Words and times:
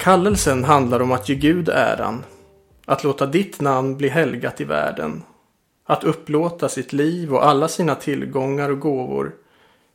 Kallelsen 0.00 0.64
handlar 0.64 1.00
om 1.00 1.12
att 1.12 1.28
ge 1.28 1.34
Gud 1.34 1.68
äran. 1.68 2.24
Att 2.86 3.04
låta 3.04 3.26
ditt 3.26 3.60
namn 3.60 3.96
bli 3.96 4.08
helgat 4.08 4.60
i 4.60 4.64
världen. 4.64 5.22
Att 5.84 6.04
upplåta 6.04 6.68
sitt 6.68 6.92
liv 6.92 7.34
och 7.34 7.44
alla 7.44 7.68
sina 7.68 7.94
tillgångar 7.94 8.70
och 8.70 8.80
gåvor 8.80 9.34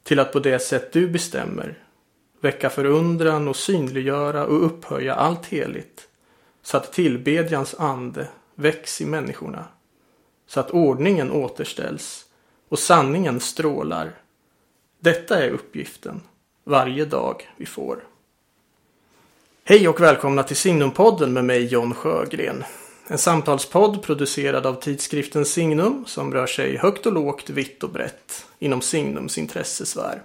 till 0.03 0.19
att 0.19 0.33
på 0.33 0.39
det 0.39 0.59
sätt 0.59 0.93
du 0.93 1.09
bestämmer 1.09 1.83
väcka 2.41 2.69
förundran 2.69 3.47
och 3.47 3.55
synliggöra 3.55 4.45
och 4.45 4.65
upphöja 4.65 5.15
allt 5.15 5.45
heligt 5.45 6.07
så 6.61 6.77
att 6.77 6.93
tillbedjans 6.93 7.75
ande 7.79 8.27
väcks 8.55 9.01
i 9.01 9.05
människorna 9.05 9.65
så 10.47 10.59
att 10.59 10.71
ordningen 10.71 11.31
återställs 11.31 12.25
och 12.69 12.79
sanningen 12.79 13.39
strålar. 13.39 14.11
Detta 14.99 15.43
är 15.43 15.49
uppgiften 15.49 16.21
varje 16.63 17.05
dag 17.05 17.49
vi 17.57 17.65
får. 17.65 18.14
Hej 19.67 19.87
och 19.87 20.01
välkomna 20.01 20.43
till 20.43 20.55
Signumpodden 20.55 21.33
med 21.33 21.45
mig 21.45 21.65
John 21.65 21.93
Sjögren. 21.93 22.63
En 23.07 23.17
samtalspodd 23.17 24.03
producerad 24.03 24.65
av 24.65 24.73
tidskriften 24.81 25.45
Signum 25.45 26.05
som 26.07 26.33
rör 26.33 26.47
sig 26.47 26.77
högt 26.77 27.05
och 27.05 27.13
lågt, 27.13 27.49
vitt 27.49 27.83
och 27.83 27.89
brett 27.89 28.45
inom 28.59 28.81
Signums 28.81 29.37
intressesfär. 29.37 30.21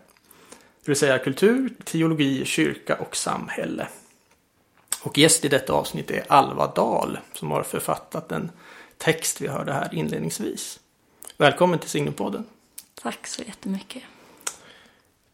Det 0.84 0.88
vill 0.88 0.96
säga 0.96 1.18
kultur, 1.18 1.72
teologi, 1.84 2.44
kyrka 2.44 2.96
och 2.96 3.16
samhälle. 3.16 3.88
Och 5.02 5.18
gäst 5.18 5.44
i 5.44 5.48
detta 5.48 5.72
avsnitt 5.72 6.10
är 6.10 6.24
Alva 6.28 6.66
Dahl 6.66 7.18
som 7.32 7.50
har 7.50 7.62
författat 7.62 8.28
den 8.28 8.50
text 8.98 9.40
vi 9.40 9.48
hörde 9.48 9.72
här 9.72 9.88
inledningsvis. 9.92 10.80
Välkommen 11.36 11.78
till 11.78 11.90
Signumpodden. 11.90 12.44
Tack 13.02 13.26
så 13.26 13.42
jättemycket. 13.42 14.02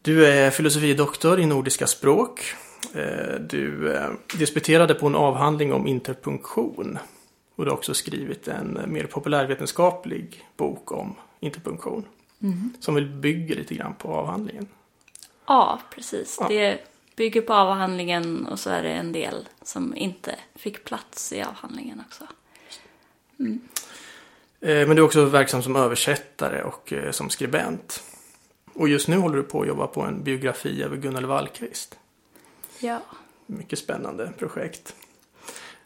Du 0.01 0.25
är 0.25 0.51
filosofidoktor 0.51 1.39
i 1.39 1.45
nordiska 1.45 1.87
språk. 1.87 2.55
Eh, 2.93 3.39
du 3.39 3.93
eh, 3.93 4.09
disputerade 4.37 4.93
på 4.93 5.07
en 5.07 5.15
avhandling 5.15 5.73
om 5.73 5.87
interpunktion. 5.87 6.97
Och 7.55 7.65
du 7.65 7.71
har 7.71 7.77
också 7.77 7.93
skrivit 7.93 8.47
en 8.47 8.81
mer 8.87 9.03
populärvetenskaplig 9.03 10.45
bok 10.57 10.91
om 10.91 11.15
interpunktion. 11.39 12.05
Mm. 12.41 12.73
Som 12.79 12.95
väl 12.95 13.05
bygger 13.05 13.55
lite 13.55 13.75
grann 13.75 13.93
på 13.93 14.07
avhandlingen. 14.07 14.67
Ja, 15.47 15.79
precis. 15.95 16.37
Ja. 16.39 16.47
Det 16.49 16.79
bygger 17.15 17.41
på 17.41 17.53
avhandlingen 17.53 18.45
och 18.45 18.59
så 18.59 18.69
är 18.69 18.83
det 18.83 18.89
en 18.89 19.11
del 19.11 19.47
som 19.61 19.95
inte 19.95 20.35
fick 20.55 20.83
plats 20.83 21.33
i 21.33 21.41
avhandlingen 21.41 22.03
också. 22.07 22.23
Mm. 23.39 23.59
Men 24.59 24.89
du 24.89 25.01
är 25.01 25.05
också 25.05 25.25
verksam 25.25 25.63
som 25.63 25.75
översättare 25.75 26.63
och 26.63 26.93
som 27.11 27.29
skribent. 27.29 28.03
Och 28.73 28.89
just 28.89 29.07
nu 29.07 29.17
håller 29.17 29.37
du 29.37 29.43
på 29.43 29.61
att 29.61 29.67
jobba 29.67 29.87
på 29.87 30.01
en 30.01 30.23
biografi 30.23 30.83
över 30.83 30.97
Gunnel 30.97 31.25
Wallqvist. 31.25 31.97
Ja. 32.79 32.99
Mycket 33.45 33.79
spännande 33.79 34.31
projekt. 34.37 34.95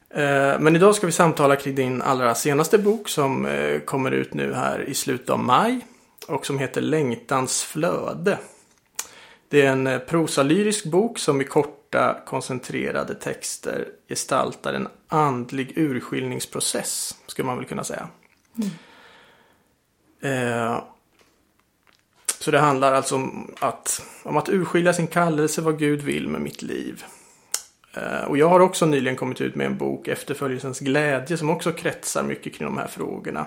Eh, 0.10 0.60
men 0.60 0.76
idag 0.76 0.96
ska 0.96 1.06
vi 1.06 1.12
samtala 1.12 1.56
kring 1.56 1.76
din 1.76 2.02
allra 2.02 2.36
senaste 2.36 2.78
bok 2.78 3.10
som 3.10 3.46
eh, 3.46 3.80
kommer 3.80 4.12
ut 4.12 4.34
nu 4.34 4.54
här 4.54 4.90
i 4.90 4.94
slutet 4.94 5.30
av 5.30 5.40
maj. 5.40 5.86
Och 6.28 6.46
som 6.46 6.60
heter 6.60 6.82
Längtans 6.82 7.64
flöde. 7.64 8.38
Det 9.50 9.62
är 9.62 9.72
en 9.72 9.88
eh, 9.88 10.00
prosalyrisk 10.00 10.86
bok 10.86 11.20
som 11.20 11.42
i 11.42 11.44
korta 11.44 12.22
koncentrerade 12.26 13.16
texter 13.16 13.88
gestaltar 14.10 14.74
en 14.74 14.88
andlig 15.08 15.74
urskiljningsprocess. 15.78 17.16
Skulle 17.28 17.46
man 17.46 17.58
väl 17.58 17.66
kunna 17.66 17.84
säga. 17.84 18.08
Mm. 18.58 18.72
Så 22.42 22.52
det 22.52 22.60
handlar 22.60 22.94
alltså 22.94 23.16
om 23.16 23.52
att, 23.60 24.06
om 24.24 24.38
att 24.38 24.50
urskilja 24.50 24.94
sin 24.94 25.08
kallelse, 25.08 25.62
vad 25.62 25.80
Gud 25.80 26.02
vill 26.02 26.28
med 26.28 26.42
mitt 26.42 26.62
liv. 26.62 27.04
Eh, 27.94 28.24
och 28.28 28.38
jag 28.38 28.50
har 28.50 28.60
också 28.60 28.86
nyligen 28.86 29.16
kommit 29.16 29.42
ut 29.42 29.56
med 29.56 29.68
en 29.68 29.78
bok, 29.78 30.08
Efterföljelsens 30.08 30.80
glädje, 30.80 31.38
som 31.38 31.50
också 31.50 31.72
kretsar 31.72 32.24
mycket 32.24 32.56
kring 32.56 32.68
de 32.68 32.78
här 32.78 32.88
frågorna. 32.88 33.46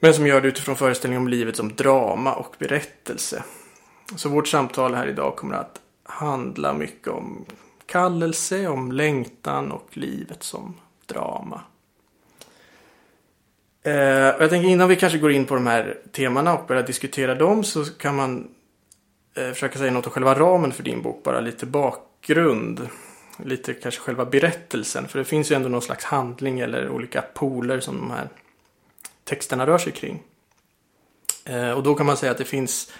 Men 0.00 0.14
som 0.14 0.26
gör 0.26 0.40
det 0.40 0.48
utifrån 0.48 0.76
föreställningen 0.76 1.22
om 1.22 1.28
livet 1.28 1.56
som 1.56 1.74
drama 1.74 2.32
och 2.34 2.54
berättelse. 2.58 3.44
Så 4.16 4.28
vårt 4.28 4.48
samtal 4.48 4.94
här 4.94 5.06
idag 5.06 5.36
kommer 5.36 5.54
att 5.54 5.80
handla 6.02 6.72
mycket 6.72 7.08
om 7.08 7.44
kallelse, 7.86 8.66
om 8.66 8.92
längtan 8.92 9.72
och 9.72 9.88
livet 9.92 10.42
som 10.42 10.74
drama. 11.06 11.60
Eh, 13.82 13.94
jag 13.94 14.50
tänker 14.50 14.68
innan 14.68 14.88
vi 14.88 14.96
kanske 14.96 15.18
går 15.18 15.32
in 15.32 15.46
på 15.46 15.54
de 15.54 15.66
här 15.66 15.98
temana 16.12 16.58
och 16.58 16.66
börjar 16.66 16.82
diskutera 16.82 17.34
dem 17.34 17.64
så 17.64 17.84
kan 17.84 18.16
man 18.16 18.48
eh, 19.34 19.52
försöka 19.52 19.78
säga 19.78 19.92
något 19.92 20.06
om 20.06 20.12
själva 20.12 20.34
ramen 20.34 20.72
för 20.72 20.82
din 20.82 21.02
bok. 21.02 21.22
Bara 21.24 21.40
lite 21.40 21.66
bakgrund. 21.66 22.88
Lite 23.44 23.74
kanske 23.74 24.00
själva 24.00 24.24
berättelsen. 24.24 25.08
För 25.08 25.18
det 25.18 25.24
finns 25.24 25.50
ju 25.50 25.56
ändå 25.56 25.68
någon 25.68 25.82
slags 25.82 26.04
handling 26.04 26.60
eller 26.60 26.88
olika 26.88 27.22
poler 27.22 27.80
som 27.80 27.96
de 27.96 28.10
här 28.10 28.28
texterna 29.24 29.66
rör 29.66 29.78
sig 29.78 29.92
kring. 29.92 30.22
Eh, 31.44 31.70
och 31.70 31.82
då 31.82 31.94
kan 31.94 32.06
man 32.06 32.16
säga 32.16 32.32
att 32.32 32.38
det 32.38 32.44
finns 32.44 32.92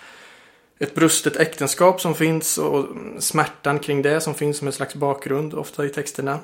ett 0.79 0.95
brustet 0.95 1.37
äktenskap 1.37 2.01
som 2.01 2.15
finns 2.15 2.59
och 2.59 2.87
smärtan 3.19 3.79
kring 3.79 4.03
det 4.03 4.21
som 4.21 4.35
finns 4.35 4.59
som 4.59 4.67
en 4.67 4.73
slags 4.73 4.95
bakgrund 4.95 5.55
ofta 5.55 5.87
i 5.87 5.89
texterna. 5.89 6.39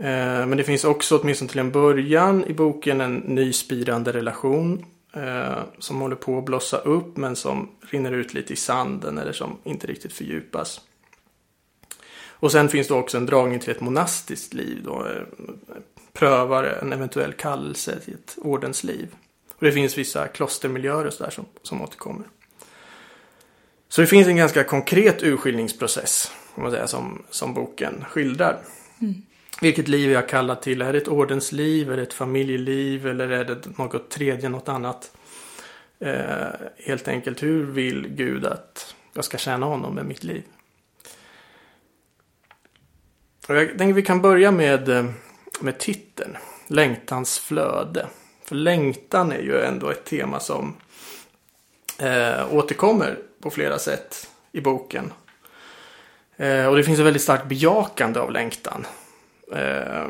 Eh, 0.00 0.46
men 0.46 0.56
det 0.56 0.64
finns 0.64 0.84
också 0.84 1.18
åtminstone 1.18 1.50
till 1.50 1.58
en 1.58 1.70
början 1.70 2.44
i 2.44 2.52
boken 2.52 3.00
en 3.00 3.16
ny 3.16 3.52
spirande 3.52 4.12
relation 4.12 4.84
eh, 5.12 5.58
som 5.78 6.00
håller 6.00 6.16
på 6.16 6.38
att 6.38 6.44
blossa 6.44 6.76
upp 6.76 7.16
men 7.16 7.36
som 7.36 7.68
rinner 7.80 8.12
ut 8.12 8.34
lite 8.34 8.52
i 8.52 8.56
sanden 8.56 9.18
eller 9.18 9.32
som 9.32 9.56
inte 9.64 9.86
riktigt 9.86 10.12
fördjupas. 10.12 10.80
Och 12.28 12.52
sen 12.52 12.68
finns 12.68 12.88
det 12.88 12.94
också 12.94 13.16
en 13.16 13.26
dragning 13.26 13.60
till 13.60 13.70
ett 13.70 13.80
monastiskt 13.80 14.54
liv 14.54 14.82
då 14.84 15.06
eh, 15.06 15.22
prövar 16.12 16.64
en 16.64 16.92
eventuell 16.92 17.32
kallelse 17.32 18.00
till 18.00 18.14
ett 18.14 18.38
ordensliv. 18.38 19.14
Och 19.54 19.66
det 19.66 19.72
finns 19.72 19.98
vissa 19.98 20.28
klostermiljöer 20.28 21.06
och 21.06 21.12
sådär 21.12 21.30
som, 21.30 21.44
som 21.62 21.82
återkommer. 21.82 22.26
Så 23.88 24.00
det 24.00 24.06
finns 24.06 24.28
en 24.28 24.36
ganska 24.36 24.64
konkret 24.64 25.22
urskiljningsprocess 25.22 26.32
kan 26.54 26.62
man 26.62 26.72
säga, 26.72 26.86
som, 26.86 27.22
som 27.30 27.54
boken 27.54 28.04
skildrar. 28.08 28.58
Mm. 29.00 29.22
Vilket 29.60 29.88
liv 29.88 30.10
är 30.10 30.14
jag 30.14 30.28
kallad 30.28 30.62
till? 30.62 30.82
Är 30.82 30.92
det 30.92 30.98
ett 30.98 31.08
ordensliv? 31.08 31.92
Är 31.92 31.96
det 31.96 32.02
ett 32.02 32.12
familjeliv? 32.12 33.06
Eller 33.06 33.28
är 33.28 33.44
det 33.44 33.78
något 33.78 34.10
tredje, 34.10 34.48
något 34.48 34.68
annat? 34.68 35.12
Eh, 35.98 36.48
helt 36.76 37.08
enkelt, 37.08 37.42
hur 37.42 37.64
vill 37.64 38.08
Gud 38.08 38.46
att 38.46 38.94
jag 39.12 39.24
ska 39.24 39.38
tjäna 39.38 39.66
honom 39.66 39.94
med 39.94 40.04
mitt 40.04 40.24
liv? 40.24 40.42
Och 43.48 43.56
jag 43.56 43.78
tänker 43.78 43.92
vi 43.92 44.02
kan 44.02 44.22
börja 44.22 44.50
med, 44.50 44.88
eh, 44.88 45.04
med 45.60 45.78
titeln. 45.78 46.36
Längtans 46.66 47.38
flöde. 47.38 48.06
För 48.44 48.54
längtan 48.54 49.32
är 49.32 49.42
ju 49.42 49.60
ändå 49.60 49.90
ett 49.90 50.04
tema 50.04 50.40
som 50.40 50.76
eh, 51.98 52.54
återkommer 52.54 53.18
på 53.40 53.50
flera 53.50 53.78
sätt 53.78 54.30
i 54.52 54.60
boken. 54.60 55.12
Eh, 56.36 56.66
och 56.66 56.76
det 56.76 56.84
finns 56.84 56.98
ett 56.98 57.06
väldigt 57.06 57.22
starkt 57.22 57.46
bejakande 57.46 58.20
av 58.20 58.32
längtan. 58.32 58.86
Eh, 59.52 60.06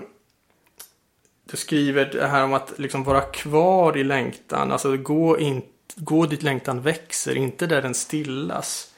du 1.51 1.57
skriver 1.57 2.05
det 2.05 2.27
här 2.27 2.45
om 2.45 2.53
att 2.53 2.79
liksom 2.79 3.05
vara 3.05 3.21
kvar 3.21 3.97
i 3.97 4.05
längtan. 4.05 4.73
Alltså 4.73 4.97
gå, 4.97 5.39
in, 5.39 5.63
gå 5.97 6.27
dit 6.27 6.43
längtan 6.43 6.83
växer, 6.83 7.37
inte 7.37 7.67
där 7.67 7.83
den 7.83 7.95
stillas. 7.95 8.95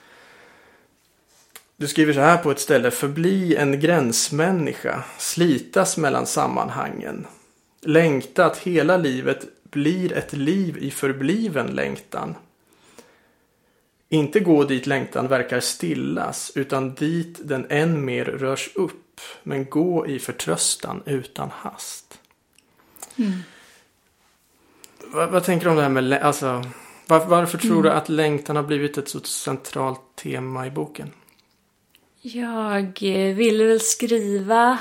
Du 1.76 1.88
skriver 1.88 2.12
så 2.12 2.20
här 2.20 2.36
på 2.36 2.50
ett 2.50 2.60
ställe. 2.60 2.90
Förbli 2.90 3.56
en 3.56 3.80
gränsmänniska. 3.80 5.04
Slitas 5.18 5.96
mellan 5.96 6.26
sammanhangen. 6.26 7.26
Längta 7.80 8.46
att 8.46 8.58
hela 8.58 8.96
livet 8.96 9.46
blir 9.70 10.12
ett 10.12 10.32
liv 10.32 10.78
i 10.78 10.90
förbliven 10.90 11.66
längtan. 11.66 12.34
Inte 14.08 14.40
gå 14.40 14.64
dit 14.64 14.86
längtan 14.86 15.28
verkar 15.28 15.60
stillas, 15.60 16.52
utan 16.54 16.94
dit 16.94 17.40
den 17.42 17.66
än 17.70 18.04
mer 18.04 18.24
rörs 18.24 18.70
upp 18.74 19.11
men 19.42 19.70
gå 19.70 20.06
i 20.06 20.18
förtröstan 20.18 21.02
utan 21.06 21.50
hast. 21.50 22.20
Mm. 23.16 23.42
Vad, 25.04 25.30
vad, 25.30 25.44
tänker 25.44 25.64
du 25.64 25.70
om 25.70 25.76
det 25.76 25.82
här 25.82 25.88
med, 25.88 26.12
alltså, 26.12 26.64
var, 27.06 27.26
varför 27.26 27.58
tror 27.58 27.72
mm. 27.72 27.82
du 27.82 27.90
att 27.90 28.08
längtan 28.08 28.56
har 28.56 28.62
blivit 28.62 28.98
ett 28.98 29.08
så 29.08 29.20
centralt 29.20 30.00
tema 30.16 30.66
i 30.66 30.70
boken? 30.70 31.10
Jag 32.20 33.00
ville 33.34 33.64
väl 33.64 33.80
skriva 33.80 34.78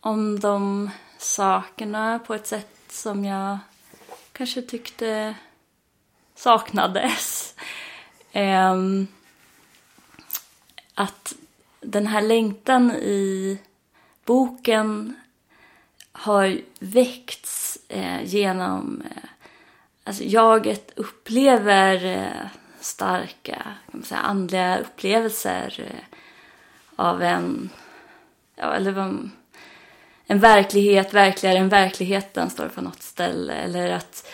om 0.00 0.40
de 0.40 0.90
sakerna 1.18 2.18
på 2.18 2.34
ett 2.34 2.46
sätt 2.46 2.76
som 2.88 3.24
jag 3.24 3.58
kanske 4.32 4.62
tyckte 4.62 5.34
saknades. 6.34 7.54
Um, 8.32 9.06
att 10.94 11.34
den 11.80 12.06
här 12.06 12.22
längtan 12.22 12.90
i 12.90 13.58
boken 14.24 15.16
har 16.12 16.60
väckts 16.78 17.78
eh, 17.88 18.24
genom... 18.24 19.02
Eh, 19.10 19.28
alltså 20.04 20.22
jaget 20.24 20.92
upplever 20.96 22.04
eh, 22.04 22.46
starka 22.80 23.62
kan 23.62 24.00
man 24.00 24.02
säga, 24.02 24.20
andliga 24.20 24.78
upplevelser 24.78 25.74
eh, 25.78 26.18
av 26.96 27.22
en 27.22 27.70
ja, 28.56 28.74
eller 28.74 28.92
vad, 28.92 29.30
en 30.26 30.38
verklighet 30.38 31.14
verkligare 31.14 31.58
än 31.58 31.68
verkligheten 31.68 32.50
står 32.50 32.64
det 32.64 32.70
på 32.70 32.80
något 32.80 33.02
ställe. 33.02 33.54
Eller 33.54 33.90
att 33.90 34.28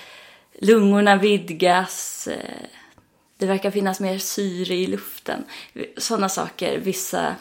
lungorna 0.58 1.16
vidgas. 1.16 2.26
Eh, 2.26 2.66
det 3.36 3.46
verkar 3.46 3.70
finnas 3.70 4.00
mer 4.00 4.18
syre 4.18 4.74
i 4.74 4.86
luften. 4.86 5.44
Sådana 5.96 6.28
saker 6.28 6.78
vissa 6.78 7.36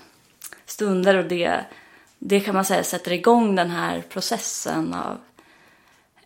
stunder 0.66 1.16
och 1.16 1.26
det, 1.26 1.66
det 2.20 2.40
kan 2.40 2.56
man 2.56 2.66
säga 2.66 2.84
sätter 2.84 3.12
igång 3.12 3.56
den 3.56 3.70
här 3.70 4.02
processen 4.10 4.94
av 4.94 5.18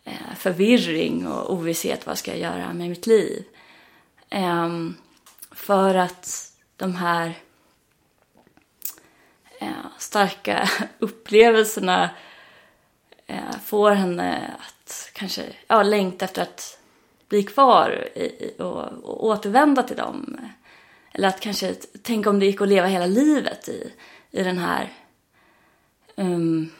eh, 0.03 0.35
förvirring 0.37 1.27
och 1.27 1.53
ovisshet. 1.53 2.07
Vad 2.07 2.17
ska 2.17 2.31
jag 2.31 2.39
göra 2.39 2.73
med 2.73 2.89
mitt 2.89 3.07
liv? 3.07 3.45
Eh, 4.29 4.69
för 5.51 5.95
att 5.95 6.51
de 6.75 6.95
här 6.95 7.33
eh, 9.59 9.67
starka 9.97 10.69
upplevelserna 10.99 12.09
eh, 13.27 13.57
får 13.65 13.91
henne 13.91 14.53
att 14.59 15.09
kanske 15.13 15.43
ja, 15.67 15.83
längta 15.83 16.25
efter 16.25 16.41
att 16.41 16.79
bli 17.29 17.43
kvar 17.43 18.07
i, 18.15 18.51
och, 18.59 18.83
och 18.83 19.25
återvända 19.25 19.83
till 19.83 19.97
dem. 19.97 20.37
Eller 21.11 21.27
att 21.27 21.39
kanske 21.39 21.73
tänka 22.01 22.29
om 22.29 22.39
det 22.39 22.45
gick 22.45 22.61
att 22.61 22.67
leva 22.67 22.87
hela 22.87 23.05
livet 23.05 23.69
i, 23.69 23.93
i 24.31 24.43
den 24.43 24.57
här 24.57 24.93
um, 26.15 26.71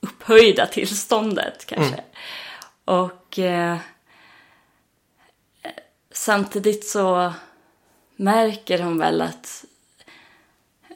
upphöjda 0.00 0.66
tillståndet 0.66 1.66
kanske. 1.66 1.94
Mm. 1.94 2.04
Och 2.84 3.38
eh, 3.38 3.78
samtidigt 6.10 6.86
så 6.86 7.32
märker 8.16 8.78
hon 8.78 8.98
väl 8.98 9.22
att 9.22 9.64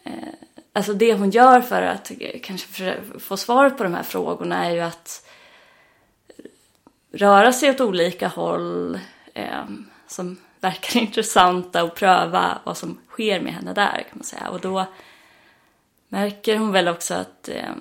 eh, 0.04 0.12
alltså 0.72 0.92
det 0.92 1.14
hon 1.14 1.30
gör 1.30 1.60
för 1.60 1.82
att 1.82 2.10
kanske 2.42 2.96
få 3.18 3.36
svar 3.36 3.70
på 3.70 3.82
de 3.82 3.94
här 3.94 4.02
frågorna 4.02 4.66
är 4.66 4.70
ju 4.70 4.80
att 4.80 5.28
röra 7.12 7.52
sig 7.52 7.70
åt 7.70 7.80
olika 7.80 8.28
håll 8.28 8.98
eh, 9.34 9.64
som 10.06 10.36
verkar 10.60 11.00
intressanta 11.00 11.84
och 11.84 11.94
pröva 11.94 12.58
vad 12.64 12.76
som 12.76 12.98
sker 13.08 13.40
med 13.40 13.52
henne 13.52 13.72
där 13.72 14.06
kan 14.08 14.18
man 14.18 14.24
säga. 14.24 14.48
Och 14.48 14.60
då 14.60 14.86
märker 16.16 16.56
hon 16.56 16.72
väl 16.72 16.88
också 16.88 17.14
att 17.14 17.48
eh, 17.48 17.72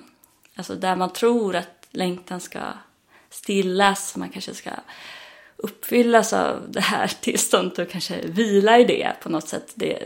alltså 0.56 0.74
där 0.74 0.96
man 0.96 1.12
tror 1.12 1.56
att 1.56 1.86
längtan 1.90 2.40
ska 2.40 2.60
stillas, 3.30 4.16
man 4.16 4.28
kanske 4.28 4.54
ska 4.54 4.70
uppfyllas 5.56 6.32
av 6.32 6.62
det 6.68 6.80
här 6.80 7.06
tillståndet 7.20 7.78
och 7.78 7.90
kanske 7.90 8.26
vila 8.26 8.78
i 8.78 8.84
det 8.84 9.12
på 9.22 9.28
något 9.28 9.48
sätt. 9.48 9.72
Det, 9.74 10.02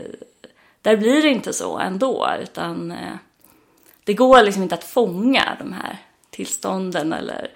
där 0.81 0.97
blir 0.97 1.21
det 1.21 1.29
inte 1.29 1.53
så 1.53 1.77
ändå 1.77 2.29
utan 2.41 2.91
eh, 2.91 3.15
det 4.03 4.13
går 4.13 4.43
liksom 4.43 4.63
inte 4.63 4.75
att 4.75 4.83
fånga 4.83 5.55
de 5.59 5.73
här 5.73 5.97
tillstånden 6.29 7.13
eller 7.13 7.51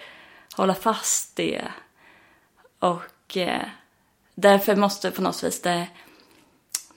hålla 0.55 0.73
fast 0.73 1.35
det. 1.35 1.61
Och 2.79 3.37
eh, 3.37 3.67
därför 4.35 4.75
måste 4.75 5.11
på 5.11 5.21
något 5.21 5.43
vis 5.43 5.61
det 5.61 5.87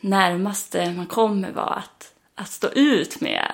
närmaste 0.01 0.93
man 0.93 1.07
kommer 1.07 1.53
vara 1.53 1.75
att, 1.75 2.15
att 2.35 2.51
stå 2.51 2.69
ut 2.69 3.21
med 3.21 3.53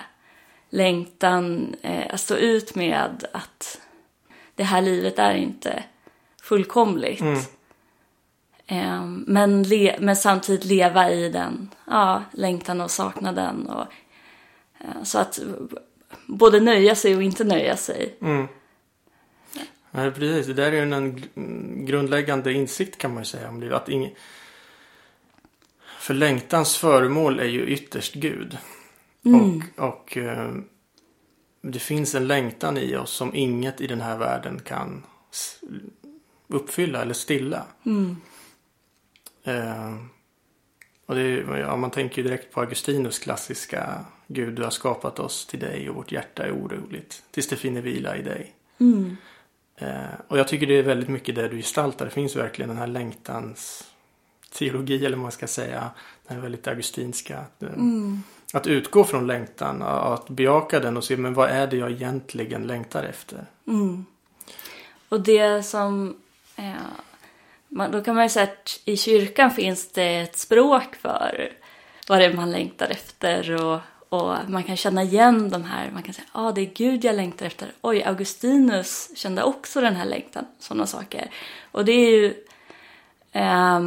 längtan, 0.71 1.75
eh, 1.83 2.15
att 2.15 2.21
stå 2.21 2.37
ut 2.37 2.75
med 2.75 3.27
att 3.33 3.81
det 4.55 4.65
här 4.65 4.83
livet 4.83 5.19
är 5.19 5.35
inte 5.35 5.85
fullkomligt. 6.43 7.21
Mm. 7.21 7.41
Eh, 8.67 9.05
men, 9.27 9.63
le, 9.63 9.97
men 10.01 10.17
samtidigt 10.17 10.65
leva 10.65 11.11
i 11.11 11.29
den 11.29 11.71
ja, 11.87 12.23
längtan 12.33 12.81
och 12.81 12.91
saknaden. 12.91 13.67
Och, 13.67 13.87
eh, 14.81 15.03
så 15.03 15.19
att 15.19 15.41
både 16.27 16.61
nöja 16.61 16.95
sig 16.95 17.17
och 17.17 17.23
inte 17.23 17.45
nöja 17.45 17.77
sig. 17.77 18.15
Mm. 18.21 18.49
Nej, 19.91 20.11
precis. 20.11 20.47
Det 20.47 20.55
där 20.55 20.73
är 20.73 20.83
en 20.83 21.23
grundläggande 21.87 22.53
insikt 22.53 22.99
kan 22.99 23.15
man 23.15 23.23
ju 23.23 23.27
säga 23.27 23.49
om 23.49 23.61
livet. 23.61 23.77
Att 23.77 23.89
ing... 23.89 24.15
För 25.99 26.15
längtans 26.15 26.77
föremål 26.77 27.41
är 27.41 27.45
ju 27.45 27.67
ytterst 27.67 28.15
Gud. 28.15 28.59
Mm. 29.25 29.63
Och, 29.77 29.91
och 29.91 30.17
eh, 30.17 30.55
det 31.63 31.79
finns 31.79 32.15
en 32.15 32.27
längtan 32.27 32.79
i 32.79 32.97
oss 32.97 33.11
som 33.11 33.35
inget 33.35 33.81
i 33.81 33.87
den 33.87 34.01
här 34.01 34.19
världen 34.19 34.61
kan 34.65 35.03
uppfylla 36.49 37.03
eller 37.03 37.15
stilla. 37.15 37.67
Mm. 37.87 38.17
Eh, 39.45 39.95
och 41.07 41.15
det, 41.15 41.31
ja, 41.59 41.77
man 41.77 41.91
tänker 41.91 42.23
ju 42.23 42.29
direkt 42.29 42.53
på 42.53 42.61
Augustinus 42.61 43.19
klassiska 43.19 44.05
Gud, 44.27 44.55
du 44.55 44.63
har 44.63 44.71
skapat 44.71 45.19
oss 45.19 45.47
till 45.47 45.61
dig 45.61 45.91
och 45.91 45.97
vårt 45.97 46.13
hjärta 46.13 46.47
är 46.47 46.53
oroligt 46.53 47.23
tills 47.31 47.49
det 47.49 47.57
finner 47.57 47.81
vila 47.81 48.17
i 48.17 48.23
dig. 48.23 48.55
Mm. 48.79 49.17
Eh, 49.77 50.15
och 50.29 50.39
jag 50.39 50.49
tycker 50.49 50.67
det 50.67 50.79
är 50.79 50.83
väldigt 50.83 51.09
mycket 51.09 51.35
det 51.35 51.49
du 51.49 51.57
gestaltar. 51.57 52.05
Det 52.05 52.11
finns 52.11 52.37
verkligen 52.37 52.69
den 52.69 52.79
här 52.79 52.87
längtans 52.87 53.91
teologi 54.53 55.07
eller 55.07 55.17
vad 55.17 55.23
man 55.23 55.33
ska 55.33 55.47
säga. 55.47 55.91
Den 56.29 56.43
väldigt 56.43 56.69
augustinska. 56.69 57.45
Eh, 57.61 57.69
mm 57.69 58.23
att 58.55 58.67
utgå 58.67 59.05
från 59.05 59.27
längtan, 59.27 59.83
att 59.83 60.29
bejaka 60.29 60.81
den 60.81 60.97
och 60.97 61.05
se 61.05 61.17
men 61.17 61.35
vad 61.35 61.51
är 61.51 61.67
det 61.67 61.77
jag 61.77 61.91
egentligen 61.91 62.63
längtar 62.63 63.03
efter. 63.03 63.47
Mm. 63.67 64.07
Och 65.09 65.21
det 65.21 65.63
som 65.63 66.17
eh, 66.57 67.89
då 67.91 68.05
kan 68.05 68.15
man 68.15 68.25
ju 68.25 68.29
säga 68.29 68.45
att 68.45 68.81
i 68.85 68.97
kyrkan 68.97 69.51
finns 69.51 69.93
det 69.93 70.17
ett 70.17 70.39
språk 70.39 70.97
för 70.97 71.53
vad 72.09 72.19
det 72.19 72.25
är 72.25 72.33
man 72.33 72.51
längtar 72.51 72.89
efter 72.89 73.65
och 73.65 73.81
och 74.09 74.35
man 74.49 74.63
kan 74.63 74.77
känna 74.77 75.03
igen 75.03 75.51
de 75.51 75.65
här, 75.65 75.91
man 75.91 76.03
kan 76.03 76.15
säga 76.15 76.27
ja 76.35 76.41
ah, 76.41 76.53
det 76.53 76.61
är 76.61 76.75
Gud 76.75 77.05
jag 77.05 77.17
längtar 77.17 77.47
efter. 77.47 77.73
Oj, 77.81 78.03
Augustinus 78.03 79.11
kände 79.17 79.43
också 79.43 79.81
den 79.81 79.97
här 79.97 80.05
längtan, 80.05 80.47
sådana 80.59 80.87
saker. 80.87 81.31
Och 81.73 81.85
det 81.85 81.93
är 81.93 82.11
ju 82.11 82.35
eh, 83.33 83.81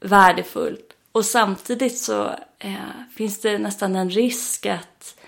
värdefullt. 0.00 0.85
Och 1.16 1.24
samtidigt 1.24 1.98
så 1.98 2.34
eh, 2.58 2.74
finns 3.14 3.40
det 3.40 3.58
nästan 3.58 3.96
en 3.96 4.10
risk 4.10 4.66
att, 4.66 5.20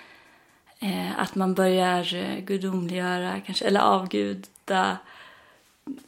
eh, 0.79 1.21
att 1.21 1.35
man 1.35 1.55
börjar 1.55 2.15
eh, 2.15 2.39
gudomliggöra, 2.39 3.41
kanske, 3.47 3.65
eller 3.65 3.81
avguda 3.81 4.99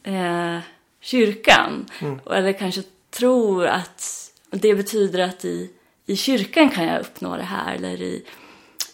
eh, 0.03 0.57
kyrkan. 0.99 1.89
Mm. 1.99 2.19
Eller 2.31 2.53
kanske 2.53 2.83
tror 3.09 3.65
att 3.65 4.31
det 4.49 4.75
betyder 4.75 5.19
att 5.19 5.45
i 5.45 5.71
i 6.05 6.15
kyrkan 6.15 6.69
kan 6.69 6.85
jag 6.85 7.01
uppnå 7.01 7.37
det 7.37 7.43
här 7.43 7.75
eller 7.75 8.01
i 8.01 8.25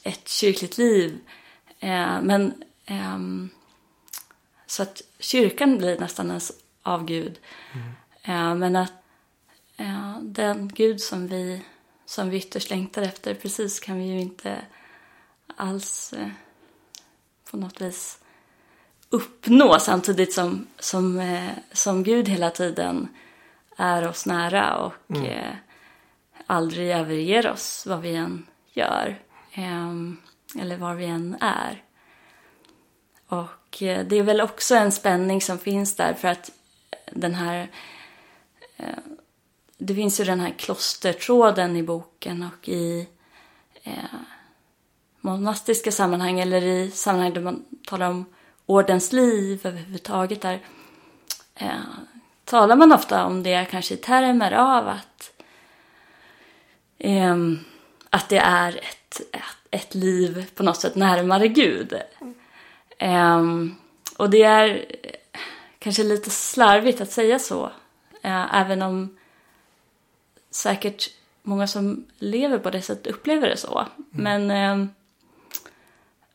ett 0.03 0.27
kyrkligt 0.27 0.77
liv. 0.77 1.20
Eh, 1.79 2.22
men 2.22 2.63
eh, 2.86 3.17
så 4.67 4.84
att 4.84 5.01
kyrkan 5.20 5.77
blir 5.77 6.00
nästan 6.00 6.27
ens 6.27 6.51
avgud. 6.84 7.39
Mm. 7.74 7.88
Eh, 8.24 8.56
men 8.56 8.75
att 8.75 8.97
eh, 9.77 10.19
den 10.22 10.67
Gud 10.67 11.01
som 11.01 11.27
vi, 11.27 11.62
som 12.05 12.29
vi 12.29 12.38
ytterst 12.38 12.69
längtar 12.69 13.01
efter, 13.01 13.34
precis 13.34 13.79
kan 13.79 13.98
vi 13.98 14.05
ju 14.05 14.19
inte 14.19 14.62
alls 15.55 16.13
eh, 16.13 16.29
på 17.51 17.57
något 17.57 17.81
vis 17.81 18.19
uppnå 19.10 19.79
samtidigt 19.79 20.34
som, 20.34 20.67
som, 20.79 21.19
eh, 21.19 21.51
som 21.72 22.03
Gud 22.03 22.27
hela 22.27 22.51
tiden 22.51 23.07
är 23.77 24.07
oss 24.07 24.25
nära 24.25 24.77
och 24.77 25.15
mm 25.15 25.55
aldrig 26.48 26.91
överger 26.91 27.51
oss 27.51 27.86
vad 27.86 28.01
vi 28.01 28.15
än 28.15 28.48
gör. 28.74 29.19
Ehm, 29.53 30.17
eller 30.60 30.77
var 30.77 30.96
vi 30.96 31.05
än 31.05 31.38
är. 31.41 31.84
Och 33.27 33.84
eh, 33.84 34.05
det 34.05 34.15
är 34.15 34.24
väl 34.24 34.41
också 34.41 34.75
en 34.75 34.91
spänning 34.91 35.41
som 35.41 35.60
finns 35.60 35.96
där 35.96 36.13
för 36.13 36.27
att 36.27 36.51
den 37.12 37.36
här... 37.36 37.69
Det 39.77 39.96
finns 39.96 40.19
ju 40.19 40.24
den 40.24 40.39
här 40.39 40.53
klostertråden 40.57 41.75
i 41.75 41.84
boken 41.84 42.43
och 42.43 42.69
i 42.69 43.07
eh, 43.84 43.93
monastiska 45.22 45.91
sammanhang 45.91 46.39
eller 46.39 46.62
i 46.62 46.91
sammanhang 46.91 47.34
där 47.34 47.41
man 47.41 47.65
talar 47.88 48.10
om 48.10 48.25
ordens 48.65 49.13
liv 49.13 49.62
överhuvudtaget 49.63 50.41
där 50.41 50.60
eh, 51.55 51.69
talar 52.46 52.75
man 52.75 52.93
ofta 52.93 53.25
om 53.25 53.43
det 53.43 53.67
kanske 53.72 53.93
i 53.93 53.98
termer 53.98 54.51
av 54.51 54.88
att 54.88 55.31
eh, 56.98 57.36
att 58.10 58.29
det 58.29 58.38
är 58.38 58.69
ett, 58.69 59.22
ett, 59.31 59.41
ett, 59.72 59.96
liv 59.96 60.51
på 60.55 60.63
något 60.63 60.77
sätt 60.77 60.96
närmare 60.96 61.48
Gud. 61.48 61.93
Eh, 62.98 63.43
och 64.17 64.29
det 64.29 64.43
är 64.43 64.86
kanske 65.79 66.03
lite 66.03 66.29
slarvigt 66.29 67.01
att 67.01 67.12
säga 67.12 67.39
så, 67.39 67.72
eh, 68.22 68.55
även 68.55 68.81
om 68.81 69.17
säkert 70.50 71.10
många 71.42 71.68
som 71.68 72.06
lever 72.18 72.60
på 72.60 72.70
det 72.70 72.82
sättet 72.82 73.08
upplever 73.08 73.50
det 73.50 73.58
så. 73.58 73.88
Mm. 74.13 74.48
Men 74.48 74.89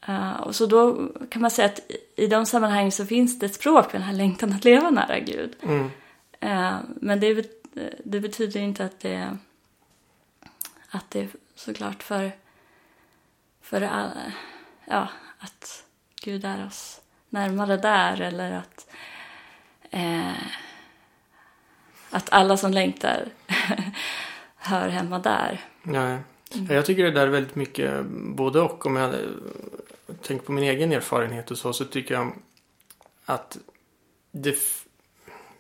uh, 0.09 0.41
och 0.41 0.57
så 0.57 0.67
då 0.67 1.09
kan 1.31 1.43
man 1.43 1.51
säga 1.51 1.69
att 1.69 1.81
i 2.17 2.27
de 2.27 2.47
sammanhang 2.47 2.93
så 2.93 3.07
finns 3.07 3.39
det 3.39 3.47
ett 3.47 3.55
språk 3.55 3.91
för 3.91 3.99
den 3.99 4.07
här 4.07 4.15
längtan 4.15 4.53
att 4.53 4.65
leva 4.65 4.91
nära 4.91 5.19
Gud. 5.19 5.57
Mm. 5.63 5.85
Uh, 6.45 6.81
men 7.01 7.21
det, 7.21 7.47
det, 8.05 8.21
betyder 8.21 8.61
inte 8.61 8.85
att 8.85 9.01
det 9.01 9.37
att 10.91 11.11
det 11.11 11.29
såklart 11.55 12.03
för, 12.03 12.33
för 13.61 13.83
all, 13.83 14.11
ja, 14.85 15.09
att 15.39 15.85
Gud 16.23 16.45
är 16.45 16.67
oss 16.67 17.01
närmare 17.29 17.77
där 17.77 18.21
eller 18.21 18.53
att 18.53 18.87
eh, 19.91 20.33
att 22.13 22.29
alla 22.33 22.57
som 22.57 22.73
längtar 22.73 23.25
hör 24.57 24.89
hemma 24.89 25.19
där. 25.19 25.61
Nej. 25.83 26.19
Jag 26.69 26.87
tycker 26.87 27.05
det 27.05 27.11
där 27.11 27.27
är 27.27 27.31
väldigt 27.31 27.55
mycket 27.55 28.05
både 28.11 28.61
och. 28.61 28.87
Om 28.87 28.97
jag 28.97 29.15
tänker 30.23 30.47
på 30.47 30.53
min 30.53 30.65
egen 30.65 30.93
erfarenhet 30.93 31.51
och 31.51 31.59
så, 31.59 31.73
så 31.73 31.85
tycker 31.85 32.15
jag 32.15 32.33
att 33.25 33.59
det 34.33 34.57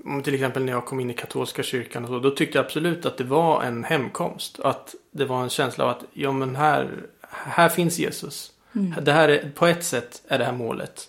om 0.04 0.22
till 0.22 0.34
exempel 0.34 0.64
när 0.64 0.72
jag 0.72 0.84
kom 0.84 1.00
in 1.00 1.10
i 1.10 1.14
katolska 1.14 1.62
kyrkan 1.62 2.04
och 2.04 2.08
så, 2.08 2.18
då 2.18 2.30
tyckte 2.30 2.58
jag 2.58 2.64
absolut 2.64 3.06
att 3.06 3.16
det 3.16 3.24
var 3.24 3.62
en 3.62 3.84
hemkomst. 3.84 4.60
Att 4.60 4.94
det 5.10 5.24
var 5.24 5.42
en 5.42 5.48
känsla 5.48 5.84
av 5.84 5.90
att, 5.90 6.04
ja 6.12 6.32
men 6.32 6.56
här, 6.56 7.06
här 7.30 7.68
finns 7.68 7.98
Jesus. 7.98 8.52
Mm. 8.74 9.04
Det 9.04 9.12
här 9.12 9.28
är, 9.28 9.50
på 9.54 9.66
ett 9.66 9.84
sätt 9.84 10.22
är 10.28 10.38
det 10.38 10.44
här 10.44 10.52
målet. 10.52 11.08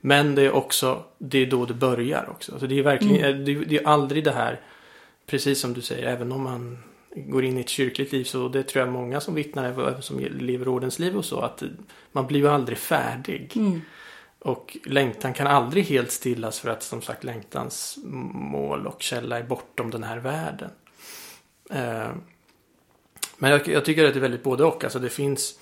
Men 0.00 0.34
det 0.34 0.42
är 0.42 0.52
också, 0.52 1.04
det 1.18 1.38
är 1.38 1.46
då 1.46 1.66
det 1.66 1.74
börjar 1.74 2.30
också. 2.30 2.52
Alltså 2.52 2.66
det 2.66 2.78
är 2.78 2.82
verkligen, 2.82 3.24
mm. 3.24 3.44
det, 3.44 3.54
det, 3.54 3.78
är 3.78 3.86
aldrig 3.86 4.24
det 4.24 4.32
här, 4.32 4.60
precis 5.28 5.60
som 5.60 5.74
du 5.74 5.80
säger, 5.80 6.06
även 6.06 6.32
om 6.32 6.42
man 6.42 6.78
går 7.14 7.44
in 7.44 7.58
i 7.58 7.60
ett 7.60 7.68
kyrkligt 7.68 8.12
liv 8.12 8.24
så 8.24 8.48
det 8.48 8.62
tror 8.62 8.84
jag 8.84 8.92
många 8.92 9.20
som 9.20 9.34
vittnar, 9.34 9.64
även 9.64 10.02
som 10.02 10.18
lever 10.18 10.68
ordensliv 10.68 11.16
och 11.16 11.24
så, 11.24 11.40
att 11.40 11.62
man 12.12 12.26
blir 12.26 12.40
ju 12.40 12.48
aldrig 12.48 12.78
färdig. 12.78 13.52
Mm. 13.56 13.80
Och 14.38 14.76
längtan 14.84 15.34
kan 15.34 15.46
aldrig 15.46 15.84
helt 15.84 16.10
stillas 16.10 16.60
för 16.60 16.70
att 16.70 16.82
som 16.82 17.02
sagt 17.02 17.24
längtans 17.24 17.98
mål 18.32 18.86
och 18.86 19.02
källa 19.02 19.38
är 19.38 19.42
bortom 19.42 19.90
den 19.90 20.02
här 20.02 20.18
världen. 20.18 20.70
Eh, 21.70 22.10
men 23.36 23.50
jag, 23.50 23.68
jag, 23.68 23.84
tycker 23.84 24.04
att 24.04 24.14
det 24.14 24.18
är 24.18 24.22
väldigt 24.22 24.42
både 24.42 24.64
och. 24.64 24.84
Alltså 24.84 24.98
det 24.98 25.08
finns 25.08 25.58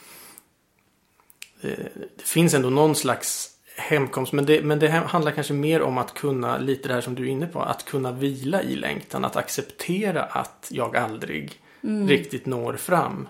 eh, 1.60 1.84
det 2.16 2.24
finns 2.24 2.54
ändå 2.54 2.70
någon 2.70 2.94
slags 2.94 3.55
hemkomst. 3.76 4.32
Men 4.32 4.46
det, 4.46 4.62
men 4.62 4.78
det 4.78 4.88
handlar 4.88 5.32
kanske 5.32 5.52
mer 5.52 5.82
om 5.82 5.98
att 5.98 6.14
kunna, 6.14 6.58
lite 6.58 6.88
det 6.88 6.94
här 6.94 7.00
som 7.00 7.14
du 7.14 7.22
är 7.22 7.28
inne 7.28 7.46
på, 7.46 7.62
att 7.62 7.84
kunna 7.84 8.12
vila 8.12 8.62
i 8.62 8.76
längtan. 8.76 9.24
Att 9.24 9.36
acceptera 9.36 10.22
att 10.22 10.68
jag 10.70 10.96
aldrig 10.96 11.60
mm. 11.82 12.08
riktigt 12.08 12.46
når 12.46 12.76
fram. 12.76 13.28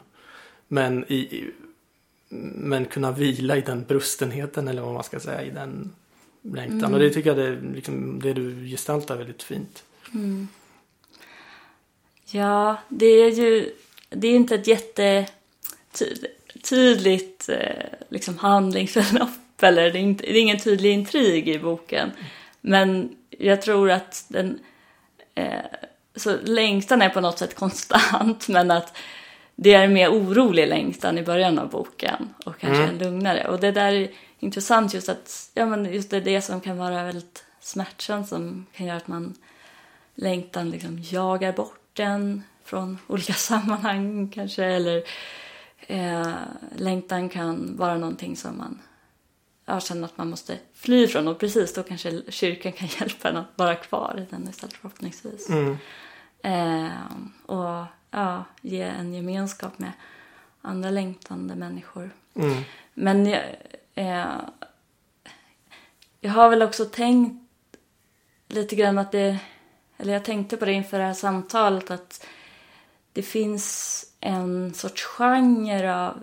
Men 0.68 1.12
i, 1.12 1.50
men 2.28 2.84
kunna 2.84 3.12
vila 3.12 3.56
i 3.56 3.60
den 3.60 3.84
brustenheten 3.84 4.68
eller 4.68 4.82
vad 4.82 4.94
man 4.94 5.04
ska 5.04 5.20
säga 5.20 5.42
i 5.42 5.50
den 5.50 5.92
längtan. 6.42 6.78
Mm. 6.78 6.94
Och 6.94 6.98
det 6.98 7.10
tycker 7.10 7.30
jag 7.30 7.36
det, 7.36 7.60
liksom, 7.74 8.20
det 8.22 8.32
du 8.32 8.66
gestaltar 8.66 9.16
väldigt 9.16 9.42
fint. 9.42 9.84
Mm. 10.14 10.48
Ja, 12.30 12.76
det 12.88 13.06
är 13.06 13.30
ju 13.30 13.72
det 14.08 14.28
är 14.28 14.34
inte 14.34 14.54
ett 14.54 14.66
jättetydligt 14.66 17.48
eh, 17.48 17.84
liksom 18.08 18.38
handlingsförlopp 18.38 19.45
eller 19.62 19.90
det 19.90 19.98
är, 19.98 20.02
inte, 20.02 20.26
det 20.26 20.38
är 20.38 20.42
ingen 20.42 20.58
tydlig 20.58 20.92
intrig 20.92 21.48
i 21.48 21.58
boken. 21.58 22.10
Men 22.60 23.16
jag 23.30 23.62
tror 23.62 23.90
att 23.90 24.24
den 24.28 24.58
eh, 25.34 25.64
så 26.16 26.36
längtan 26.42 27.02
är 27.02 27.08
på 27.08 27.20
något 27.20 27.38
sätt 27.38 27.54
konstant 27.54 28.48
men 28.48 28.70
att 28.70 28.96
det 29.56 29.74
är 29.74 29.84
en 29.84 29.92
mer 29.92 30.08
orolig 30.08 30.68
längtan 30.68 31.18
i 31.18 31.22
början 31.22 31.58
av 31.58 31.70
boken 31.70 32.34
och 32.44 32.58
kanske 32.58 32.82
mm. 32.82 32.90
en 32.90 32.98
lugnare. 32.98 33.48
Och 33.48 33.60
det 33.60 33.72
där 33.72 33.92
är 33.92 34.10
intressant 34.38 34.94
just 34.94 35.08
att 35.08 35.50
ja, 35.54 35.66
men 35.66 35.92
just 35.92 36.10
det, 36.10 36.16
är 36.16 36.20
det 36.20 36.42
som 36.42 36.60
kan 36.60 36.78
vara 36.78 37.04
väldigt 37.04 37.44
smärtsamt 37.60 38.28
som 38.28 38.66
kan 38.72 38.86
göra 38.86 38.96
att 38.96 39.08
man 39.08 39.34
längtan 40.14 40.70
liksom 40.70 40.98
jagar 41.10 41.52
bort 41.52 41.80
den 41.92 42.42
från 42.64 42.98
olika 43.06 43.32
sammanhang 43.32 44.28
kanske 44.34 44.64
eller 44.64 45.02
eh, 45.80 46.32
längtan 46.76 47.28
kan 47.28 47.76
vara 47.76 47.98
någonting 47.98 48.36
som 48.36 48.58
man 48.58 48.78
ja, 49.66 49.80
känner 49.80 50.04
att 50.04 50.18
man 50.18 50.30
måste 50.30 50.58
fly 50.74 51.04
ifrån 51.04 51.28
och 51.28 51.38
precis 51.38 51.74
då 51.74 51.82
kanske 51.82 52.22
kyrkan 52.28 52.72
kan 52.72 52.88
hjälpa 53.00 53.28
en 53.28 53.36
att 53.36 53.46
vara 53.54 53.74
kvar 53.74 54.14
i 54.18 54.30
den 54.30 54.48
istället 54.48 54.74
förhoppningsvis. 54.74 55.48
Mm. 55.50 55.76
Eh, 56.42 56.90
och 57.46 57.84
ja, 58.10 58.44
ge 58.60 58.82
en 58.82 59.14
gemenskap 59.14 59.78
med 59.78 59.92
andra 60.62 60.90
längtande 60.90 61.54
människor. 61.54 62.10
Mm. 62.34 62.62
Men 62.94 63.26
jag, 63.26 63.42
eh, 63.94 64.40
jag 66.20 66.30
har 66.30 66.50
väl 66.50 66.62
också 66.62 66.84
tänkt 66.84 67.42
lite 68.48 68.76
grann 68.76 68.98
att 68.98 69.12
det, 69.12 69.38
eller 69.96 70.12
jag 70.12 70.24
tänkte 70.24 70.56
på 70.56 70.64
det 70.64 70.72
inför 70.72 70.98
det 70.98 71.04
här 71.04 71.14
samtalet 71.14 71.90
att 71.90 72.26
det 73.12 73.22
finns 73.22 74.02
en 74.20 74.74
sorts 74.74 75.02
genre 75.04 75.94
av 75.94 76.20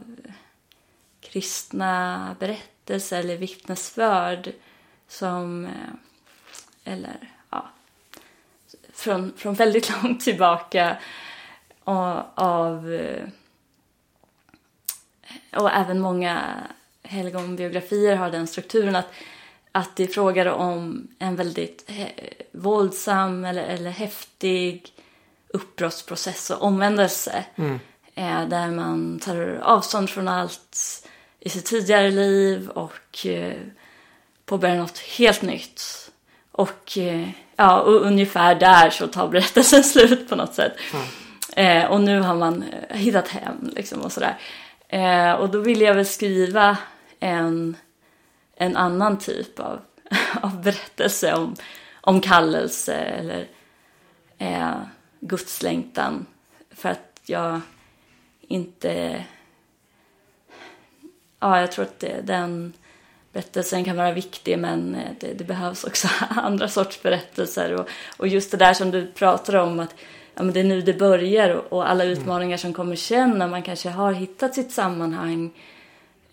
kristna 1.22 2.36
berättelser 2.40 2.73
eller 2.90 3.38
vittnesbörd 3.38 4.54
som, 5.08 5.66
eh, 5.66 5.72
eller 6.94 7.30
ja, 7.50 7.70
från, 8.94 9.34
från 9.38 9.54
väldigt 9.54 9.90
långt 10.04 10.22
tillbaka 10.22 10.98
av 11.84 12.94
eh, 12.94 13.28
och 15.52 15.72
även 15.72 16.00
många 16.00 16.42
helgonbiografier 17.04 18.16
har 18.16 18.32
den 18.32 18.48
strukturen 18.48 18.96
att, 18.96 19.08
att 19.72 19.96
det 19.96 20.04
är 20.04 20.08
frågar 20.08 20.46
om 20.46 21.08
en 21.20 21.36
väldigt 21.36 21.90
våldsam 22.52 23.46
eller, 23.46 23.64
eller 23.64 23.92
häftig 23.92 24.94
uppbrottsprocess 25.54 26.50
och 26.50 26.64
omvändelse. 26.64 27.46
Mm. 27.56 27.80
Eh, 28.16 28.48
där 28.48 28.72
man 28.72 29.20
tar 29.20 29.60
avstånd 29.64 30.10
från 30.10 30.28
allt 30.28 30.78
i 31.46 31.50
sitt 31.50 31.66
tidigare 31.66 32.12
liv 32.12 32.70
och 32.70 33.26
eh, 33.26 33.58
påbörjar 34.46 34.76
något 34.76 34.98
helt 35.00 35.42
nytt. 35.42 36.12
Och, 36.52 36.98
eh, 36.98 37.30
ja, 37.56 37.82
och 37.82 38.06
ungefär 38.06 38.56
där 38.56 38.90
så 38.90 39.08
tar 39.08 39.28
berättelsen 39.28 39.84
slut 39.94 40.30
på 40.30 40.36
något 40.36 40.54
sätt. 40.54 40.74
Mm. 40.94 41.84
Eh, 41.84 41.92
och 41.92 42.02
nu 42.02 42.20
har 42.20 42.36
man 42.36 42.66
hittat 42.90 43.28
hem 43.28 43.72
liksom 43.76 44.02
och 44.02 44.12
sådär. 44.12 44.38
Och 45.40 45.50
då 45.50 45.60
vill 45.60 45.82
jag 45.82 45.94
väl 45.94 46.06
skriva 46.06 46.78
en, 47.20 47.78
en 48.56 48.78
annan 48.78 49.20
typ 49.20 49.60
av, 49.60 49.80
av 50.42 50.62
berättelse 50.62 51.34
om, 51.34 51.56
om 52.02 52.22
kallelse 52.22 52.94
eller 52.94 53.48
eh, 54.38 54.76
gudslängtan. 55.20 56.26
För 56.72 56.90
att 56.90 57.22
jag 57.26 57.62
inte... 58.42 59.24
Ja, 61.44 61.60
jag 61.60 61.72
tror 61.72 61.86
att 61.86 62.00
det, 62.00 62.22
den 62.24 62.74
berättelsen 63.34 63.86
kan 63.86 63.98
vara 63.98 64.12
viktig 64.12 64.60
men 64.60 64.96
eh, 64.96 65.12
det, 65.20 65.34
det, 65.34 65.44
behövs 65.44 65.84
också 65.84 66.08
andra 66.30 66.68
sorts 66.68 67.02
berättelser. 67.02 67.74
Och, 67.74 67.90
och 68.18 68.28
just 68.28 68.52
det 68.52 68.58
där 68.58 68.74
som 68.74 68.92
du 68.92 69.08
pratar 69.08 69.56
om 69.56 69.80
att 69.80 69.96
ja, 70.36 70.44
men 70.44 70.54
det 70.54 70.60
är 70.60 70.64
nu 70.64 70.82
det 70.82 70.94
börjar 70.94 71.50
och, 71.50 71.74
och 71.74 71.90
alla 71.90 72.04
mm. 72.04 72.18
utmaningar 72.18 72.58
som 72.58 72.74
kommer 72.74 72.96
sen 72.96 73.30
när 73.30 73.48
man 73.48 73.62
kanske 73.62 73.90
har 73.90 74.14
hittat 74.14 74.56
sitt 74.56 74.72
sammanhang. 74.72 75.52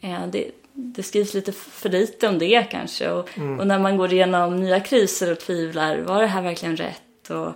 Eh, 0.00 0.26
det, 0.26 0.50
det 0.72 1.02
skrivs 1.02 1.34
lite 1.34 1.52
för 1.52 1.88
lite 1.88 2.28
om 2.28 2.38
det 2.38 2.62
kanske 2.70 3.10
och, 3.10 3.38
mm. 3.38 3.60
och, 3.60 3.66
när 3.66 3.78
man 3.78 3.96
går 3.96 4.12
igenom 4.12 4.56
nya 4.56 4.80
kriser 4.80 5.32
och 5.32 5.38
tvivlar, 5.38 5.98
var 5.98 6.20
det 6.20 6.26
här 6.26 6.42
verkligen 6.42 6.76
rätt? 6.76 7.30
Och, 7.30 7.52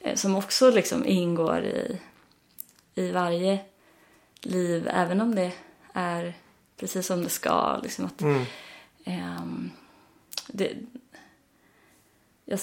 eh, 0.00 0.14
som 0.14 0.36
också 0.36 0.70
liksom 0.70 1.06
ingår 1.06 1.64
i, 1.64 1.98
i 2.94 3.10
varje 3.10 3.58
liv, 4.42 4.88
även 4.92 5.20
om 5.20 5.34
det 5.34 5.50
är 5.92 6.34
precis 6.76 7.06
som 7.06 7.24
det 7.24 7.28
ska. 7.28 7.80
Liksom 7.82 8.06
att, 8.06 8.20
mm. 8.20 8.42
eh, 9.04 9.70
det, 10.46 10.72
jag, 12.44 12.58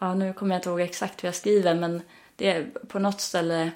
ja, 0.00 0.14
nu 0.14 0.32
kommer 0.32 0.54
jag 0.54 0.58
inte 0.58 0.68
ihåg 0.68 0.80
exakt 0.80 1.22
hur 1.22 1.28
jag 1.28 1.34
skriver 1.34 1.74
men 1.74 2.02
det 2.36 2.50
är 2.50 2.64
på 2.88 2.98
något 2.98 3.20
ställe 3.20 3.70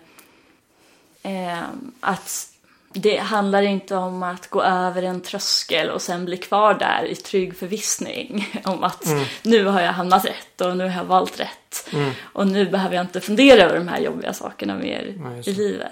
eh, 1.23 1.63
att 2.01 2.51
det 2.93 3.17
handlar 3.17 3.63
inte 3.63 3.97
om 3.97 4.23
att 4.23 4.51
gå 4.51 4.63
över 4.63 5.03
en 5.03 5.21
tröskel 5.21 5.91
och 5.91 6.03
sen 6.03 6.25
bli 6.25 6.37
kvar 6.37 6.75
där 6.75 7.05
i 7.05 7.15
trygg 7.15 7.57
förvissning 7.57 8.61
om 8.65 8.85
att 8.85 9.07
mm. 9.07 9.25
nu 9.43 9.65
har 9.65 9.81
jag 9.81 9.93
hamnat 9.93 10.25
rätt 10.25 10.61
och 10.61 10.77
nu 10.77 10.89
har 10.89 10.97
jag 10.97 11.05
valt 11.05 11.41
rätt 11.41 11.89
mm. 11.93 12.13
och 12.23 12.47
nu 12.47 12.71
behöver 12.71 12.97
jag 12.97 13.05
inte 13.05 13.21
fundera 13.21 13.63
över 13.63 13.79
de 13.79 13.89
här 13.89 14.01
jobbiga 14.01 14.33
sakerna 14.33 14.75
mer 14.75 15.15
ja, 15.19 15.51
i 15.51 15.53
livet. 15.53 15.91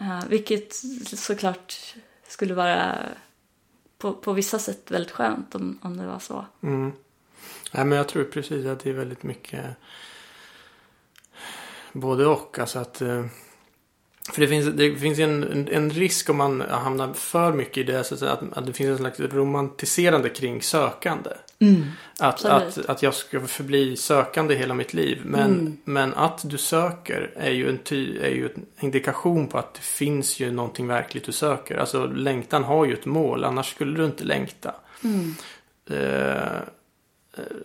Uh, 0.00 0.24
vilket 0.28 0.74
såklart 1.04 1.94
skulle 2.28 2.54
vara 2.54 2.98
på, 3.98 4.12
på 4.12 4.32
vissa 4.32 4.58
sätt 4.58 4.90
väldigt 4.90 5.12
skönt 5.12 5.54
om, 5.54 5.78
om 5.82 5.96
det 5.96 6.06
var 6.06 6.18
så. 6.18 6.44
Mm. 6.60 6.92
Nej, 7.72 7.84
men 7.84 7.98
jag 7.98 8.08
tror 8.08 8.24
precis 8.24 8.66
att 8.66 8.80
det 8.80 8.90
är 8.90 8.94
väldigt 8.94 9.22
mycket 9.22 9.64
både 11.92 12.26
och. 12.26 12.58
Alltså 12.58 12.78
att 12.78 13.02
eh, 13.02 13.26
för 14.32 14.40
det 14.40 14.48
finns, 14.48 14.66
det 14.66 14.96
finns 14.96 15.18
en, 15.18 15.68
en, 15.72 15.90
risk 15.90 16.30
om 16.30 16.36
man 16.36 16.60
hamnar 16.60 17.12
för 17.12 17.52
mycket 17.52 17.78
i 17.78 17.82
det. 17.82 18.04
Så 18.04 18.14
att, 18.14 18.22
att, 18.22 18.42
att 18.52 18.66
det 18.66 18.72
finns 18.72 18.90
en 18.90 18.98
slags 18.98 19.20
romantiserande 19.20 20.28
kring 20.28 20.62
sökande. 20.62 21.30
Att, 22.18 22.44
Absolut. 22.44 22.78
att, 22.78 22.90
att 22.90 23.02
jag 23.02 23.14
ska 23.14 23.40
förbli 23.40 23.96
sökande 23.96 24.54
hela 24.54 24.74
mitt 24.74 24.94
liv. 24.94 25.20
Men, 25.24 25.78
men 25.84 26.14
att 26.14 26.50
du 26.50 26.58
söker 26.58 27.30
är 27.36 27.50
ju, 27.50 27.68
en 27.68 27.78
ty, 27.78 28.18
är 28.18 28.30
ju 28.30 28.44
en 28.54 28.66
indikation 28.80 29.46
på 29.46 29.58
att 29.58 29.74
det 29.74 29.80
finns 29.80 30.40
ju 30.40 30.52
någonting 30.52 30.86
verkligt 30.86 31.24
du 31.24 31.32
söker. 31.32 31.76
Alltså 31.76 32.06
längtan 32.06 32.64
har 32.64 32.84
ju 32.84 32.92
ett 32.92 33.06
mål. 33.06 33.44
Annars 33.44 33.70
skulle 33.70 33.98
du 33.98 34.04
inte 34.04 34.24
längta. 34.24 34.74
Eh, 35.90 36.60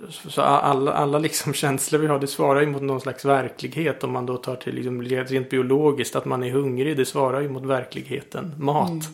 så 0.10 0.42
alla, 0.42 0.94
alla 0.94 1.20
liksom 1.20 1.54
känslor 1.54 2.00
vi 2.00 2.08
har 2.08 2.20
det 2.20 2.28
svarar 2.28 2.62
ju 2.62 2.68
mot 2.68 2.82
någon 2.82 3.02
slags 3.02 3.26
verklighet. 3.26 4.04
Om 4.04 4.12
man 4.12 4.26
då 4.26 4.38
tar 4.38 4.56
till 4.56 4.76
liksom 4.76 5.04
rent 5.04 5.50
biologiskt 5.50 6.16
att 6.16 6.26
man 6.26 6.44
är 6.44 6.52
hungrig. 6.52 6.98
Det 6.98 7.06
svarar 7.06 7.42
ju 7.42 7.50
mot 7.50 7.64
verkligheten. 7.64 8.56
Mat. 8.58 9.10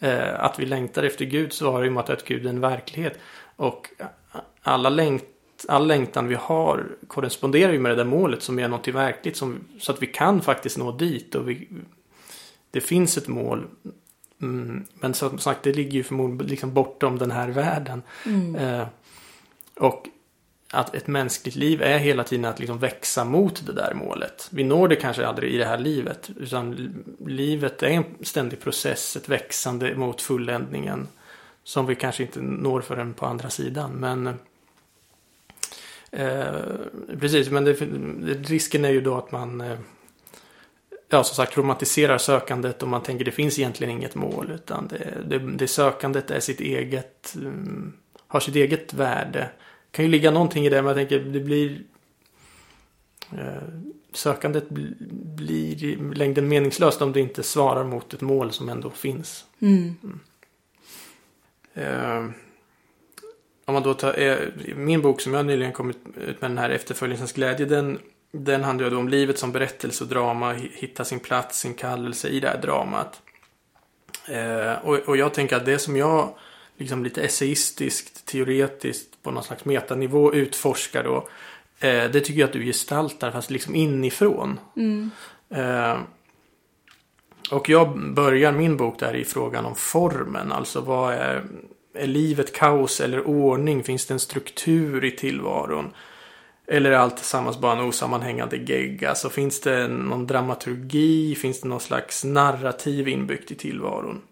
Eh, 0.00 0.44
att 0.44 0.58
vi 0.58 0.66
längtar 0.66 1.02
efter 1.02 1.24
Gud 1.24 1.52
svarar 1.52 1.84
ju 1.84 1.90
mot 1.90 2.10
att 2.10 2.24
Gud 2.24 2.46
är 2.46 2.50
en 2.50 2.60
verklighet. 2.60 3.18
Och 3.56 3.88
alla 4.62 4.88
längt, 4.88 5.24
all 5.68 5.86
längtan 5.86 6.28
vi 6.28 6.34
har 6.34 6.86
korresponderar 7.06 7.72
ju 7.72 7.78
med 7.78 7.92
det 7.92 7.96
där 7.96 8.04
målet 8.04 8.42
som 8.42 8.58
är 8.58 8.68
något 8.68 8.88
verkligt. 8.88 9.36
Som, 9.36 9.64
så 9.80 9.92
att 9.92 10.02
vi 10.02 10.06
kan 10.06 10.40
faktiskt 10.40 10.78
nå 10.78 10.92
dit. 10.92 11.34
Och 11.34 11.48
vi, 11.48 11.68
det 12.70 12.80
finns 12.80 13.18
ett 13.18 13.28
mål. 13.28 13.66
Mm, 14.42 14.84
men 15.00 15.14
som 15.14 15.38
sagt 15.38 15.62
det 15.62 15.72
ligger 15.72 15.92
ju 15.92 16.02
förmodligen 16.02 16.50
liksom 16.50 16.74
bortom 16.74 17.18
den 17.18 17.30
här 17.30 17.48
världen. 17.48 18.02
Eh, 18.58 18.86
och 19.78 20.06
att 20.72 20.94
ett 20.94 21.06
mänskligt 21.06 21.56
liv 21.56 21.82
är 21.82 21.98
hela 21.98 22.24
tiden 22.24 22.44
att 22.44 22.58
liksom 22.58 22.78
växa 22.78 23.24
mot 23.24 23.66
det 23.66 23.72
där 23.72 23.94
målet. 23.94 24.48
Vi 24.50 24.64
når 24.64 24.88
det 24.88 24.96
kanske 24.96 25.26
aldrig 25.26 25.54
i 25.54 25.58
det 25.58 25.64
här 25.64 25.78
livet. 25.78 26.30
Utan 26.36 26.94
livet 27.26 27.82
är 27.82 27.88
en 27.88 28.04
ständig 28.22 28.60
process, 28.60 29.16
ett 29.16 29.28
växande 29.28 29.94
mot 29.94 30.22
fulländningen. 30.22 31.08
Som 31.64 31.86
vi 31.86 31.94
kanske 31.94 32.22
inte 32.22 32.40
når 32.40 32.80
förrän 32.80 33.14
på 33.14 33.26
andra 33.26 33.50
sidan. 33.50 33.90
Men 33.92 34.26
eh, 36.10 36.60
Precis, 37.20 37.50
men 37.50 37.64
det, 37.64 37.72
risken 38.50 38.84
är 38.84 38.90
ju 38.90 39.00
då 39.00 39.16
att 39.16 39.32
man 39.32 39.60
eh, 39.60 39.78
Ja, 41.10 41.24
som 41.24 41.34
sagt 41.34 41.56
romantiserar 41.56 42.18
sökandet 42.18 42.82
och 42.82 42.88
man 42.88 43.02
tänker 43.02 43.24
det 43.24 43.30
finns 43.30 43.58
egentligen 43.58 43.92
inget 43.92 44.14
mål. 44.14 44.50
Utan 44.54 44.88
det, 44.88 45.14
det, 45.26 45.38
det 45.38 45.68
sökandet 45.68 46.30
är 46.30 46.40
sitt 46.40 46.60
eget, 46.60 47.34
mm, 47.36 47.92
har 48.26 48.40
sitt 48.40 48.56
eget 48.56 48.94
värde 48.94 49.50
kan 49.90 50.04
ju 50.04 50.10
ligga 50.10 50.30
någonting 50.30 50.66
i 50.66 50.68
det, 50.68 50.82
men 50.82 50.86
jag 50.86 50.96
tänker 50.96 51.18
det 51.32 51.40
blir 51.40 51.82
eh, 53.32 53.62
Sökandet 54.12 54.68
bl- 54.68 54.94
blir 55.36 55.84
i 55.84 55.96
längden 56.14 56.48
meningslöst 56.48 57.02
om 57.02 57.12
det 57.12 57.20
inte 57.20 57.42
svarar 57.42 57.84
mot 57.84 58.14
ett 58.14 58.20
mål 58.20 58.52
som 58.52 58.68
ändå 58.68 58.90
finns. 58.90 59.44
Mm. 59.60 59.94
Eh, 61.74 62.24
om 63.64 63.74
man 63.74 63.82
då 63.82 63.94
tar, 63.94 64.18
eh, 64.20 64.36
min 64.76 65.02
bok 65.02 65.20
som 65.20 65.34
jag 65.34 65.46
nyligen 65.46 65.72
kommit 65.72 65.98
ut 66.16 66.40
med 66.40 66.50
den 66.50 66.58
här 66.58 66.70
Efterföljelsens 66.70 67.32
glädje. 67.32 67.66
Den, 67.66 67.98
den 68.32 68.64
handlar 68.64 68.84
ju 68.84 68.90
då 68.90 68.98
om 68.98 69.08
livet 69.08 69.38
som 69.38 69.52
berättelse 69.52 70.04
och 70.04 70.10
drama. 70.10 70.54
hi- 70.54 70.70
Hitta 70.74 71.04
sin 71.04 71.20
plats, 71.20 71.58
sin 71.60 71.74
kallelse 71.74 72.28
i 72.28 72.40
det 72.40 72.48
här 72.48 72.62
dramat. 72.62 73.22
Eh, 74.28 74.72
och, 74.72 74.94
och 74.94 75.16
jag 75.16 75.34
tänker 75.34 75.56
att 75.56 75.64
det 75.66 75.78
som 75.78 75.96
jag 75.96 76.34
liksom 76.78 77.04
lite 77.04 77.22
essayistiskt, 77.22 78.26
teoretiskt 78.26 79.22
på 79.22 79.30
någon 79.30 79.44
slags 79.44 79.64
metanivå 79.64 80.34
utforskar 80.34 81.04
då. 81.04 81.28
Eh, 81.80 82.10
det 82.10 82.20
tycker 82.20 82.40
jag 82.40 82.46
att 82.46 82.52
du 82.52 82.64
gestaltar 82.64 83.30
fast 83.30 83.50
liksom 83.50 83.74
inifrån. 83.74 84.60
Eh, 85.50 85.98
och 87.50 87.68
jag 87.68 88.14
börjar 88.14 88.52
min 88.52 88.76
bok 88.76 88.98
där 88.98 89.16
i 89.16 89.24
frågan 89.24 89.64
om 89.64 89.74
formen. 89.74 90.52
Alltså 90.52 90.80
vad 90.80 91.14
är, 91.14 91.44
är 91.94 92.06
livet 92.06 92.54
kaos 92.54 93.00
eller 93.00 93.26
ordning? 93.26 93.84
Finns 93.84 94.06
det 94.06 94.14
en 94.14 94.20
struktur 94.20 95.04
i 95.04 95.10
tillvaron? 95.10 95.92
Eller 96.66 96.90
är 96.90 96.96
allt 96.96 97.16
tillsammans 97.16 97.58
bara 97.58 97.72
en 97.72 97.84
osammanhängande 97.84 98.56
gegg? 98.56 99.04
Alltså 99.04 99.28
finns 99.28 99.60
det 99.60 99.88
någon 99.88 100.26
dramaturgi? 100.26 101.34
Finns 101.34 101.60
det 101.60 101.68
någon 101.68 101.80
slags 101.80 102.24
narrativ 102.24 103.08
inbyggt 103.08 103.50
i 103.50 103.54
tillvaron? 103.54 104.22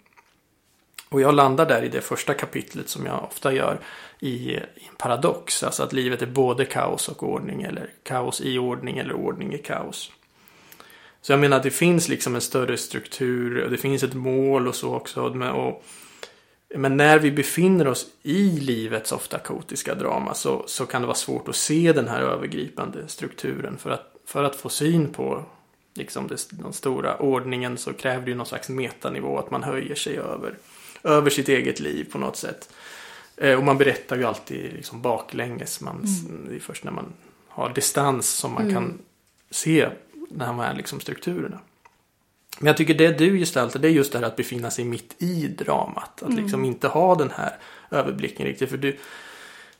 Och 1.08 1.20
jag 1.20 1.34
landar 1.34 1.66
där 1.66 1.82
i 1.82 1.88
det 1.88 2.00
första 2.00 2.34
kapitlet 2.34 2.88
som 2.88 3.06
jag 3.06 3.24
ofta 3.24 3.52
gör 3.52 3.80
i, 4.20 4.28
i 4.28 4.56
en 4.88 4.96
paradox. 4.98 5.62
Alltså 5.62 5.82
att 5.82 5.92
livet 5.92 6.22
är 6.22 6.26
både 6.26 6.64
kaos 6.64 7.08
och 7.08 7.22
ordning. 7.22 7.62
Eller 7.62 7.90
kaos 8.02 8.40
i 8.40 8.58
ordning 8.58 8.98
eller 8.98 9.14
ordning 9.14 9.54
i 9.54 9.58
kaos. 9.58 10.12
Så 11.26 11.32
jag 11.32 11.40
menar 11.40 11.56
att 11.56 11.62
det 11.62 11.70
finns 11.70 12.08
liksom 12.08 12.34
en 12.34 12.40
större 12.40 12.76
struktur 12.76 13.64
och 13.64 13.70
det 13.70 13.76
finns 13.76 14.02
ett 14.02 14.14
mål 14.14 14.68
och 14.68 14.74
så 14.74 14.94
också. 14.94 15.28
Men, 15.34 15.50
och, 15.50 15.84
men 16.74 16.96
när 16.96 17.18
vi 17.18 17.30
befinner 17.30 17.88
oss 17.88 18.06
i 18.22 18.60
livets 18.60 19.12
ofta 19.12 19.38
kaotiska 19.38 19.94
drama 19.94 20.34
så, 20.34 20.64
så 20.66 20.86
kan 20.86 21.00
det 21.02 21.06
vara 21.06 21.16
svårt 21.16 21.48
att 21.48 21.56
se 21.56 21.92
den 21.92 22.08
här 22.08 22.20
övergripande 22.20 23.08
strukturen. 23.08 23.78
För 23.78 23.90
att, 23.90 24.16
för 24.26 24.44
att 24.44 24.56
få 24.56 24.68
syn 24.68 25.12
på 25.12 25.44
liksom 25.94 26.28
det, 26.28 26.48
den 26.50 26.72
stora 26.72 27.16
ordningen 27.16 27.78
så 27.78 27.92
kräver 27.92 28.24
det 28.24 28.30
ju 28.30 28.36
någon 28.36 28.46
slags 28.46 28.68
metanivå. 28.68 29.38
Att 29.38 29.50
man 29.50 29.62
höjer 29.62 29.94
sig 29.94 30.18
över, 30.18 30.54
över 31.06 31.30
sitt 31.30 31.48
eget 31.48 31.80
liv 31.80 32.08
på 32.12 32.18
något 32.18 32.36
sätt. 32.36 32.72
Eh, 33.36 33.58
och 33.58 33.64
man 33.64 33.78
berättar 33.78 34.16
ju 34.16 34.24
alltid 34.24 34.72
liksom 34.72 35.02
baklänges. 35.02 35.80
Man, 35.80 36.06
Det 36.48 36.54
är 36.54 36.60
först 36.60 36.84
när 36.84 36.92
man 36.92 37.12
har 37.48 37.74
distans 37.74 38.28
som 38.28 38.52
man 38.52 38.72
kan 38.72 38.98
se 39.50 39.88
de 40.30 40.58
här 40.58 40.74
liksom 40.74 41.00
strukturerna. 41.00 41.58
Men 42.58 42.66
jag 42.66 42.76
tycker 42.76 42.94
det 42.94 43.18
du 43.18 43.38
gestaltar 43.38 43.80
det 43.80 43.88
är 43.88 43.92
just 43.92 44.12
det 44.12 44.18
här 44.18 44.26
att 44.26 44.36
befinna 44.36 44.70
sig 44.70 44.84
mitt 44.84 45.22
i 45.22 45.46
dramat. 45.46 46.22
Att 46.22 46.34
liksom 46.34 46.64
inte 46.64 46.88
ha 46.88 47.14
den 47.14 47.30
här 47.30 47.58
överblicken 47.90 48.46
riktigt. 48.46 48.70
För 48.70 48.76
du, 48.76 48.96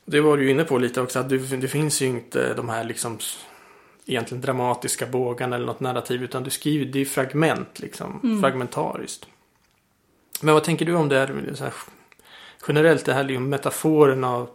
det 0.05 0.21
var 0.21 0.37
du 0.37 0.43
ju 0.43 0.51
inne 0.51 0.63
på 0.63 0.77
lite 0.77 1.01
också 1.01 1.19
att 1.19 1.29
du, 1.29 1.37
det 1.37 1.67
finns 1.67 2.01
ju 2.01 2.05
inte 2.05 2.53
de 2.53 2.69
här 2.69 2.83
liksom 2.83 3.19
egentligen 4.05 4.41
dramatiska 4.41 5.05
bågarna 5.05 5.55
eller 5.55 5.65
något 5.65 5.79
narrativ 5.79 6.23
utan 6.23 6.43
du 6.43 6.49
skriver, 6.49 6.85
det 6.85 6.99
är 6.99 7.05
fragment 7.05 7.79
liksom, 7.79 8.39
fragmentariskt. 8.41 9.27
Men 10.41 10.53
vad 10.53 10.63
tänker 10.63 10.85
du 10.85 10.95
om 10.95 11.09
det 11.09 11.19
här, 11.19 11.53
så 11.53 11.63
här 11.63 11.73
generellt 12.67 13.05
det 13.05 13.13
här 13.13 13.23
liksom 13.23 13.49
metaforen 13.49 14.23
av 14.23 14.49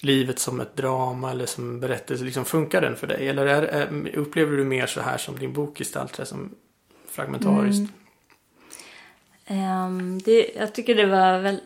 livet 0.00 0.38
som 0.38 0.60
ett 0.60 0.76
drama 0.76 1.30
eller 1.30 1.46
som 1.46 1.70
en 1.70 1.80
berättelse, 1.80 2.24
liksom 2.24 2.44
funkar 2.44 2.80
den 2.80 2.96
för 2.96 3.06
dig? 3.06 3.28
Eller 3.28 3.46
är, 3.46 3.62
är, 3.62 4.16
upplever 4.16 4.56
du 4.56 4.64
mer 4.64 4.86
så 4.86 5.00
här 5.00 5.18
som 5.18 5.38
din 5.38 5.52
bok 5.52 5.78
gestaltar 5.78 6.24
som 6.24 6.54
fragmentariskt? 7.08 7.78
Mm. 7.78 7.90
Ehm, 9.50 10.18
det, 10.18 10.50
jag 10.56 10.74
tycker 10.74 10.94
det 10.94 11.06
var 11.06 11.38
väl, 11.38 11.60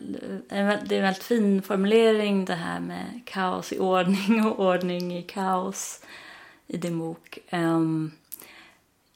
en 0.49 0.67
det 0.87 0.95
är 0.95 0.99
en 0.99 1.03
väldigt 1.03 1.23
fin 1.23 1.61
formulering 1.61 2.45
det 2.45 2.55
här 2.55 2.79
med 2.79 3.21
kaos 3.25 3.73
i 3.73 3.79
ordning 3.79 4.45
och 4.45 4.59
ordning 4.59 5.17
i 5.17 5.23
kaos 5.23 6.01
i 6.67 6.77
din 6.77 6.99
bok. 6.99 7.39
Um, 7.51 8.11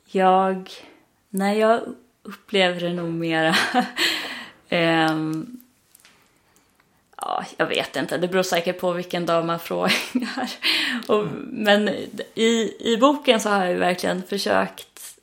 jag, 0.05 0.69
när 1.29 1.53
jag 1.53 1.81
upplever 2.29 2.79
det 2.79 2.93
nog 2.93 3.09
mera 3.09 3.55
ehm, 4.69 5.59
Ja, 7.21 7.45
jag 7.57 7.65
vet 7.65 7.95
inte. 7.95 8.17
Det 8.17 8.27
beror 8.27 8.43
säkert 8.43 8.79
på 8.79 8.93
vilken 8.93 9.25
dag 9.25 9.45
man 9.45 9.59
frågar. 9.59 10.51
Och, 11.07 11.27
men 11.47 11.89
i, 12.35 12.75
i 12.79 12.97
boken 12.97 13.39
så 13.39 13.49
har 13.49 13.65
jag 13.65 13.75
verkligen 13.75 14.23
försökt 14.23 15.19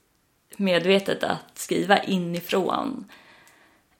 medvetet 0.57 1.23
att 1.23 1.59
skriva 1.59 2.03
inifrån 2.03 3.05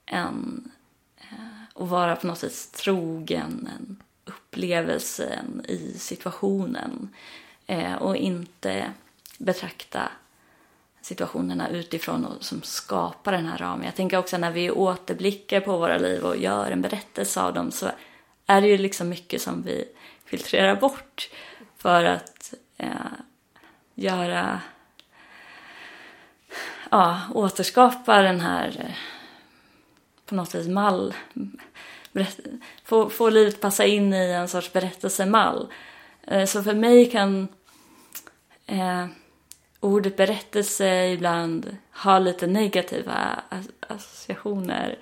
en, 0.05 0.71
eh, 1.17 1.73
och 1.73 1.89
vara 1.89 2.15
på 2.15 2.27
något 2.27 2.37
sätt 2.37 2.71
trogen 2.73 3.69
en 3.77 4.03
upplevelsen 4.25 5.65
i 5.67 5.93
situationen 5.97 7.09
eh, 7.67 7.95
och 7.95 8.17
inte 8.17 8.91
betrakta 9.37 10.11
situationerna 11.07 11.69
utifrån 11.69 12.25
och 12.25 12.45
som 12.45 12.61
skapar 12.61 13.31
den 13.31 13.45
här 13.45 13.57
ramen. 13.57 13.85
Jag 13.85 13.95
tänker 13.95 14.17
också 14.17 14.37
när 14.37 14.51
vi 14.51 14.71
återblickar 14.71 15.59
på 15.59 15.77
våra 15.77 15.97
liv 15.97 16.23
och 16.23 16.37
gör 16.37 16.71
en 16.71 16.81
berättelse 16.81 17.41
av 17.41 17.53
dem 17.53 17.71
så 17.71 17.89
är 18.45 18.61
det 18.61 18.67
ju 18.67 18.77
liksom 18.77 19.09
mycket 19.09 19.41
som 19.41 19.61
vi 19.63 19.85
filtrerar 20.25 20.75
bort 20.75 21.29
för 21.77 22.03
att 22.03 22.53
eh, 22.77 22.89
göra 23.95 24.61
ja, 26.91 27.21
återskapa 27.33 28.21
den 28.21 28.39
här 28.39 28.67
eh, 28.79 28.95
på 30.25 30.35
något 30.35 30.55
vis 30.55 30.67
mall. 30.67 31.13
Få, 32.83 33.09
få 33.09 33.29
livet 33.29 33.61
passa 33.61 33.85
in 33.85 34.13
i 34.13 34.31
en 34.31 34.47
sorts 34.47 34.73
berättelsemall. 34.73 35.67
Eh, 36.21 36.45
så 36.45 36.63
för 36.63 36.73
mig 36.73 37.11
kan 37.11 37.47
eh, 38.65 39.05
ordet 39.79 40.17
berättelse 40.17 41.07
ibland 41.07 41.77
ha 41.91 42.19
lite 42.19 42.47
negativa 42.47 43.43
as- 43.49 43.71
associationer. 43.79 44.99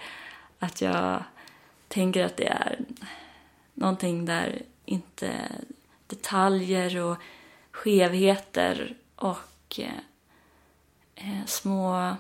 Att 0.60 0.82
jag 0.82 1.24
tänker 1.88 2.26
att 2.26 2.38
det 2.38 2.48
är 2.48 2.80
någonting 3.74 4.26
där 4.26 4.62
inte 4.86 5.32
detaljer 6.08 6.98
och 7.04 7.18
skevheter 7.72 8.96
och 9.16 9.80
eh, 11.16 11.46
små 11.46 12.16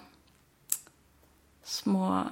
små 1.63 2.23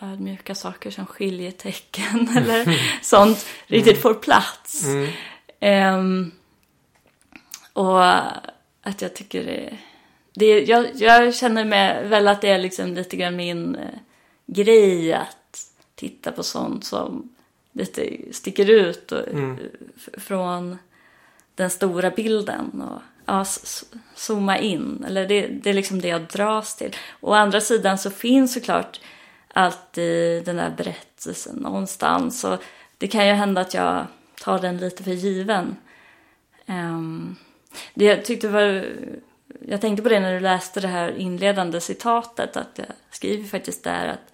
ödmjuka 0.00 0.54
saker 0.54 0.90
som 0.90 1.06
skiljetecken 1.06 2.28
eller 2.36 2.80
sånt 3.02 3.46
riktigt 3.66 4.02
får 4.02 4.14
plats. 4.14 4.84
Mm. 4.84 5.12
Ehm, 5.60 6.32
och 7.72 8.02
att 8.84 9.02
jag 9.02 9.14
tycker 9.14 9.44
det, 9.44 9.78
det 10.34 10.60
jag, 10.60 10.86
jag 10.94 11.34
känner 11.34 11.64
mig 11.64 12.08
väl 12.08 12.28
att 12.28 12.40
det 12.40 12.48
är 12.48 12.58
liksom 12.58 12.94
lite 12.94 13.16
grann 13.16 13.36
min 13.36 13.76
eh, 13.76 13.88
grej 14.46 15.12
att 15.12 15.66
titta 15.94 16.32
på 16.32 16.42
sånt 16.42 16.84
som 16.84 17.34
lite 17.72 18.16
sticker 18.32 18.70
ut 18.70 19.12
och, 19.12 19.28
Mm. 19.28 19.58
f- 19.96 20.08
från 20.22 20.78
den 21.54 21.70
stora 21.70 22.10
bilden 22.10 22.82
och 22.82 23.00
ja, 23.26 23.44
zooma 24.14 24.58
in. 24.58 25.04
Eller 25.08 25.28
det, 25.28 25.46
det 25.46 25.70
är 25.70 25.74
liksom 25.74 26.00
det 26.00 26.08
jag 26.08 26.22
dras 26.22 26.76
till. 26.76 26.96
Å 27.20 27.32
andra 27.32 27.60
sidan 27.60 27.98
så 27.98 28.10
finns 28.10 28.54
såklart 28.54 29.00
alltid 29.52 30.44
den 30.44 30.56
där 30.56 30.74
berättelsen 30.76 31.56
någonstans. 31.56 32.44
Och 32.44 32.62
det 32.98 33.08
kan 33.08 33.26
ju 33.26 33.32
hända 33.32 33.60
att 33.60 33.74
jag 33.74 34.06
tar 34.40 34.58
den 34.58 34.76
lite 34.76 35.02
för 35.02 35.10
given. 35.10 35.76
Ehm, 36.66 37.36
det 37.94 38.04
jag 38.04 38.24
tyckte 38.24 38.48
var... 38.48 38.84
Jag 39.68 39.80
tänkte 39.80 40.02
på 40.02 40.08
det 40.08 40.20
när 40.20 40.34
du 40.34 40.40
läste 40.40 40.80
det 40.80 40.88
här 40.88 41.18
inledande 41.18 41.80
citatet. 41.80 42.56
Att 42.56 42.70
jag 42.74 42.86
skriver 43.10 43.44
faktiskt 43.48 43.84
där 43.84 44.08
att... 44.08 44.32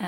eh, 0.00 0.06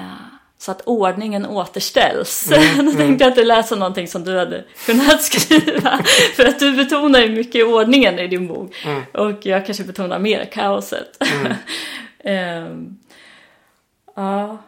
så 0.59 0.71
att 0.71 0.83
ordningen 0.85 1.47
återställs. 1.47 2.49
Då 2.77 2.92
tänkte 2.92 3.25
jag 3.25 3.31
att 3.31 3.37
du 3.37 3.45
läste 3.45 3.77
någonting 3.77 4.09
som 4.09 4.25
du 4.25 4.38
hade 4.38 4.64
kunnat 4.87 5.23
skriva. 5.33 5.99
För 6.35 6.45
att 6.45 6.59
du 6.59 6.77
betonar 6.77 7.21
ju 7.21 7.29
mycket 7.29 7.66
ordningen 7.66 8.19
i 8.19 8.27
din 8.27 8.47
bok. 8.49 8.75
Mm. 8.85 9.03
Och 9.12 9.47
jag 9.47 9.66
kanske 9.66 9.85
betonar 9.85 10.19
mer 10.19 10.45
kaoset. 10.45 11.23
Ehm, 12.25 12.97
ja. 14.14 14.59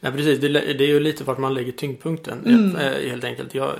Nej, 0.00 0.12
precis. 0.12 0.40
Det, 0.40 0.48
det 0.48 0.84
är 0.84 0.88
ju 0.88 1.00
lite 1.00 1.24
vart 1.24 1.38
man 1.38 1.54
lägger 1.54 1.72
tyngdpunkten. 1.72 2.46
Mm. 2.46 2.76
eh, 2.76 3.10
Helt 3.10 3.24
enkelt. 3.24 3.54
Jag, 3.54 3.68
eh, 3.68 3.74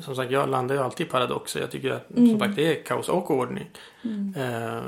som 0.00 0.16
sagt, 0.16 0.30
jag 0.32 0.48
landar 0.48 0.74
ju 0.74 0.80
alltid 0.80 1.06
i 1.06 1.10
paradoxer. 1.10 1.60
Jag 1.60 1.70
tycker 1.70 1.90
att 1.90 2.10
Mm. 2.10 2.30
som 2.30 2.38
sagt, 2.38 2.56
det 2.56 2.78
är 2.78 2.82
kaos 2.84 3.08
och 3.08 3.30
ordning. 3.30 3.70
Eh, 4.36 4.82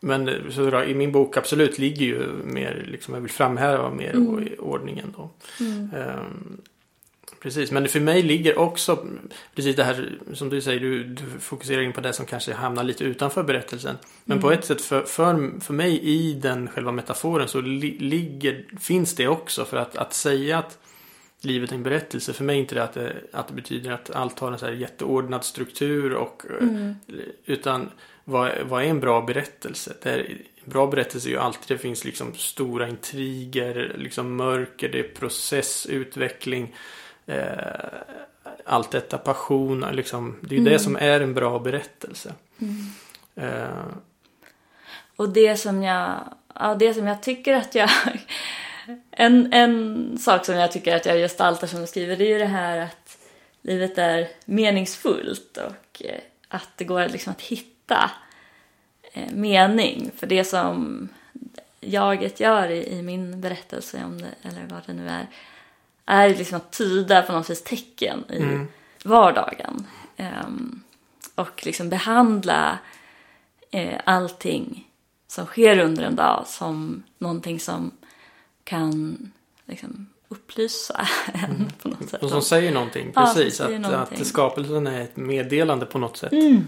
Men 0.00 0.28
eh, 0.28 0.34
så 0.50 0.70
då, 0.70 0.84
i 0.84 0.94
min 0.94 1.12
bok 1.12 1.36
absolut 1.36 1.78
ligger 1.78 2.06
ju 2.06 2.26
mer, 2.44 2.84
liksom, 2.88 3.14
jag 3.14 3.20
vill 3.20 3.30
framhäva 3.30 3.90
mer 3.90 4.10
Mm. 4.14 4.48
ordningen 4.58 5.14
då. 5.16 5.30
Eh, 5.98 6.14
Precis, 7.40 7.70
men 7.72 7.88
för 7.88 8.00
mig 8.00 8.22
ligger 8.22 8.58
också 8.58 9.06
precis 9.54 9.76
det 9.76 9.84
här 9.84 10.18
som 10.34 10.48
du 10.48 10.60
säger, 10.60 10.80
du, 10.80 11.04
du 11.04 11.22
fokuserar 11.40 11.82
in 11.82 11.92
på 11.92 12.00
det 12.00 12.12
som 12.12 12.26
kanske 12.26 12.54
hamnar 12.54 12.84
lite 12.84 13.04
utanför 13.04 13.42
berättelsen. 13.42 13.96
Men 14.24 14.40
på 14.40 14.50
ett 14.52 14.64
sätt 14.64 14.80
för, 14.80 15.02
för, 15.02 15.60
för 15.60 15.74
mig 15.74 16.00
i 16.02 16.34
den 16.34 16.68
själva 16.68 16.92
metaforen 16.92 17.48
så 17.48 17.60
li, 17.60 17.98
ligger, 17.98 18.64
finns 18.80 19.14
det 19.14 19.28
också 19.28 19.64
för 19.64 19.76
att, 19.76 19.96
att 19.96 20.14
säga 20.14 20.58
att 20.58 20.78
livet 21.44 21.72
en 21.72 21.82
berättelse. 21.82 22.32
För 22.32 22.44
mig 22.44 22.56
är 22.56 22.60
inte 22.60 22.74
det 22.74 22.82
att 22.84 22.92
det, 22.92 23.12
att 23.32 23.48
det 23.48 23.54
betyder 23.54 23.92
att 23.92 24.10
allt 24.10 24.38
har 24.38 24.52
en 24.52 24.58
så 24.58 24.70
jätteordnad 24.70 25.44
struktur 25.44 26.12
och 26.14 26.42
Mm. 26.60 26.94
utan 27.44 27.90
vad, 28.24 28.52
vad 28.68 28.82
är 28.82 28.86
en 28.86 29.00
bra 29.00 29.20
berättelse? 29.22 29.92
Det 30.02 30.10
är, 30.10 30.18
en 30.64 30.70
bra 30.70 30.86
berättelse 30.86 31.28
är 31.28 31.30
ju 31.30 31.38
alltid 31.38 31.76
det 31.76 31.82
finns 31.82 32.04
liksom 32.04 32.34
stora 32.34 32.88
intriger, 32.88 33.94
liksom 33.98 34.36
mörker, 34.36 34.88
det 34.88 34.98
är 34.98 35.08
process, 35.14 35.86
utveckling. 35.86 36.74
Eh, 37.26 37.44
allt 38.64 38.90
detta, 38.90 39.18
passion, 39.18 39.84
liksom. 39.92 40.36
Det 40.40 40.54
är 40.54 40.58
ju 40.58 40.64
det 40.64 40.78
som 40.78 40.96
är 40.96 41.20
en 41.20 41.34
bra 41.34 41.58
berättelse. 41.58 42.34
Eh, 43.34 43.86
Och 45.16 45.28
det 45.28 45.56
som 45.56 45.82
jag, 45.82 46.14
ja, 46.54 46.74
det 46.74 46.94
som 46.94 47.06
jag 47.06 47.22
tycker 47.22 47.54
att 47.54 47.74
jag... 47.74 47.90
En, 49.10 49.52
en 49.52 50.18
sak 50.18 50.44
som 50.46 50.54
jag 50.54 50.72
tycker 50.72 50.96
att 50.96 51.06
jag 51.06 51.16
gestaltar 51.16 51.66
som 51.66 51.80
jag 51.80 51.88
skriver 51.88 52.16
det 52.16 52.24
är 52.24 52.28
ju 52.32 52.38
det 52.38 52.44
här 52.44 52.78
att 52.78 53.18
livet 53.62 53.98
är 53.98 54.28
meningsfullt 54.44 55.56
och 55.56 56.02
eh, 56.04 56.20
att 56.48 56.68
det 56.76 56.84
går 56.84 57.08
liksom 57.08 57.30
att 57.30 57.40
hitta 57.40 58.10
eh, 59.12 59.32
mening. 59.32 60.10
För 60.16 60.26
det 60.26 60.44
som 60.44 61.08
jaget 61.80 62.40
gör 62.40 62.68
i, 62.68 62.98
i 62.98 63.02
min 63.02 63.40
berättelse, 63.40 64.04
om 64.04 64.20
det, 64.20 64.28
eller 64.42 64.66
vad 64.68 64.80
det 64.86 64.92
nu 64.92 65.08
är, 65.08 65.26
är 66.06 66.28
liksom 66.28 66.56
att 66.56 66.72
tyda 66.72 67.22
på 67.22 67.32
något 67.32 67.50
vis 67.50 67.62
tecken 67.62 68.24
i 68.28 68.36
Mm. 68.36 68.68
vardagen. 69.04 69.86
Ehm, 70.16 70.82
och 71.34 71.66
liksom 71.66 71.88
behandla 71.88 72.78
eh, 73.70 74.00
allting 74.04 74.88
som 75.26 75.46
sker 75.46 75.78
under 75.78 76.02
en 76.02 76.16
dag 76.16 76.44
som 76.46 77.02
någonting 77.18 77.60
som 77.60 77.90
kan 78.64 79.18
liksom 79.66 80.06
upplysa 80.28 81.06
en 81.34 81.72
på 81.82 81.88
något 81.88 82.08
sätt. 82.08 82.22
och 82.22 82.30
som 82.30 82.42
säger 82.42 82.72
någonting, 82.72 83.12
Ja, 83.14 83.22
precis. 83.24 83.56
som 83.56 83.66
säger 83.66 83.78
att, 83.80 83.90
någonting. 83.92 84.20
att 84.20 84.26
skapelsen 84.26 84.86
är 84.86 85.00
ett 85.00 85.16
meddelande 85.16 85.86
på 85.86 85.98
något 85.98 86.16
sätt. 86.16 86.32
Mm. 86.32 86.64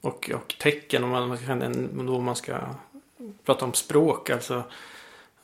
Och, 0.00 0.30
och 0.34 0.54
tecken, 0.60 1.04
om 1.04 1.10
man, 1.10 2.06
då 2.06 2.20
man 2.20 2.36
ska 2.36 2.58
prata 3.44 3.64
om 3.64 3.74
språk, 3.74 4.30
alltså. 4.30 4.62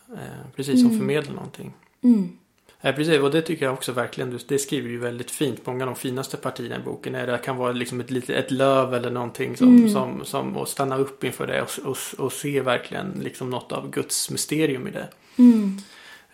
Eh, 0.08 0.50
precis 0.56 0.80
som 0.80 0.98
förmedlar 0.98 1.34
någonting. 1.34 1.72
Mm. 2.02 2.38
Ja, 2.80 2.92
precis. 2.92 3.20
Och 3.20 3.30
det 3.30 3.42
tycker 3.42 3.64
jag 3.64 3.74
också 3.74 3.92
verkligen. 3.92 4.38
Det 4.46 4.58
skriver 4.58 4.88
ju 4.88 4.98
väldigt 4.98 5.30
fint. 5.30 5.66
Många 5.66 5.84
av 5.84 5.86
de 5.86 5.96
finaste 5.96 6.36
partierna 6.36 6.76
i 6.76 6.78
boken 6.78 7.14
är 7.14 7.26
det 7.26 7.38
kan 7.38 7.56
vara 7.56 7.72
liksom 7.72 8.00
ett, 8.00 8.10
litet, 8.10 8.44
ett 8.44 8.50
löv 8.50 8.94
eller 8.94 9.10
någonting 9.10 9.56
som, 9.56 9.76
Mm. 9.76 9.88
som, 9.90 10.24
som 10.24 10.56
och 10.56 10.68
stanna 10.68 10.96
upp 10.96 11.24
inför 11.24 11.46
det 11.46 11.62
och, 11.62 11.70
och, 11.84 11.96
och 12.18 12.32
se 12.32 12.60
verkligen 12.60 13.20
liksom 13.22 13.50
något 13.50 13.72
av 13.72 13.90
Guds 13.90 14.30
mysterium 14.30 14.88
i 14.88 14.90
det. 14.90 15.08
Mm. 15.38 15.78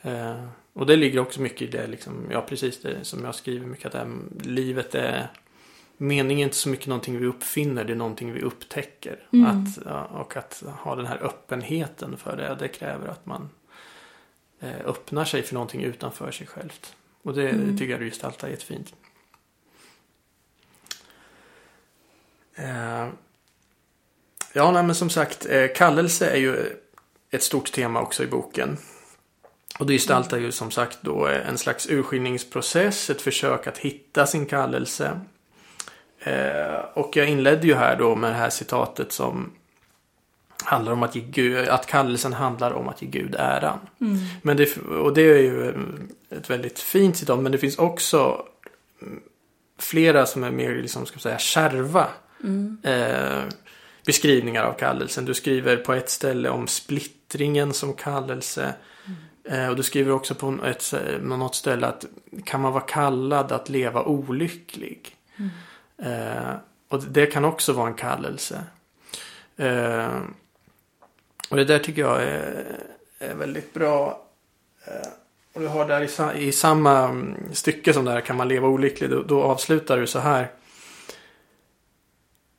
Eh, 0.03 0.45
och 0.73 0.87
det 0.87 0.97
ligger 0.97 1.19
också 1.19 1.41
mycket 1.41 1.63
i 1.63 1.67
det, 1.67 1.87
liksom, 1.87 2.13
ja 2.31 2.41
precis 2.41 2.83
det 2.83 3.05
som 3.05 3.25
jag 3.25 3.35
skriver 3.35 3.67
mycket 3.67 3.87
att 3.87 3.95
här, 3.95 4.09
livet 4.45 4.95
är 4.95 5.27
meningen 5.97 6.39
är 6.39 6.45
inte 6.45 6.57
så 6.57 6.69
mycket 6.69 6.87
någonting 6.87 7.19
vi 7.19 7.27
uppfinner, 7.27 7.85
det 7.85 7.93
är 7.93 7.97
någonting 7.97 8.33
vi 8.33 8.41
upptäcker. 8.43 9.19
Mm. 9.33 9.47
Att, 9.47 9.79
och 10.11 10.37
att 10.37 10.63
ha 10.83 10.97
den 10.97 11.07
här 11.07 11.23
öppenheten 11.23 12.17
för 12.17 12.37
det, 12.37 12.57
det 12.59 12.69
kräver 12.69 13.09
att 13.09 13.27
man 13.27 13.49
öppnar 14.63 15.25
sig 15.25 15.43
för 15.43 15.55
någonting 15.55 15.83
utanför 15.83 16.31
sig 16.31 16.47
självt. 16.47 16.97
Och 17.23 17.35
det 17.35 17.49
Mm. 17.49 17.79
tycker 17.79 17.91
jag 17.91 18.01
du 18.01 18.07
gestaltar 18.11 18.49
jättefint. 18.49 18.95
Eh, 22.55 23.09
ja, 24.53 24.71
nej, 24.71 24.83
men 24.83 24.95
som 24.95 25.11
sagt, 25.11 25.47
eh, 25.47 25.67
kallelse 25.75 26.31
är 26.31 26.37
ju 26.37 26.77
ett 27.31 27.43
stort 27.43 27.73
tema 27.73 28.01
också 28.01 28.25
i 28.25 28.27
boken. 28.27 28.79
Och 29.79 29.87
det 29.87 29.93
gestaltar 29.93 30.39
ju 30.39 30.53
som 30.53 30.71
sagt 30.71 30.99
då 31.01 31.29
eh, 31.29 31.49
en 31.49 31.59
slags 31.59 31.91
urskiljningsprocess, 31.91 33.11
ett 33.11 33.23
försök 33.23 33.67
att 33.67 33.79
hitta 33.79 34.27
sin 34.27 34.47
kallelse. 34.47 35.21
Eh, 36.19 36.79
och 36.95 37.17
jag 37.17 37.29
inledde 37.29 37.67
ju 37.67 37.75
här 37.75 37.97
då 37.97 38.17
med 38.17 38.31
det 38.31 38.37
här 38.37 38.51
citatet 38.51 39.13
som 39.13 39.53
handlar 40.65 40.93
om 40.93 41.03
att 41.03 41.15
ge 41.15 41.21
Gud, 41.21 41.69
att 41.69 41.87
kallelsen 41.87 42.33
handlar 42.33 42.71
om 42.71 42.89
att 42.89 43.03
ge 43.03 43.09
Gud 43.09 43.35
äran. 43.39 43.79
Mm. 44.01 44.19
Men 44.43 44.57
det, 44.57 44.77
och 44.77 45.15
det 45.15 45.23
är 45.23 45.43
ju 45.43 45.75
ett 46.31 46.51
väldigt 46.51 46.79
fint 46.79 47.17
citat, 47.17 47.39
men 47.39 47.53
det 47.53 47.59
finns 47.59 47.79
också 47.79 48.43
mm, 49.03 49.21
flera 49.79 50.27
som 50.27 50.45
är 50.45 50.51
mer 50.51 50.75
liksom, 50.75 51.07
ska 51.07 51.19
säga, 51.19 51.39
kärva 51.39 52.07
Mm. 52.45 52.79
eh, 52.83 53.43
beskrivningar 54.07 54.65
av 54.65 54.73
kallelsen. 54.73 55.25
Du 55.25 55.35
skriver 55.35 55.77
på 55.77 55.93
ett 55.93 56.11
ställe 56.11 56.49
om 56.49 56.67
splittringen 56.67 57.73
som 57.73 57.95
kallelse. 57.95 58.75
Eh, 59.45 59.69
och 59.69 59.77
du 59.77 59.83
skriver 59.83 60.13
också 60.13 60.35
på 60.35 60.59
ett, 60.65 60.95
något 61.23 61.55
ställe 61.55 61.87
att 61.87 62.05
kan 62.45 62.61
man 62.61 62.73
vara 62.73 62.85
kallad 62.85 63.53
att 63.53 63.69
leva 63.69 64.03
olycklig? 64.03 65.17
Eh, 66.03 66.55
och 66.89 67.03
det 67.03 67.27
kan 67.27 67.45
också 67.45 67.73
vara 67.73 67.89
en 67.89 67.95
kallelse. 67.95 68.65
Eh, 69.57 70.19
och 71.51 71.57
det 71.57 71.65
där 71.65 71.79
tycker 71.79 72.03
jag 72.03 72.23
är, 72.23 72.65
är 73.19 73.35
väldigt 73.35 73.75
bra. 73.75 74.23
Eh, 74.87 75.09
och 75.53 75.61
du 75.61 75.69
har 75.69 75.89
där 75.89 76.01
i, 76.01 76.09
sa- 76.09 76.35
i 76.35 76.53
samma 76.53 76.99
mm, 76.99 77.35
stycke 77.53 77.93
som 77.93 78.05
där 78.05 78.21
kan 78.21 78.37
man 78.37 78.49
leva 78.49 78.69
olycklig. 78.69 79.11
Då, 79.11 79.23
då 79.23 79.43
avslutar 79.43 79.97
du 79.97 80.07
så 80.07 80.19
här. 80.19 80.51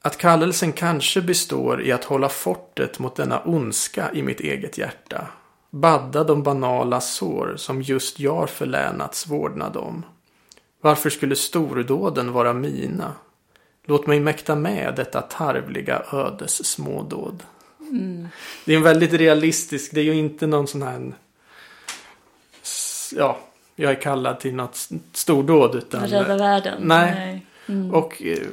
Att 0.01 0.17
kallelsen 0.17 0.73
kanske 0.73 1.21
består 1.21 1.81
i 1.81 1.91
att 1.91 2.03
hålla 2.03 2.29
fortet 2.29 2.99
mot 2.99 3.15
denna 3.15 3.39
ondska 3.39 4.11
i 4.13 4.23
mitt 4.23 4.39
eget 4.39 4.77
hjärta. 4.77 5.27
Badda 5.69 6.23
de 6.23 6.43
banala 6.43 7.01
sår 7.01 7.53
som 7.57 7.81
just 7.81 8.19
jag 8.19 8.49
förlänats 8.49 9.27
vårdnad 9.27 9.77
om. 9.77 10.05
Varför 10.81 11.09
skulle 11.09 11.35
stordåden 11.35 12.31
vara 12.31 12.53
mina? 12.53 13.13
Låt 13.85 14.07
mig 14.07 14.19
mäkta 14.19 14.55
med 14.55 14.93
detta 14.95 15.21
tarvliga 15.21 16.03
ödes 16.11 16.65
smådåd. 16.65 17.43
Mm. 17.89 18.27
Det 18.65 18.73
är 18.73 18.77
en 18.77 18.83
väldigt 18.83 19.13
realistisk, 19.13 19.91
det 19.93 19.99
är 19.99 20.05
ju 20.05 20.15
inte 20.15 20.47
någon 20.47 20.67
sån 20.67 20.81
här... 20.81 21.13
Ja, 23.15 23.39
jag 23.75 23.91
är 23.91 24.01
kallad 24.01 24.39
till 24.39 24.55
något 24.55 24.89
stordåd 25.13 25.75
utan... 25.75 26.07
Rädda 26.07 26.37
världen. 26.37 26.81
Nej. 26.81 27.45
Mm. 27.67 27.93
Och 27.93 28.21
eh, 28.21 28.47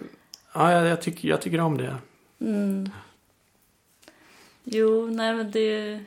ja, 0.53 0.73
jag, 0.73 0.87
jag, 0.87 1.03
tycker, 1.03 1.29
jag 1.29 1.41
tycker 1.41 1.61
om 1.61 1.79
det. 1.79 1.97
Mm. 2.41 2.91
Jo, 4.65 5.07
nej 5.07 5.35
men 5.35 5.51
det... 5.51 6.01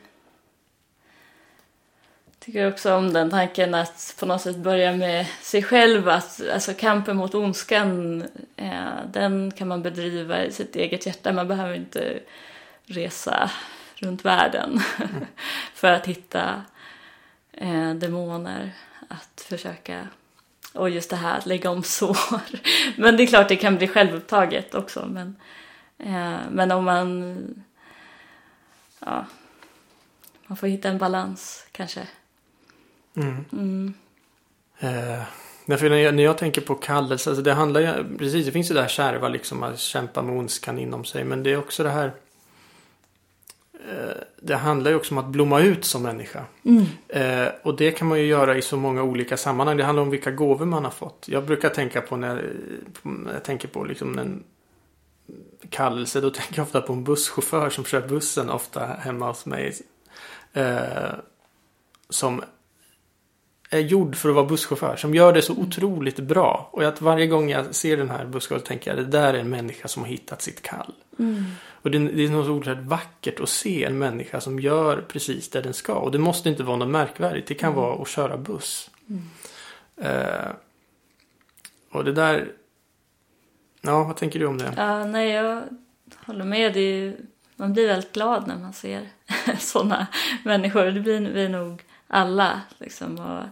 tycker 2.38 2.68
också 2.68 2.94
om 2.94 3.12
den 3.12 3.30
tanken 3.30 3.74
att 3.74 4.16
på 4.20 4.26
något 4.26 4.42
sätt 4.42 4.56
börja 4.56 4.96
med 4.96 5.26
sig 5.42 5.62
själv. 5.62 6.08
Att, 6.08 6.40
alltså 6.54 6.74
kampen 6.74 7.16
mot 7.16 7.34
ondskan, 7.34 8.22
eh, 8.56 9.06
den 9.12 9.50
kan 9.50 9.68
man 9.68 9.82
bedriva 9.82 10.44
i 10.44 10.52
sitt 10.52 10.76
eget 10.76 11.06
hjärta. 11.06 11.32
Man 11.32 11.48
behöver 11.48 11.74
inte 11.74 12.20
resa 12.88 13.50
runt 13.94 14.24
världen 14.24 14.80
mm. 14.98 15.26
för 15.74 15.92
att 15.92 16.06
hitta 16.06 16.62
eh, 17.52 17.94
demoner. 17.94 18.72
Att 19.08 19.40
försöka, 19.48 20.08
och 20.72 20.90
just 20.90 21.10
det 21.10 21.16
här 21.16 21.38
att 21.38 21.46
lägga 21.46 21.70
om 21.70 21.82
sår. 21.82 22.40
men 22.96 23.16
det 23.16 23.22
är 23.22 23.26
klart 23.26 23.48
det 23.48 23.56
kan 23.56 23.76
bli 23.76 23.88
självupptaget 23.88 24.74
också. 24.74 25.06
Men, 25.06 25.36
eh, 25.98 26.38
men 26.50 26.70
om 26.70 26.84
man, 26.84 27.64
ja, 29.00 29.26
man 30.46 30.56
får 30.56 30.66
hitta 30.66 30.88
en 30.88 30.98
balans 30.98 31.66
kanske. 31.72 32.08
Mm. 33.16 33.44
Mm. 33.52 33.94
Eh, 34.78 35.22
när, 35.64 35.96
jag, 35.96 36.14
när 36.14 36.22
jag 36.22 36.38
tänker 36.38 36.60
på 36.60 36.74
kallelse, 36.74 37.30
alltså 37.30 37.42
det 37.42 37.52
handlar 37.52 37.80
ju, 37.80 38.18
precis 38.18 38.46
det 38.46 38.52
finns 38.52 38.70
ju 38.70 38.74
det 38.74 38.80
här 38.80 38.88
kärva 38.88 39.28
liksom 39.28 39.62
att 39.62 39.78
kämpa 39.78 40.22
med 40.22 40.38
ondskan 40.38 40.78
inom 40.78 41.04
sig. 41.04 41.24
Men 41.24 41.42
det 41.42 41.52
är 41.52 41.58
också 41.58 41.82
det 41.82 41.90
här 41.90 42.12
det 44.40 44.56
handlar 44.56 44.90
ju 44.90 44.96
också 44.96 45.14
om 45.14 45.18
att 45.18 45.26
blomma 45.26 45.60
ut 45.60 45.84
som 45.84 46.02
människa. 46.02 46.44
Mm. 46.64 46.84
Eh, 47.08 47.52
och 47.62 47.76
det 47.76 47.90
kan 47.90 48.08
man 48.08 48.18
ju 48.18 48.26
göra 48.26 48.56
i 48.56 48.62
så 48.62 48.76
många 48.76 49.02
olika 49.02 49.36
sammanhang. 49.36 49.76
Det 49.76 49.84
handlar 49.84 50.02
om 50.02 50.10
vilka 50.10 50.30
gåvor 50.30 50.66
man 50.66 50.84
har 50.84 50.90
fått. 50.90 51.24
Jag 51.28 51.44
brukar 51.44 51.68
tänka 51.68 52.00
på 52.00 52.16
när, 52.16 52.52
när 53.02 53.32
jag 53.32 53.44
tänker 53.44 53.68
på 53.68 53.84
liksom 53.84 54.18
en 54.18 54.44
kallelse. 55.70 56.20
Då 56.20 56.30
tänker 56.30 56.56
jag 56.56 56.62
ofta 56.62 56.80
på 56.80 56.92
en 56.92 57.04
busschaufför 57.04 57.70
som 57.70 57.84
kör 57.84 58.08
bussen 58.08 58.50
ofta 58.50 58.86
hemma 58.86 59.28
hos 59.28 59.46
mig. 59.46 59.76
Eh, 60.52 61.12
som 62.08 62.42
är 63.70 63.80
gjord 63.80 64.16
för 64.16 64.28
att 64.28 64.34
vara 64.34 64.46
busschaufför. 64.46 64.96
Som 64.96 65.14
gör 65.14 65.32
det 65.32 65.42
så 65.42 65.52
otroligt 65.52 66.18
bra. 66.18 66.68
Och 66.72 66.82
att 66.82 67.00
varje 67.00 67.26
gång 67.26 67.50
jag 67.50 67.74
ser 67.74 67.96
den 67.96 68.10
här 68.10 68.24
busschauffören 68.24 68.66
tänker 68.66 68.90
jag 68.90 68.98
det 68.98 69.18
där 69.18 69.34
är 69.34 69.38
en 69.38 69.50
människa 69.50 69.88
som 69.88 70.02
har 70.02 70.10
hittat 70.10 70.42
sitt 70.42 70.62
kall. 70.62 70.94
Mm. 71.18 71.44
Och 71.82 71.90
det, 71.90 71.98
det 71.98 72.24
är 72.24 72.30
något 72.30 72.48
oerhört 72.48 72.84
vackert 72.84 73.40
att 73.40 73.48
se 73.48 73.84
en 73.84 73.98
människa 73.98 74.40
som 74.40 74.60
gör 74.60 75.00
precis 75.08 75.50
det 75.50 75.60
den 75.60 75.74
ska. 75.74 75.94
Och 75.94 76.12
det 76.12 76.18
måste 76.18 76.48
inte 76.48 76.62
vara 76.62 76.76
något 76.76 76.88
märkvärdigt. 76.88 77.48
Det 77.48 77.54
kan 77.54 77.72
mm. 77.72 77.82
vara 77.82 78.02
att 78.02 78.08
köra 78.08 78.36
buss. 78.36 78.90
Mm. 79.08 79.22
Uh, 80.14 80.52
och 81.90 82.04
det 82.04 82.12
där... 82.12 82.52
Ja, 83.80 84.04
vad 84.04 84.16
tänker 84.16 84.38
du 84.38 84.46
om 84.46 84.58
det? 84.58 84.72
Ja, 84.76 85.04
nej, 85.04 85.30
jag 85.30 85.62
håller 86.16 86.44
med. 86.44 86.74
Det 86.74 86.80
är, 86.80 87.16
man 87.56 87.72
blir 87.72 87.86
väldigt 87.86 88.12
glad 88.12 88.46
när 88.46 88.56
man 88.56 88.72
ser 88.72 89.08
sådana 89.58 90.06
människor. 90.44 90.84
Det 90.84 91.00
blir 91.00 91.20
vi 91.20 91.48
nog 91.48 91.84
alla. 92.06 92.60
Liksom, 92.78 93.18
och, 93.18 93.44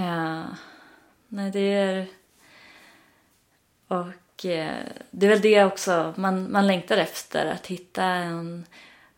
eh, 0.00 0.44
nej, 1.28 1.50
det 1.50 1.72
är... 1.72 2.06
Och 3.88 4.06
eh, 4.06 4.12
det 4.36 5.26
är 5.26 5.28
väl 5.28 5.40
det 5.40 5.64
också 5.64 6.14
man, 6.16 6.52
man 6.52 6.66
längtar 6.66 6.96
efter. 6.96 7.46
Att 7.46 7.66
hitta 7.66 8.04
en 8.04 8.66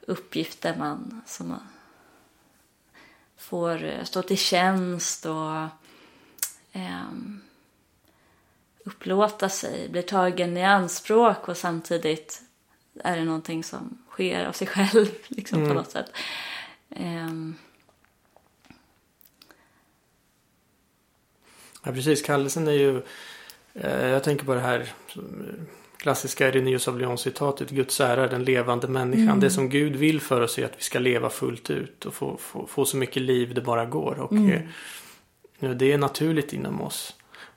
uppgift 0.00 0.62
där 0.62 0.76
man 0.76 1.22
som 1.26 1.61
får 3.37 4.05
stå 4.05 4.22
till 4.22 4.38
tjänst 4.38 5.26
och 5.26 5.57
eh, 6.72 7.11
upplåta 8.85 9.48
sig, 9.48 9.88
blir 9.88 10.02
tagen 10.02 10.57
i 10.57 10.64
anspråk 10.64 11.48
och 11.48 11.57
samtidigt 11.57 12.42
är 13.05 13.16
det 13.16 13.24
någonting 13.24 13.64
som 13.64 13.98
sker 14.11 14.44
av 14.44 14.52
sig 14.52 14.66
själv 14.66 15.07
liksom, 15.29 15.59
mm. 15.59 15.68
på 15.68 15.74
något 15.74 15.90
sätt. 15.90 16.11
Um, 16.88 17.57
Ja, 21.87 21.92
precis. 21.92 22.22
Kallelsen 22.22 22.68
är 22.68 22.72
ju... 22.72 23.02
Eh, 23.81 24.09
jag 24.09 24.25
tänker 24.25 24.45
på 24.45 24.55
det 24.55 24.61
här 24.61 24.89
klassiska 25.97 26.49
Irenaeus 26.49 26.89
av 26.89 26.99
Lyon-citatet. 26.99 27.71
Guds 27.71 28.01
ära 28.01 28.25
är 28.25 28.29
den 28.29 28.45
levande 28.45 28.89
människan. 28.89 29.29
Mm. 29.29 29.41
Det 29.41 29.51
som 29.51 29.69
Gud 29.69 29.97
vill 29.97 30.21
för 30.21 30.41
oss 30.41 30.59
är 30.59 30.65
att 30.65 30.79
vi 30.79 30.83
ska 30.83 30.99
leva 30.99 31.31
fullt 31.31 31.71
ut 31.71 32.07
och 32.07 32.15
få, 32.15 32.37
få, 32.41 32.67
få 32.67 32.85
så 32.85 32.97
mycket 32.97 33.23
liv 33.23 33.55
det 33.55 33.61
bara 33.61 33.85
går. 33.85 34.21
Och 34.21 34.33
mm. 34.33 34.62
eh, 35.61 35.71
Det 35.71 35.93
är 35.93 35.99
naturligt 35.99 36.53
inom 36.53 36.81
oss. 36.81 37.15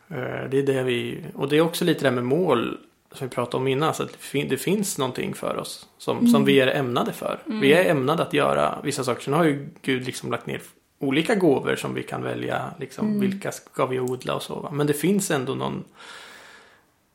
Eh, 0.07 0.49
det 0.49 0.57
är 0.57 0.63
det 0.63 0.83
vi... 0.83 1.23
Och 1.35 1.49
det 1.49 1.57
är 1.57 1.61
också 1.61 1.85
lite 1.85 2.01
det 2.01 2.07
här 2.07 2.15
med 2.15 2.25
mål 2.25 2.77
som 3.11 3.27
vi 3.27 3.35
pratade 3.35 3.57
om 3.57 3.67
innan. 3.67 3.93
Så 3.93 4.03
att 4.03 4.17
det 4.31 4.57
finns 4.57 4.97
någonting 4.97 5.33
för 5.33 5.57
oss 5.57 5.87
som, 5.97 6.17
mm. 6.17 6.31
som 6.31 6.45
vi 6.45 6.59
är 6.59 6.67
ämnade 6.67 7.13
för. 7.13 7.39
Vi 7.45 7.73
är 7.73 7.91
ämnade 7.91 8.23
att 8.23 8.33
göra 8.33 8.79
vissa 8.83 9.03
saker. 9.03 9.21
Sen 9.21 9.33
har 9.33 9.43
ju 9.43 9.69
Gud 9.81 10.05
liksom 10.05 10.31
lagt 10.31 10.45
ner 10.45 10.61
olika 10.99 11.35
gåvor 11.35 11.75
som 11.75 11.93
vi 11.93 12.03
kan 12.03 12.23
välja. 12.23 12.73
Liksom, 12.79 13.07
mm. 13.07 13.19
Vilka 13.19 13.51
ska 13.51 13.85
vi 13.85 13.99
odla 13.99 14.35
och 14.35 14.43
så. 14.43 14.59
Va? 14.59 14.71
Men 14.71 14.87
det 14.87 14.93
finns 14.93 15.31
ändå 15.31 15.55
någon 15.55 15.83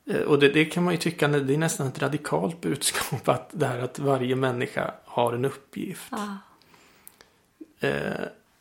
eh, 0.05 0.21
och 0.21 0.39
det, 0.39 0.49
det, 0.49 0.65
kan 0.65 0.83
man 0.83 0.93
ju 0.93 0.97
tycka, 0.97 1.27
det 1.27 1.53
är 1.53 1.57
nästan 1.57 1.87
ett 1.87 2.01
radikalt 2.01 2.61
budskap 2.61 3.27
att 3.27 3.49
det 3.51 3.65
här 3.65 3.79
att 3.79 3.99
varje 3.99 4.35
människa 4.35 4.93
har 5.05 5.33
en 5.33 5.45
uppgift. 5.45 6.13
Ah. 6.13 6.35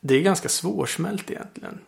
det 0.00 0.14
är 0.14 0.20
ganska 0.22 0.48
svårsmält 0.48 1.30
egentligen. 1.30 1.78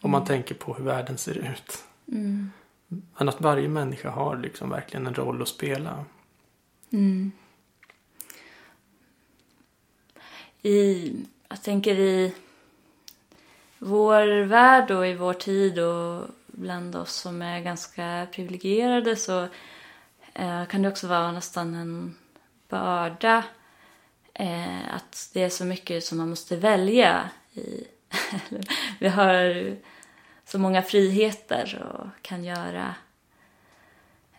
Om 0.00 0.10
man 0.10 0.20
mm. 0.20 0.26
tänker 0.26 0.54
på 0.54 0.74
hur 0.74 0.84
världen 0.84 1.18
ser 1.18 1.38
ut. 1.38 1.84
Mm. 2.12 2.50
Men 2.88 3.28
att 3.28 3.40
varje 3.40 3.68
människa 3.68 4.10
har 4.10 4.36
liksom 4.36 4.70
verkligen 4.70 5.06
en 5.06 5.14
roll 5.14 5.42
att 5.42 5.48
spela. 5.48 6.04
Mm. 6.90 7.32
I 10.62 11.12
jag 11.56 11.62
tänker 11.62 11.98
i 11.98 12.34
vår 13.78 14.44
värld 14.44 14.90
och 14.90 15.06
i 15.06 15.14
vår 15.14 15.32
tid 15.32 15.78
och 15.78 16.26
bland 16.46 16.96
oss 16.96 17.12
som 17.12 17.42
är 17.42 17.60
ganska 17.60 18.26
privilegierade 18.32 19.16
så 19.16 19.48
eh, 20.34 20.66
kan 20.66 20.82
det 20.82 20.88
också 20.88 21.06
vara 21.06 21.32
nästan 21.32 21.74
en 21.74 22.14
börda 22.68 23.44
eh, 24.34 24.94
att 24.94 25.30
det 25.32 25.42
är 25.42 25.48
så 25.48 25.64
mycket 25.64 26.04
som 26.04 26.18
man 26.18 26.30
måste 26.30 26.56
välja 26.56 27.30
i. 27.52 27.84
Vi 28.98 29.08
har 29.08 29.76
så 30.44 30.58
många 30.58 30.82
friheter 30.82 31.86
och 31.92 32.22
kan 32.22 32.44
göra 32.44 32.94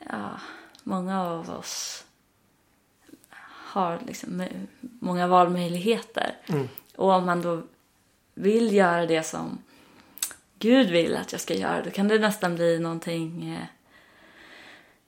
ja, 0.09 0.39
många 0.83 1.23
av 1.23 1.49
oss 1.49 2.05
har 3.77 3.99
liksom 4.07 4.43
många 4.79 5.27
valmöjligheter. 5.27 6.35
Mm. 6.47 6.67
Och 6.97 7.09
om 7.09 7.25
man 7.25 7.41
då 7.41 7.61
vill 8.33 8.73
göra 8.73 9.05
det 9.05 9.23
som 9.23 9.57
Gud 10.59 10.89
vill 10.89 11.15
att 11.15 11.31
jag 11.31 11.41
ska 11.41 11.53
göra 11.53 11.81
då 11.81 11.89
kan 11.89 12.07
det 12.07 12.19
nästan 12.19 12.55
bli 12.55 12.79
någonting 12.79 13.57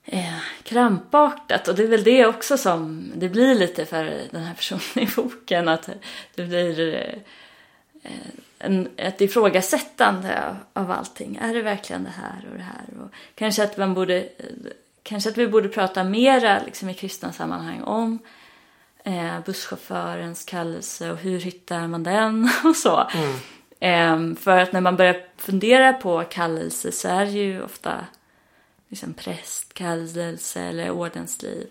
eh, 0.05 0.19
eh, 0.19 0.39
krampartat. 0.63 1.67
Och 1.67 1.75
det 1.75 1.83
är 1.83 1.87
väl 1.87 2.03
det 2.03 2.25
också 2.25 2.57
som 2.57 3.11
det 3.15 3.29
blir 3.29 3.55
lite 3.55 3.85
för 3.85 4.27
den 4.31 4.43
här 4.43 4.53
personen 4.53 5.07
i 5.07 5.07
boken. 5.15 5.67
Att 5.67 5.89
det 6.35 6.43
blir 6.43 6.95
eh, 6.95 8.11
en, 8.59 8.89
ett 8.95 9.21
ifrågasättande 9.21 10.45
av, 10.47 10.55
av 10.73 10.91
allting. 10.91 11.39
Är 11.41 11.53
det 11.53 11.61
verkligen 11.61 12.03
det 12.03 12.09
här 12.09 12.47
och 12.51 12.57
det 12.57 12.63
här? 12.63 13.03
Och 13.03 13.11
kanske 13.35 13.63
att 13.63 13.77
man 13.77 13.93
borde 13.93 14.29
Kanske 15.03 15.29
att 15.29 15.37
vi 15.37 15.47
borde 15.47 15.69
prata 15.69 16.03
mera 16.03 16.63
liksom, 16.65 16.89
i 16.89 16.93
kristna 16.93 17.31
sammanhang 17.31 17.81
om 17.81 18.19
eh, 19.03 19.39
busschaufförens 19.45 20.45
kallelse 20.45 21.11
och 21.11 21.17
hur 21.17 21.39
hittar 21.39 21.87
man 21.87 22.03
den 22.03 22.49
och 22.63 22.75
så. 22.75 23.09
Mm. 23.13 23.35
Eh, 23.79 24.37
för 24.37 24.59
att 24.59 24.73
när 24.73 24.81
man 24.81 24.95
börjar 24.95 25.25
fundera 25.37 25.93
på 25.93 26.23
kallelse 26.23 26.91
så 26.91 27.07
är 27.07 27.25
det 27.25 27.31
ju 27.31 27.61
ofta 27.63 28.05
liksom 28.87 29.13
prästkallelse 29.13 30.61
eller 30.61 30.91
ordensliv. 30.91 31.67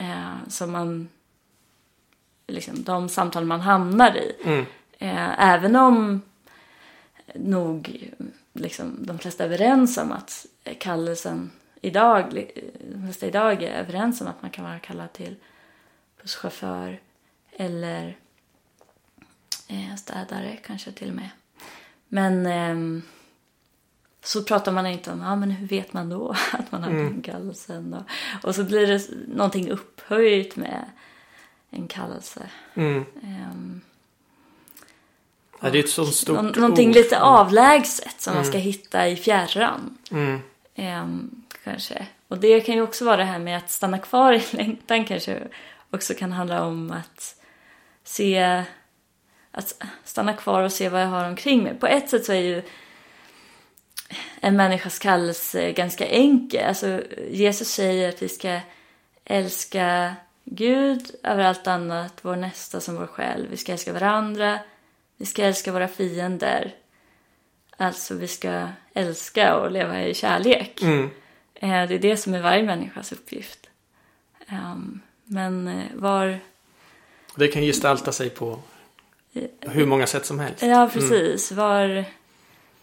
Eh, 0.00 0.48
som 0.48 0.72
man, 0.72 1.08
liksom 2.46 2.82
de 2.82 3.08
samtal 3.08 3.44
man 3.44 3.60
hamnar 3.60 4.16
i. 4.16 4.36
Mm. 4.44 4.66
Eh, 4.98 5.52
även 5.52 5.76
om 5.76 6.22
nog 7.34 8.10
liksom, 8.52 8.96
de 8.98 9.18
flesta 9.18 9.44
är 9.44 9.48
överens 9.48 9.98
om 9.98 10.12
att 10.12 10.46
kallelsen 10.78 11.50
idag, 11.80 12.46
de 12.92 13.04
flesta 13.04 13.26
idag 13.26 13.62
är 13.62 13.80
överens 13.80 14.20
om 14.20 14.26
att 14.26 14.42
man 14.42 14.50
kan 14.50 14.64
vara 14.64 14.78
kallad 14.78 15.12
till 15.12 15.36
busschaufför 16.26 17.00
eller 17.56 18.16
eh, 19.68 19.96
städare 19.96 20.58
kanske 20.66 20.92
till 20.92 21.08
och 21.08 21.14
med. 21.14 21.28
Men 22.08 22.46
eh, 22.46 23.02
så 24.24 24.42
pratar 24.42 24.72
man 24.72 24.86
inte 24.86 25.12
om, 25.12 25.20
ja 25.20 25.36
men 25.36 25.50
hur 25.50 25.66
vet 25.66 25.92
man 25.92 26.08
då 26.08 26.30
att 26.52 26.72
man 26.72 26.82
har 26.82 26.90
mm. 26.90 27.22
kallelsen 27.22 27.90
då? 27.90 28.04
Och 28.42 28.54
så 28.54 28.64
blir 28.64 28.86
det 28.86 29.08
någonting 29.28 29.70
upphöjt 29.70 30.56
med 30.56 30.84
en 31.70 31.88
kallelse. 31.88 32.50
Mm. 32.74 33.04
Um, 33.22 33.80
ja, 35.60 35.70
det 35.70 35.78
är 35.78 35.82
ett 35.82 35.90
så 35.90 36.06
stort 36.06 36.36
nå 36.36 36.42
Någonting 36.42 36.88
ord. 36.88 36.94
lite 36.94 37.20
avlägset 37.20 38.20
som 38.20 38.32
mm. 38.32 38.42
man 38.42 38.50
ska 38.50 38.58
hitta 38.58 39.08
i 39.08 39.16
fjärran. 39.16 39.98
Um, 40.10 41.44
kanske. 41.64 42.06
Och 42.28 42.38
det 42.38 42.60
kan 42.60 42.74
ju 42.74 42.82
också 42.82 43.04
vara 43.04 43.16
det 43.16 43.24
här 43.24 43.38
med 43.38 43.56
att 43.56 43.70
stanna 43.70 43.98
kvar 43.98 44.32
i 44.32 44.42
längtan 44.56 45.04
kanske 45.04 45.48
också 45.90 46.14
kan 46.14 46.32
handla 46.32 46.64
om 46.64 46.90
att 46.92 47.36
se 48.04 48.64
att 49.50 49.82
stanna 50.04 50.32
kvar 50.32 50.62
och 50.62 50.72
se 50.72 50.88
vad 50.88 51.02
jag 51.02 51.06
har 51.06 51.28
omkring 51.28 51.62
mig. 51.62 51.74
På 51.74 51.86
ett 51.86 52.10
sätt 52.10 52.24
så 52.24 52.32
är 52.32 52.40
ju 52.40 52.62
en 54.40 54.56
människas 54.56 54.98
kallelse 54.98 55.72
ganska 55.72 56.06
enkel. 56.06 56.64
Alltså, 56.64 57.02
Jesus 57.30 57.68
säger 57.68 58.08
att 58.08 58.22
vi 58.22 58.28
ska 58.28 58.60
älska 59.24 60.14
Gud 60.44 61.10
över 61.22 61.44
allt 61.44 61.66
annat, 61.66 62.18
vår 62.22 62.36
nästa 62.36 62.80
som 62.80 62.96
vår 62.96 63.06
själv. 63.06 63.50
Vi 63.50 63.56
ska 63.56 63.72
älska 63.72 63.92
varandra, 63.92 64.58
vi 65.16 65.26
ska 65.26 65.44
älska 65.44 65.72
våra 65.72 65.88
fiender. 65.88 66.74
Alltså 67.76 68.14
vi 68.14 68.28
ska 68.28 68.68
älska 68.94 69.56
och 69.56 69.70
leva 69.70 70.02
i 70.04 70.14
kärlek. 70.14 70.82
Mm. 70.82 71.10
Eh, 71.54 71.88
Det 71.88 71.94
är 71.94 71.98
det 71.98 72.16
som 72.16 72.34
är 72.34 72.42
varje 72.42 72.62
människas 72.62 73.12
uppgift. 73.12 73.70
Ehm, 74.48 75.00
Men 75.26 75.68
eh, 75.68 75.86
var... 75.94 76.38
Det 77.34 77.48
kan 77.48 77.62
gestalta 77.62 78.12
sig 78.12 78.30
på 78.30 78.58
hur 79.60 79.86
många 79.86 80.06
sätt 80.06 80.26
som 80.26 80.38
helst. 80.38 80.62
Ja, 80.62 80.90
precis. 80.92 81.52
Var... 81.52 82.04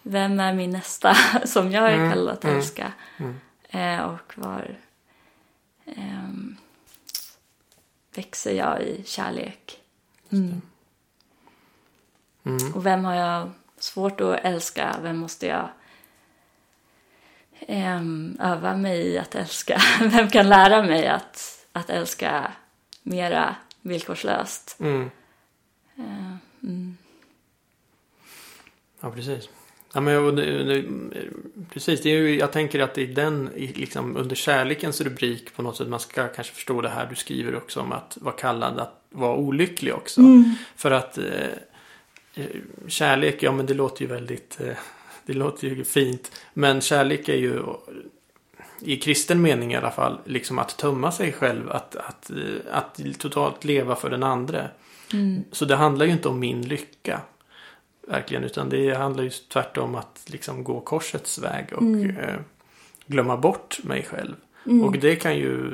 Vem 0.02 0.40
är 0.40 0.54
min 0.54 0.70
nästa 0.70 1.16
som 1.46 1.72
jag 1.72 1.90
är 1.90 1.96
Mm, 1.96 2.10
kallad 2.10 2.34
att 2.34 2.44
mm, 2.44 2.58
älska? 2.58 2.94
mm. 3.18 3.40
Eh, 3.70 4.02
och 4.06 4.34
var 4.36 4.76
ehm, 5.86 6.58
växer 8.16 8.54
jag 8.54 8.82
i 8.82 9.04
kärlek? 9.06 9.80
Mm. 10.30 10.62
Mm. 12.46 12.74
Och 12.74 12.86
vem 12.86 13.06
har 13.06 13.16
jag 13.16 13.52
svårt 13.78 14.22
att 14.22 14.40
älska? 14.44 14.96
Vem 15.02 15.18
måste 15.18 15.48
jag 15.48 15.70
ehm, 17.60 18.38
öva 18.42 18.78
mig 18.78 19.08
i 19.08 19.18
att 19.18 19.36
älska? 19.36 19.82
Vem 20.02 20.30
kan 20.30 20.50
lära 20.50 20.84
mig 20.84 21.08
att, 21.08 21.53
att 21.74 21.90
älska 21.90 22.52
mera 23.04 23.56
villkorslöst? 23.82 24.76
Mm. 24.80 25.10
Eh, 25.98 26.36
mm. 26.64 26.98
Ja, 29.02 29.12
precis. 29.12 29.50
Ja, 29.94 30.02
men, 30.02 30.36
det, 30.36 30.64
det, 30.64 30.84
precis, 31.70 32.02
det 32.02 32.10
är 32.10 32.16
ju, 32.18 32.40
jag 32.40 32.52
tänker 32.52 32.80
att 32.80 32.94
är 32.98 33.08
den, 33.08 33.50
i- 33.56 33.68
liksom, 33.74 34.18
under 34.18 34.36
kärlekens 34.36 35.02
rubrik 35.02 35.56
på 35.56 35.62
något 35.62 35.78
sätt, 35.78 35.88
man 35.88 36.00
ska 36.00 36.28
kanske 36.28 36.54
förstå 36.54 36.82
det 36.82 36.90
här 36.90 37.06
du 37.10 37.16
skriver 37.16 37.56
också 37.56 37.80
om 37.82 37.92
att 37.92 38.18
vara 38.22 38.36
kallad 38.36 38.80
att 38.80 39.04
vara 39.10 39.36
olycklig 39.36 39.94
också. 39.94 40.22
För 40.76 40.92
att 40.92 41.18
eh, 41.18 41.48
eh, 42.36 42.46
kärlek, 42.88 43.44
ja 43.44 43.52
men 43.52 43.66
det 43.66 43.74
låter 43.74 44.02
ju 44.02 44.08
väldigt, 44.08 44.62
eh, 44.62 44.76
det 45.26 45.34
låter 45.34 45.68
ju 45.68 45.84
fint. 45.84 46.32
Men 46.54 46.82
kärlek 46.82 47.30
är 47.30 47.38
ju, 47.38 47.64
i 48.84 48.98
kristen 48.98 49.42
mening 49.42 49.74
i 49.74 49.76
alla 49.76 49.92
fall, 49.92 50.20
liksom 50.26 50.60
att 50.60 50.78
tömma 50.78 51.12
sig 51.12 51.32
själv, 51.32 51.72
att, 51.72 51.96
att, 51.96 52.32
att 52.72 53.00
totalt 53.18 53.64
leva 53.64 53.96
för 53.96 54.10
den 54.10 54.24
andra. 54.24 54.68
Mm. 55.14 55.44
Så 55.52 55.66
det 55.66 55.76
handlar 55.76 56.06
ju 56.06 56.12
inte 56.12 56.28
om 56.28 56.40
min 56.40 56.62
lycka. 56.62 57.22
Verkligen, 58.08 58.44
utan 58.44 58.70
det 58.70 58.94
handlar 58.94 59.24
ju 59.24 59.30
tvärtom 59.30 59.96
att 59.96 60.22
liksom 60.26 60.64
gå 60.64 60.80
korsets 60.80 61.40
väg 61.40 61.74
och 61.74 61.82
Mm. 61.82 62.18
eh, 62.18 62.36
glömma 63.06 63.38
bort 63.38 63.80
mig 63.84 64.04
själv. 64.04 64.36
Mm. 64.66 64.84
Och 64.84 64.98
det 64.98 65.16
kan 65.16 65.38
ju 65.38 65.72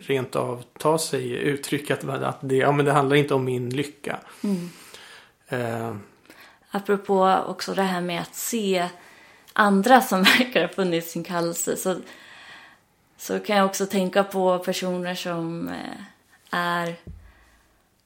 rent 0.00 0.36
av 0.36 0.64
ta 0.78 0.98
sig 0.98 1.32
uttryck 1.32 1.90
att, 1.90 2.04
att 2.04 2.38
det, 2.40 2.56
ja, 2.56 2.72
men 2.72 2.84
det 2.84 2.92
handlar 2.92 3.16
inte 3.16 3.34
om 3.34 3.44
min 3.44 3.70
lycka. 3.70 4.18
Mm. 4.44 4.70
Eh, 5.48 5.96
Apropå 6.74 7.38
också 7.46 7.74
det 7.74 7.82
här 7.82 8.00
med 8.00 8.20
att 8.20 8.34
se 8.34 8.88
andra 9.52 10.00
som 10.00 10.22
verkar 10.38 10.60
ha 10.60 10.68
funnit 10.68 11.06
sin 11.06 11.24
kallelse 11.24 11.76
så, 11.76 11.96
så 13.16 13.40
kan 13.40 13.56
jag 13.56 13.66
också 13.66 13.86
tänka 13.86 14.24
på 14.24 14.58
personer 14.58 15.14
som 15.14 15.68
eh, 15.68 16.02
är 16.50 16.96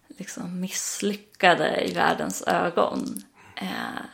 liksom 0.08 0.60
misslyckade 0.60 1.84
i 1.84 1.94
världens 1.94 2.42
ögon. 2.42 3.22
Eh, 3.56 4.04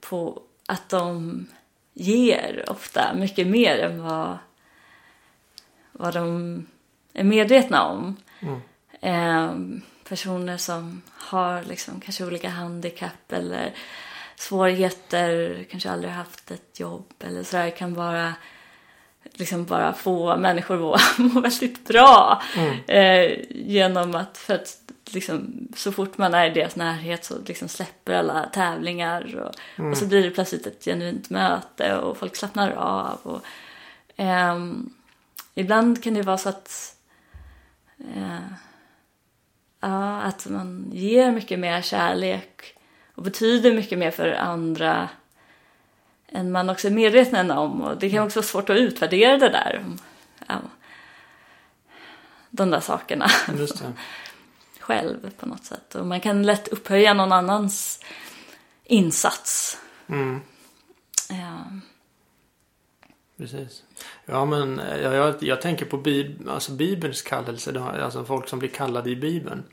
på 0.00 0.42
att 0.66 0.88
de 0.88 1.46
ger 1.94 2.64
ofta 2.68 3.14
mycket 3.14 3.46
mer 3.46 3.78
än 3.78 4.02
vad, 4.02 4.38
vad 5.92 6.14
de 6.14 6.66
är 7.12 7.24
medvetna 7.24 7.82
om. 7.82 8.16
Mm. 8.40 8.60
Eh, 9.00 9.80
personer 10.08 10.56
som 10.56 11.02
har 11.10 11.62
liksom 11.62 12.00
kanske 12.00 12.24
olika 12.24 12.48
handikapp 12.48 13.32
eller 13.32 13.74
svårigheter, 14.38 15.64
kanske 15.70 15.90
aldrig 15.90 16.12
haft 16.12 16.50
ett 16.50 16.80
jobb 16.80 17.12
eller 17.20 17.42
sådär 17.42 17.70
kan 17.70 17.94
bara 17.94 18.34
liksom 19.32 19.64
bara 19.64 19.92
få 19.92 20.36
människor 20.36 20.94
att 20.94 21.18
må 21.18 21.40
väldigt 21.40 21.88
bra 21.88 22.42
Mm. 22.56 22.76
eh, 22.86 23.38
genom 23.50 24.14
att, 24.14 24.38
för 24.38 24.54
att 24.54 24.78
liksom, 25.10 25.68
så 25.76 25.92
fort 25.92 26.18
man 26.18 26.34
är 26.34 26.50
i 26.50 26.54
deras 26.54 26.76
närhet 26.76 27.24
så 27.24 27.34
liksom 27.46 27.68
släpper 27.68 28.14
alla 28.14 28.46
tävlingar 28.52 29.36
och, 29.36 29.54
Mm. 29.78 29.90
och 29.90 29.96
så 29.98 30.06
blir 30.06 30.22
det 30.22 30.30
plötsligt 30.30 30.66
ett 30.66 30.84
genuint 30.84 31.30
möte 31.30 31.96
och 31.96 32.16
folk 32.16 32.36
slappnar 32.36 32.70
av. 32.70 33.18
Och, 33.22 33.40
ehm, 34.16 34.90
ibland 35.54 36.02
kan 36.04 36.14
det 36.14 36.22
vara 36.22 36.38
så 36.38 36.48
att 36.48 36.94
eh, 38.16 38.38
ja, 39.80 40.20
att 40.20 40.46
man 40.46 40.90
ger 40.92 41.32
mycket 41.32 41.58
mer 41.58 41.82
kärlek 41.82 42.74
och 43.18 43.24
betyder 43.24 43.74
mycket 43.74 43.98
mer 43.98 44.10
för 44.10 44.32
andra 44.32 45.08
än 46.28 46.52
man 46.52 46.70
också 46.70 46.86
är 46.86 46.92
medveten 46.92 47.50
om. 47.50 47.82
Och 47.82 47.98
det 47.98 48.10
kan 48.10 48.26
också 48.26 48.38
vara 48.38 48.46
svårt 48.46 48.70
att 48.70 48.76
utvärdera 48.76 49.38
det 49.38 49.48
där. 49.48 49.84
De 52.50 52.70
där 52.70 52.80
sakerna 52.80 53.28
själv 54.80 55.30
på 55.30 55.46
något 55.46 55.64
sätt. 55.64 55.94
Och 55.94 56.06
man 56.06 56.20
kan 56.20 56.42
lätt 56.42 56.68
upphöja 56.68 57.14
någon 57.14 57.32
annans 57.32 58.04
insats. 58.84 59.78
Mm. 60.08 60.40
Ja. 61.28 61.64
Precis. 63.36 63.82
Ja, 64.24 64.44
men 64.44 64.80
eh, 64.80 64.96
jag, 64.96 65.14
jag, 65.14 65.34
jag 65.40 65.62
tänker 65.62 65.84
på 65.84 65.96
Bib, 65.96 66.48
alltså 66.48 66.72
Bibelns 66.72 67.22
kallelse. 67.22 67.80
Alltså 67.80 68.24
folk 68.24 68.48
som 68.48 68.58
blir 68.58 68.68
kallade 68.68 69.10
i 69.10 69.16
Bibeln. 69.16 69.64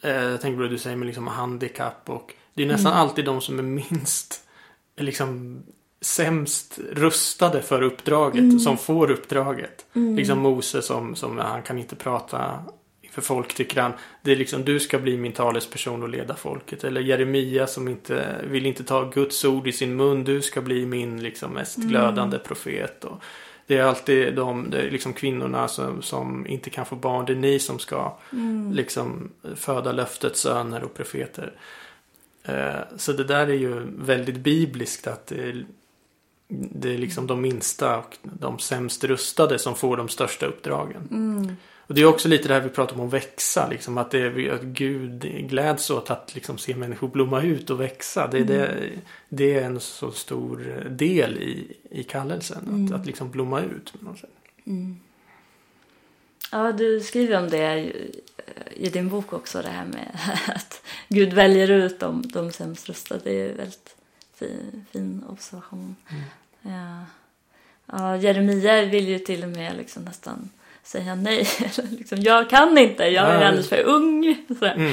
Eh, 0.00 0.10
Jag 0.10 0.40
tänker 0.40 0.56
på 0.56 0.62
det 0.62 0.68
du 0.68 0.78
säger 0.78 0.96
med 0.96 1.06
liksom 1.06 1.26
handikapp 1.26 2.10
och 2.10 2.34
det 2.54 2.62
är 2.62 2.66
nästan 2.66 2.92
alltid 2.92 3.24
de 3.24 3.40
som 3.40 3.58
är 3.58 3.62
minst 3.62 4.40
liksom 4.96 5.62
sämst 6.00 6.78
rustade 6.92 7.62
för 7.62 7.82
uppdraget 7.82 8.62
som 8.62 8.78
får 8.78 9.10
uppdraget. 9.10 9.86
Liksom 9.92 10.38
Mose 10.38 10.82
som, 10.82 11.14
som 11.14 11.38
han 11.38 11.62
kan 11.62 11.78
inte 11.78 11.96
prata 11.96 12.64
inför 13.02 13.22
folk 13.22 13.54
tycker 13.54 13.80
han. 13.80 13.92
Det 14.22 14.32
är 14.32 14.36
liksom 14.36 14.64
du 14.64 14.80
ska 14.80 14.98
bli 14.98 15.16
min 15.16 15.32
talesperson 15.32 16.02
och 16.02 16.08
leda 16.08 16.34
folket. 16.36 16.84
Eller 16.84 17.00
Jeremia 17.00 17.66
som 17.66 17.88
inte 17.88 18.44
vill 18.50 18.66
inte 18.66 18.84
ta 18.84 19.04
Guds 19.10 19.44
ord 19.44 19.66
i 19.68 19.72
sin 19.72 19.96
mun. 19.96 20.24
Du 20.24 20.42
ska 20.42 20.60
bli 20.60 20.86
min 20.86 21.22
liksom 21.22 21.52
mest 21.52 21.76
glödande 21.76 22.38
profet. 22.38 23.04
Och 23.04 23.22
det 23.66 23.78
är 23.78 23.82
alltid 23.82 24.34
de 24.34 24.70
det 24.70 24.80
är 24.80 24.90
liksom 24.90 25.12
kvinnorna 25.12 25.68
som, 25.68 26.02
som 26.02 26.46
inte 26.46 26.70
kan 26.70 26.86
få 26.86 26.96
barn. 26.96 27.26
Det 27.26 27.32
är 27.32 27.36
ni 27.36 27.58
som 27.58 27.78
ska 27.78 28.16
liksom 28.72 29.30
föda 29.56 29.92
löftets 29.92 30.40
söner 30.40 30.84
och 30.84 30.94
profeter. 30.94 31.52
Eh, 32.44 32.96
så 32.96 33.12
det 33.12 33.24
där 33.24 33.46
är 33.46 33.54
ju 33.54 33.86
väldigt 33.98 34.36
bibliskt 34.36 35.06
att 35.06 35.26
det 35.26 35.48
är, 35.48 35.66
det 36.48 36.94
är 36.94 36.98
liksom 36.98 37.26
de 37.26 37.40
minsta 37.40 37.98
och 37.98 38.16
de 38.22 38.58
sämst 38.58 39.04
rustade 39.04 39.58
som 39.58 39.74
får 39.74 39.96
de 39.96 40.08
största 40.08 40.46
uppdragen. 40.46 41.08
Mm. 41.10 41.56
Och 41.86 41.94
det 41.94 42.00
är 42.00 42.04
också 42.06 42.28
lite 42.28 42.48
det 42.48 42.54
här 42.54 42.60
vi 42.60 42.68
pratar 42.68 42.94
om 43.00 43.06
att 43.06 43.12
växa. 43.12 43.68
Liksom, 43.68 43.98
att, 43.98 44.10
det 44.10 44.18
är, 44.18 44.52
att 44.52 44.62
Gud 44.62 45.20
gläds 45.48 45.90
åt 45.90 46.10
att 46.10 46.34
liksom, 46.34 46.58
se 46.58 46.76
människor 46.76 47.08
blomma 47.08 47.42
ut 47.42 47.70
och 47.70 47.80
växa. 47.80 48.26
Det, 48.26 48.38
är 48.38 48.44
det, 48.44 48.90
det 49.28 49.54
är 49.58 49.62
en 49.64 49.80
så 49.80 50.10
stor 50.12 50.86
del 50.90 51.38
i, 51.38 51.76
i 51.90 52.02
kallelsen. 52.02 52.88
Att, 52.92 53.00
att 53.00 53.06
liksom 53.06 53.30
blomma 53.30 53.60
ut. 53.60 53.92
På 53.98 54.04
något 54.04 54.18
sätt. 54.18 54.30
ja, 56.52 56.72
du 56.72 57.00
skriver 57.00 57.38
om 57.38 57.50
det 57.50 57.78
i- 57.78 58.20
i 58.76 58.88
din 58.88 59.08
bok 59.08 59.32
också, 59.32 59.62
det 59.62 59.68
här 59.68 59.84
med 59.86 60.18
att 60.54 60.82
Gud 61.08 61.32
väljer 61.32 61.70
ut 61.70 62.00
de, 62.00 62.22
de 62.22 62.52
sämst 62.52 62.88
rustade. 62.88 63.20
Det 63.24 63.40
är 63.40 63.50
en 63.50 63.56
väldigt 63.56 63.96
fin, 64.34 64.86
fin 64.92 65.24
observation. 65.28 65.96
Ja. 66.62 67.04
Ja, 67.86 68.16
Jeremia 68.16 68.84
vill 68.84 69.08
ju 69.08 69.18
till 69.18 69.42
och 69.42 69.48
med 69.48 69.76
liksom 69.76 70.04
nästan 70.04 70.50
säga 70.84 71.14
nej. 71.14 71.48
Liksom, 71.90 72.20
jag 72.20 72.50
kan 72.50 72.78
inte, 72.78 73.04
jag 73.04 73.28
är 73.28 73.44
alldeles 73.44 73.68
för 73.68 73.82
ung. 73.82 74.36
Sådär. 74.48 74.74
Mm. 74.74 74.92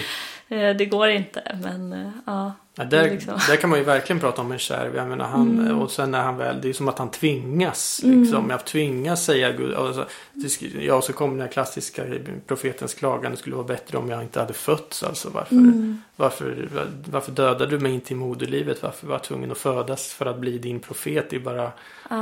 Eh, 0.52 0.76
Det 0.76 0.86
går 0.86 1.10
inte, 1.10 1.58
men 1.64 1.93
eh, 1.93 2.10
ja. 2.26 2.52
Ja, 2.76 2.84
där, 2.84 3.10
liksom- 3.12 3.39
där 3.49 3.56
kan 3.56 3.70
man 3.70 3.80
ju 3.80 3.86
verkligen 3.86 4.20
prata 4.20 4.41
om 4.41 4.52
en 4.52 4.60
kärv. 4.60 4.95
Jag 4.95 5.08
menar, 5.08 5.26
han, 5.26 5.60
Mm. 5.60 5.80
Och 5.80 5.91
sen 5.91 6.12
när 6.12 6.22
han 6.22 6.38
väl, 6.38 6.62
det 6.62 6.70
är 6.70 6.74
som 6.74 6.88
att 6.88 6.99
han 6.99 7.12
tvingas. 7.12 8.02
Liksom. 8.04 8.49
Jag 8.49 8.66
tvingas 8.66 9.26
säga 9.26 9.52
Gud. 9.52 9.74
Och 9.74 9.95
så, 9.95 10.06
det 10.34 10.47
sk- 10.47 10.82
ja, 10.82 11.02
så 11.02 11.14
kommer 11.14 11.34
den 11.34 11.41
här 11.41 11.47
klassiska 11.47 12.04
profetens 12.47 12.93
klagan. 12.93 13.32
Det 13.32 13.38
skulle 13.38 13.56
vara 13.56 13.68
bättre 13.68 13.97
om 13.97 14.10
jag 14.10 14.22
inte 14.24 14.39
hade 14.39 14.54
fötts. 14.54 15.04
Alltså, 15.04 15.30
varför, 15.30 15.56
Mm. 15.56 16.02
varför, 16.16 16.70
varför 17.12 17.32
dödade 17.32 17.66
du 17.68 17.80
mig 17.80 17.93
inte 17.93 18.14
i 18.14 18.16
moderlivet? 18.16 18.84
Varför 18.84 19.08
var 19.08 19.14
jag 19.16 19.24
tvungen 19.24 19.52
att 19.52 19.58
födas 19.58 20.14
för 20.14 20.26
att 20.26 20.39
bli 20.39 20.58
din 20.58 20.80
profet? 20.80 21.30
Det 21.30 21.36
är 21.36 21.39
bara 21.39 21.72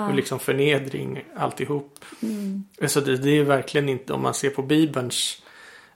och 0.09 0.15
liksom 0.15 0.39
förnedring 0.39 1.23
alltihop. 1.37 2.05
Mm. 2.23 2.63
Så 2.87 2.99
det, 2.99 3.17
det 3.17 3.29
är 3.37 3.43
verkligen 3.43 3.89
inte, 3.89 4.13
om 4.13 4.21
man 4.21 4.33
ser 4.33 4.49
på 4.49 4.61
Bibelns 4.61 5.41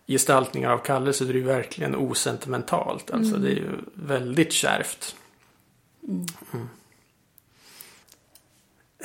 gestaltningar 0.08 0.70
av 0.72 0.78
Kalle 0.78 1.14
så 1.14 1.24
är 1.24 1.28
det 1.28 1.40
ju 1.40 1.44
verkligen 1.46 1.96
osentimentalt. 1.96 3.12
Alltså 3.12 3.36
Mm. 3.36 3.42
det 3.44 3.52
är 3.52 3.56
ju 3.56 3.70
väldigt 3.94 4.54
kärvt. 4.54 5.16
Mm. 6.08 6.26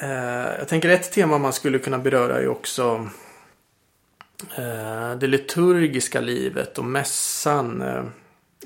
Eh, 0.01 0.59
jag 0.59 0.68
tänker 0.68 0.88
ett 0.88 1.12
tema 1.12 1.38
man 1.38 1.53
skulle 1.53 1.78
kunna 1.78 1.99
beröra 1.99 2.36
är 2.36 2.40
ju 2.40 2.49
också 2.49 3.09
eh, 4.57 5.14
det 5.20 5.26
liturgiska 5.26 6.20
livet 6.20 6.78
och 6.78 6.84
mässan. 6.84 7.82
Eh, 7.82 8.05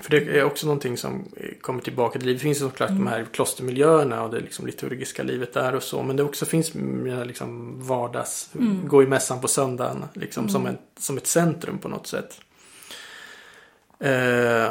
för 0.03 0.11
det 0.11 0.39
är 0.39 0.45
också 0.45 0.67
någonting 0.67 0.97
som 0.97 1.25
kommer 1.61 1.81
tillbaka 1.83 2.19
till 2.19 2.27
liv. 2.29 2.37
Det 2.37 2.43
finns 2.43 2.59
såklart 2.59 2.91
Mm. 2.91 3.05
de 3.05 3.11
här 3.11 3.27
klostermiljöerna 3.33 4.23
och 4.23 4.31
det 4.31 4.41
liksom 4.41 4.67
liturgiska 4.67 5.23
livet 5.23 5.53
där 5.55 5.75
och 5.75 5.83
så. 5.83 6.03
Men 6.03 6.17
det 6.17 6.23
också 6.23 6.47
finns 6.47 6.73
liksom 7.25 7.75
vardags, 7.87 8.51
Mm. 8.59 8.89
gå 8.89 9.03
i 9.03 9.07
mässan 9.07 9.41
på 9.41 9.49
söndagen 9.49 10.05
liksom 10.15 10.49
som, 10.49 10.63
Mm. 10.63 10.75
ett, 10.75 11.03
som 11.03 11.17
ett 11.17 11.27
centrum 11.27 11.79
på 11.79 11.89
något 11.89 12.07
sätt. 12.07 12.41
Eh, 13.99 14.71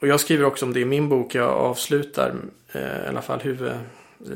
och 0.00 0.08
jag 0.08 0.20
skriver 0.20 0.44
också 0.44 0.66
om 0.66 0.72
det 0.72 0.80
i 0.80 0.84
min 0.84 1.08
bok. 1.08 1.34
Jag 1.34 1.48
avslutar 1.50 2.34
eh, 2.72 3.04
i 3.04 3.08
alla 3.08 3.22
fall 3.22 3.40
huvud, 3.40 3.72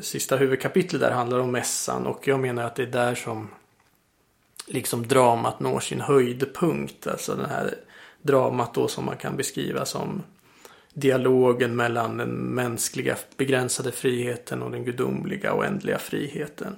sista 0.01 0.37
huvudkapitlet 0.37 1.01
där 1.01 1.11
handlar 1.11 1.39
om 1.39 1.51
mässan. 1.51 2.07
Och 2.07 2.29
jag 2.29 2.41
menar 2.41 2.65
att 2.65 2.77
det 2.77 2.83
är 2.83 2.87
där 2.87 3.15
som 3.15 3.49
liksom 4.67 5.09
dramat 5.09 5.61
når 5.61 5.81
sin 5.81 6.01
höjdpunkt. 6.01 7.07
Alltså 7.07 7.35
den 7.35 7.51
här 7.51 7.75
dramat 8.23 8.75
då 8.75 8.89
som 8.89 9.05
man 9.05 9.17
kan 9.17 9.37
beskriva 9.37 9.85
som 9.85 10.23
dialogen 10.95 11.77
mellan 11.77 12.17
den 12.17 12.31
mänskliga 12.31 13.17
begränsade 13.37 13.93
friheten 13.93 14.63
och 14.63 14.71
den 14.71 14.85
gudomliga 14.85 15.55
oändliga 15.55 15.99
friheten. 15.99 16.77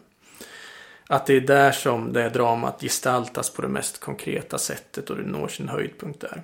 Att 1.06 1.26
det 1.26 1.36
är 1.36 1.40
där 1.40 1.72
som 1.72 2.12
det 2.12 2.28
dramat 2.28 2.80
gestaltas 2.80 3.50
på 3.50 3.62
det 3.62 3.68
mest 3.68 4.00
konkreta 4.00 4.58
sättet 4.58 5.10
och 5.10 5.16
det 5.16 5.22
når 5.22 5.48
sin 5.48 5.68
höjdpunkt 5.68 6.20
där. 6.20 6.42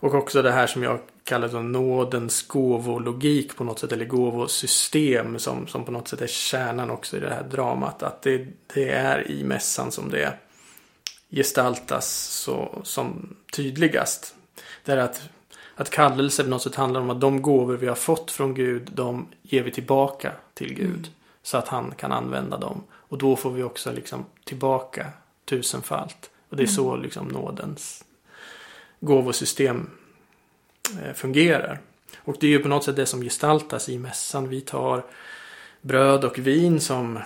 Och 0.00 0.14
också 0.14 0.42
det 0.42 0.50
här 0.50 0.66
som 0.66 0.82
jag 0.82 0.98
kallar 1.24 1.48
för 1.48 1.62
nådens 1.62 2.48
gåvologik 2.48 3.56
på 3.56 3.64
något 3.64 3.78
sätt, 3.78 3.92
eller 3.92 4.04
gåvosystem 4.04 5.38
som, 5.38 5.66
som 5.66 5.84
på 5.84 5.92
något 5.92 6.08
sätt 6.08 6.20
är 6.20 6.26
kärnan 6.26 6.90
också 6.90 7.16
i 7.16 7.20
det 7.20 7.30
här 7.30 7.42
dramat. 7.42 8.02
Att 8.02 8.22
det, 8.22 8.46
det 8.74 8.90
är 8.90 9.30
i 9.30 9.44
mässan 9.44 9.92
som 9.92 10.10
det 10.10 10.32
gestaltas 11.30 12.08
så, 12.28 12.80
som 12.84 13.36
tydligast. 13.52 14.34
Det 14.84 14.92
är 14.92 14.96
att, 14.96 15.28
att 15.74 15.90
kallelse 15.90 16.44
på 16.44 16.50
något 16.50 16.62
sätt 16.62 16.74
handlar 16.74 17.00
om 17.00 17.10
att 17.10 17.20
de 17.20 17.42
gåvor 17.42 17.76
vi 17.76 17.86
har 17.86 17.94
fått 17.94 18.30
från 18.30 18.54
Gud, 18.54 18.90
de 18.94 19.26
ger 19.42 19.62
vi 19.62 19.70
tillbaka 19.70 20.32
till 20.54 20.74
Gud. 20.74 20.88
Mm. 20.88 21.10
Så 21.42 21.56
att 21.56 21.68
han 21.68 21.94
kan 21.96 22.12
använda 22.12 22.56
dem. 22.58 22.82
Och 22.90 23.18
då 23.18 23.36
får 23.36 23.50
vi 23.50 23.62
också 23.62 23.92
liksom 23.92 24.24
tillbaka 24.44 25.06
tusenfalt. 25.44 26.30
Och 26.48 26.56
det 26.56 26.62
är 26.62 26.66
så 26.66 26.96
liksom 26.96 27.28
nådens 27.28 28.04
gåvosystem 29.00 29.90
eh, 31.02 31.12
fungerar. 31.14 31.80
Och 32.16 32.36
det 32.40 32.46
är 32.46 32.50
ju 32.50 32.58
på 32.58 32.68
något 32.68 32.84
sätt 32.84 32.96
det 32.96 33.06
som 33.06 33.22
gestaltas 33.22 33.88
i 33.88 33.98
mässan. 33.98 34.48
Vi 34.48 34.60
tar 34.60 35.04
bröd 35.80 36.24
och 36.24 36.38
vin 36.38 36.80
som 36.80 37.16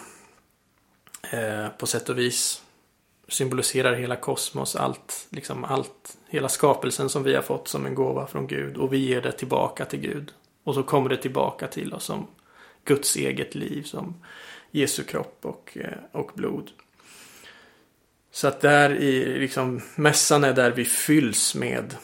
eh, 1.31 1.69
på 1.79 1.87
sätt 1.87 2.09
och 2.09 2.19
vis 2.19 2.62
symboliserar 3.33 3.95
hela 3.95 4.17
kosmos, 4.17 4.77
allt, 4.77 5.27
liksom 5.31 5.65
allt, 5.65 6.17
hela 6.29 6.49
skapelsen 6.49 7.09
som 7.09 7.23
vi 7.23 7.35
har 7.35 7.43
fått 7.43 7.69
som 7.69 7.87
en 7.87 7.95
gåva 7.95 8.27
från 8.27 8.47
Gud 8.47 8.77
och 8.77 8.93
vi 8.93 8.99
ger 8.99 9.23
det 9.23 9.33
tillbaka 9.33 9.85
till 9.85 10.01
Gud. 10.01 10.33
Och 10.65 10.75
så 10.75 10.83
kommer 10.83 11.11
det 11.11 11.17
tillbaka 11.17 11.69
till 11.69 11.95
oss 11.95 12.05
som 12.05 12.27
Guds 12.85 13.17
eget 13.17 13.55
liv, 13.55 13.83
som 13.83 14.15
Jesu 14.71 15.05
kropp 15.05 15.39
och, 15.43 15.79
eh, 15.81 15.99
och 16.13 16.31
blod. 16.35 16.71
Så 18.31 18.49
att 18.49 18.61
där 18.61 18.91
i, 18.91 19.39
liksom, 19.39 19.81
mässan 19.97 20.45
är 20.45 20.53
där 20.53 20.71
vi 20.71 20.85
fylls 20.85 21.55
med, 21.55 21.97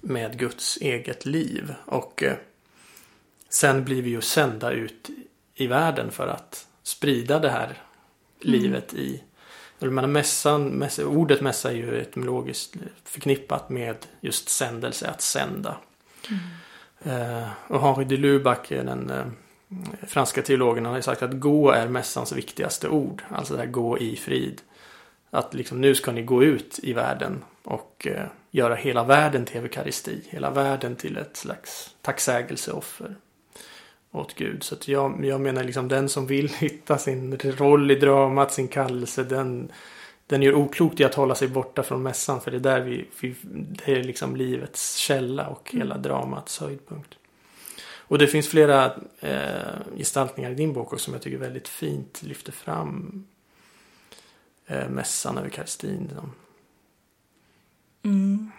med 0.00 0.38
Guds 0.38 0.76
eget 0.76 1.26
liv. 1.26 1.74
Och 1.86 2.22
eh, 2.22 2.36
sen 3.48 3.84
blir 3.84 4.02
vi 4.02 4.10
ju 4.10 4.20
sända 4.20 4.70
ut 4.70 5.10
i 5.54 5.66
världen 5.66 6.10
för 6.10 6.28
att 6.28 6.66
sprida 6.82 7.38
det 7.38 7.50
här 7.50 7.82
livet 8.40 8.94
i 8.94 9.22
jag 9.78 9.92
menar, 9.92 10.08
mässan, 10.08 10.64
mässa, 10.64 11.06
ordet 11.06 11.40
mässa 11.40 11.70
är 11.70 11.76
ju 11.76 12.00
etymologiskt 12.00 12.76
förknippat 13.04 13.70
med 13.70 13.96
just 14.20 14.48
sändelse, 14.48 15.08
att 15.08 15.20
sända. 15.20 15.76
Eh, 17.02 17.48
och 17.68 17.80
Henri 17.80 18.04
de 18.04 18.16
Lubac, 18.16 18.70
eh, 18.70 18.84
den 18.84 19.10
eh, 19.10 19.26
franska 20.06 20.42
teologen, 20.42 20.84
han 20.84 20.92
har 20.92 20.98
ju 20.98 21.02
sagt 21.02 21.22
att 21.22 21.40
gå 21.40 21.70
är 21.70 21.88
mässans 21.88 22.32
viktigaste 22.32 22.88
ord. 22.88 23.22
Alltså 23.28 23.54
det 23.54 23.60
här 23.60 23.66
gå 23.66 23.98
i 23.98 24.16
frid. 24.16 24.62
Att 25.30 25.54
liksom 25.54 25.80
nu 25.80 25.94
ska 25.94 26.12
ni 26.12 26.22
gå 26.22 26.44
ut 26.44 26.80
i 26.82 26.92
världen 26.92 27.44
och 27.62 28.06
eh, 28.10 28.26
göra 28.50 28.74
hela 28.74 29.04
världen 29.04 29.44
till 29.44 29.60
eukaristi. 29.60 30.20
Hela 30.28 30.50
världen 30.50 30.96
till 30.96 31.16
ett 31.16 31.36
slags 31.36 31.94
tacksägelseoffer 32.02 33.16
åt 34.14 34.34
Gud. 34.34 34.62
Så 34.62 34.74
att 34.74 34.88
jag, 34.88 35.24
jag 35.24 35.40
menar 35.40 35.64
liksom 35.64 35.88
den 35.88 36.08
som 36.08 36.26
vill 36.26 36.48
hitta 36.58 36.98
sin 36.98 37.38
roll 37.38 37.90
i 37.90 37.94
dramat, 37.94 38.52
sin 38.52 38.68
kallelse, 38.68 39.24
den, 39.24 39.72
den 40.26 40.42
gör 40.42 40.54
oklokt 40.54 41.00
i 41.00 41.04
att 41.04 41.14
hålla 41.14 41.34
sig 41.34 41.48
borta 41.48 41.82
från 41.82 42.02
mässan. 42.02 42.40
För 42.40 42.50
det 42.50 42.56
är 42.56 42.60
där 42.60 42.80
vi, 42.80 43.06
vi 43.20 43.34
det 43.42 43.92
är 43.92 44.02
liksom 44.02 44.36
livets 44.36 44.96
källa 44.96 45.46
och 45.46 45.70
hela 45.72 45.98
dramats 45.98 46.60
höjdpunkt. 46.60 47.14
Och 48.06 48.18
det 48.18 48.26
finns 48.26 48.48
flera 48.48 48.94
eh, 49.20 49.96
gestaltningar 49.96 50.50
i 50.50 50.54
din 50.54 50.72
bok 50.72 50.92
också 50.92 51.04
som 51.04 51.12
jag 51.12 51.22
tycker 51.22 51.38
väldigt 51.38 51.68
fint 51.68 52.22
lyfter 52.22 52.52
fram 52.52 53.24
eh, 54.66 54.88
mässan 54.88 55.38
och 55.38 55.44
eukaristin. 55.44 56.10
Mm. 58.02 58.50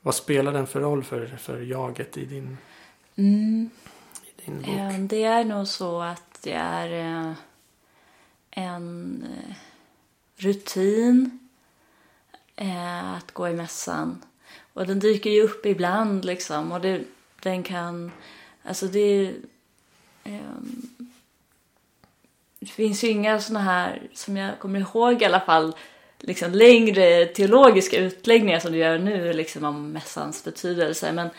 Vad 0.00 0.14
spelar 0.14 0.52
den 0.52 0.66
för 0.66 0.80
roll 0.80 1.04
för, 1.04 1.26
för 1.26 1.60
jaget 1.60 2.16
i 2.16 2.24
din, 2.24 2.58
Mm. 3.16 3.70
i 4.24 4.44
din 4.44 4.62
bok? 4.62 4.68
Eh, 4.68 4.98
det 4.98 5.24
är 5.24 5.44
nog 5.44 5.68
så 5.68 6.00
att 6.00 6.38
det 6.42 6.52
är 6.52 6.92
eh, 6.92 7.34
en 8.50 9.26
eh, 9.48 9.54
rutin 10.36 11.38
att 13.16 13.32
gå 13.32 13.48
i 13.48 13.52
mässan. 13.52 14.22
Och 14.72 14.86
den 14.86 15.00
dyker 15.00 15.30
ju 15.30 15.42
upp 15.42 15.66
ibland 15.66 16.24
liksom. 16.24 16.72
Och 16.72 16.80
det, 16.80 17.04
den 17.42 17.62
kan, 17.62 18.12
alltså 18.62 18.86
det, 18.86 19.34
det 22.58 22.66
finns 22.66 23.04
ju 23.04 23.08
inga 23.08 23.40
såna 23.40 23.60
här, 23.60 24.02
som 24.14 24.36
jag 24.36 24.58
kommer 24.58 24.80
ihåg 24.80 25.22
i 25.22 25.24
alla 25.24 25.40
fall, 25.40 25.74
liksom 26.18 26.52
längre 26.52 27.26
teologiska 27.26 27.98
utläggningar 27.98 28.60
som 28.60 28.72
du 28.72 28.78
gör 28.78 28.98
nu 28.98 29.32
liksom 29.32 29.64
om 29.64 29.92
mässans 29.92 30.44
betydelse. 30.44 31.12
Men 31.12 31.30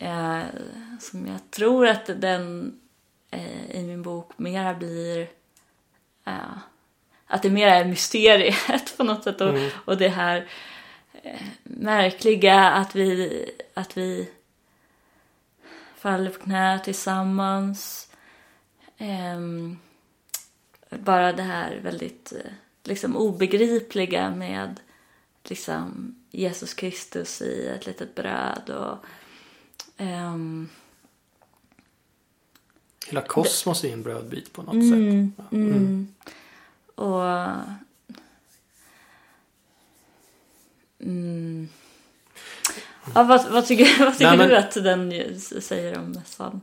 eh, 0.00 0.42
som 1.00 1.26
jag 1.26 1.50
tror 1.50 1.86
att 1.86 2.06
den 2.06 2.74
eh, 3.30 3.70
i 3.70 3.82
min 3.86 4.02
bok 4.02 4.38
mera 4.38 4.74
blir 4.74 5.28
eh, 6.24 6.58
att 7.26 7.42
det 7.42 7.50
mera 7.50 7.74
är 7.74 7.84
mysteriet 7.84 8.96
på 8.96 9.04
något 9.04 9.24
sätt 9.24 9.40
och, 9.40 9.48
Mm. 9.48 9.70
och 9.84 9.96
det 9.96 10.08
här 10.08 10.48
eh, 11.22 11.40
märkliga 11.64 12.70
att 12.70 12.94
vi, 12.96 13.46
att 13.74 13.96
vi 13.96 14.30
faller 15.96 16.30
på 16.30 16.38
knä 16.40 16.78
tillsammans. 16.84 18.08
Ehm, 18.98 19.78
bara 20.90 21.32
det 21.32 21.42
här 21.42 21.80
väldigt 21.82 22.32
eh, 22.32 22.52
liksom 22.84 23.16
obegripliga 23.16 24.30
med 24.30 24.80
liksom 25.44 26.14
Jesus 26.30 26.74
Kristus 26.74 27.42
i 27.42 27.66
ett 27.66 27.86
litet 27.86 28.14
bröd 28.14 28.70
och 28.70 28.98
ehm, 30.00 30.68
Hela 33.06 33.22
kosmos 33.22 33.84
är 33.84 33.92
en 33.92 34.02
brödbit 34.02 34.52
på 34.52 34.62
något 34.62 34.74
Mm, 34.74 35.32
sätt. 35.38 35.52
mm. 35.52 36.08
Och... 36.94 37.24
Mm. 41.00 41.68
Ja, 43.14 43.22
vad, 43.22 43.50
vad 43.50 43.66
tycker, 43.66 43.98
vad 44.04 44.12
tycker 44.12 44.26
Nej, 44.26 44.38
men- 44.38 44.48
du 44.48 44.56
att 44.56 44.72
den 44.74 45.40
säger 45.40 45.98
om 45.98 46.04
mässan? 46.12 46.60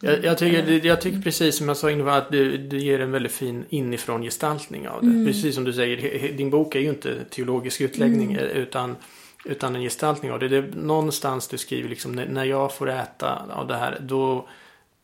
Jag, 0.00 0.24
jag, 0.24 0.38
tycker, 0.38 0.62
det- 0.66 0.84
jag 0.88 1.00
tycker 1.00 1.20
precis 1.20 1.56
som 1.56 1.68
jag 1.68 1.76
sa 1.76 1.90
innan 1.90 2.08
att 2.08 2.30
du, 2.30 2.56
du 2.58 2.78
ger 2.78 3.00
en 3.00 3.10
väldigt 3.10 3.32
fin 3.32 3.64
inifrån 3.68 4.22
gestaltning 4.22 4.88
av 4.88 5.00
det. 5.00 5.06
Mm. 5.06 5.26
Precis 5.26 5.54
som 5.54 5.64
du 5.64 5.72
säger, 5.72 6.32
din 6.32 6.50
bok 6.50 6.74
är 6.74 6.80
ju 6.80 6.88
inte 6.88 7.24
teologisk 7.30 7.80
utläggning 7.80 8.32
Mm. 8.32 8.44
eh, 8.44 8.50
utan, 8.50 8.96
utan 9.44 9.76
en 9.76 9.82
gestaltning 9.82 10.32
av 10.32 10.38
det. 10.38 10.48
det 10.48 10.56
är 10.56 10.72
någonstans 10.74 11.48
du 11.48 11.58
skriver 11.58 11.88
liksom 11.88 12.12
när, 12.12 12.44
jag 12.44 12.74
får 12.74 12.88
äta 12.90 13.42
av 13.52 13.66
det 13.66 13.76
här 13.76 13.98
då, 14.00 14.48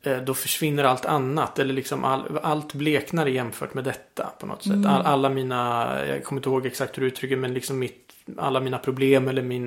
eh, 0.03 0.19
då 0.19 0.35
försvinner 0.35 0.85
allt 0.85 1.05
annat. 1.05 1.59
Eller 1.59 1.75
liksom 1.75 2.05
all, 2.05 2.39
allt 2.43 2.75
bleknar 2.75 3.27
jämfört 3.27 3.75
med 3.75 3.85
detta 3.85 4.31
på 4.41 4.47
något 4.47 4.63
sätt. 4.63 4.73
Mm. 4.73 4.87
All, 4.87 5.03
alla 5.07 5.29
mina, 5.29 5.89
jag 6.07 6.25
kommer 6.25 6.39
inte 6.41 6.49
ihåg 6.49 6.67
exakt 6.67 6.97
hur 6.99 7.03
du 7.03 7.09
uttrycker 7.09 7.37
men 7.37 7.55
liksom 7.55 7.79
mitt, 7.79 8.13
alla 8.37 8.61
mina 8.61 8.79
problem 8.79 9.29
eller 9.29 9.43
min, 9.43 9.67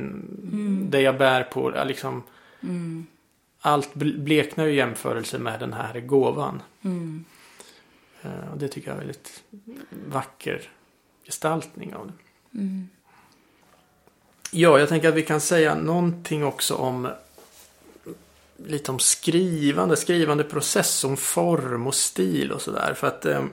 Mm. 0.51 0.87
det 0.89 1.01
jag 1.01 1.17
bär 1.17 1.43
på. 1.43 1.73
Liksom, 1.87 2.23
Mm. 2.63 3.05
allt 3.61 3.93
bl- 3.93 4.19
bleknar 4.19 4.65
ju 4.65 4.71
i 4.71 4.75
jämförelse 4.75 5.39
med 5.39 5.59
den 5.59 5.73
här 5.73 5.99
gåvan. 5.99 6.61
Mm. 6.81 7.25
Eh, 8.21 8.51
Och 8.53 8.57
det 8.57 8.67
tycker 8.67 8.87
jag 8.87 8.95
är 8.95 8.99
väldigt 8.99 9.43
vacker 10.07 10.61
gestaltning 11.25 11.93
av 11.95 12.07
det. 12.07 12.57
Mm. 12.59 12.89
Ja, 14.51 14.79
jag 14.79 14.89
tänker 14.89 15.09
att 15.09 15.15
vi 15.15 15.21
kan 15.21 15.41
säga 15.41 15.75
någonting 15.75 16.45
också 16.45 16.75
om 16.75 17.07
lite 18.65 18.91
om 18.91 18.99
skrivande, 18.99 19.97
skrivande 19.97 20.43
process, 20.43 21.03
om 21.03 21.17
form 21.17 21.87
och 21.87 21.95
stil 21.95 22.51
och 22.51 22.61
sådär. 22.61 22.93
För 22.93 23.07
att 23.07 23.25
eh, 23.25 23.43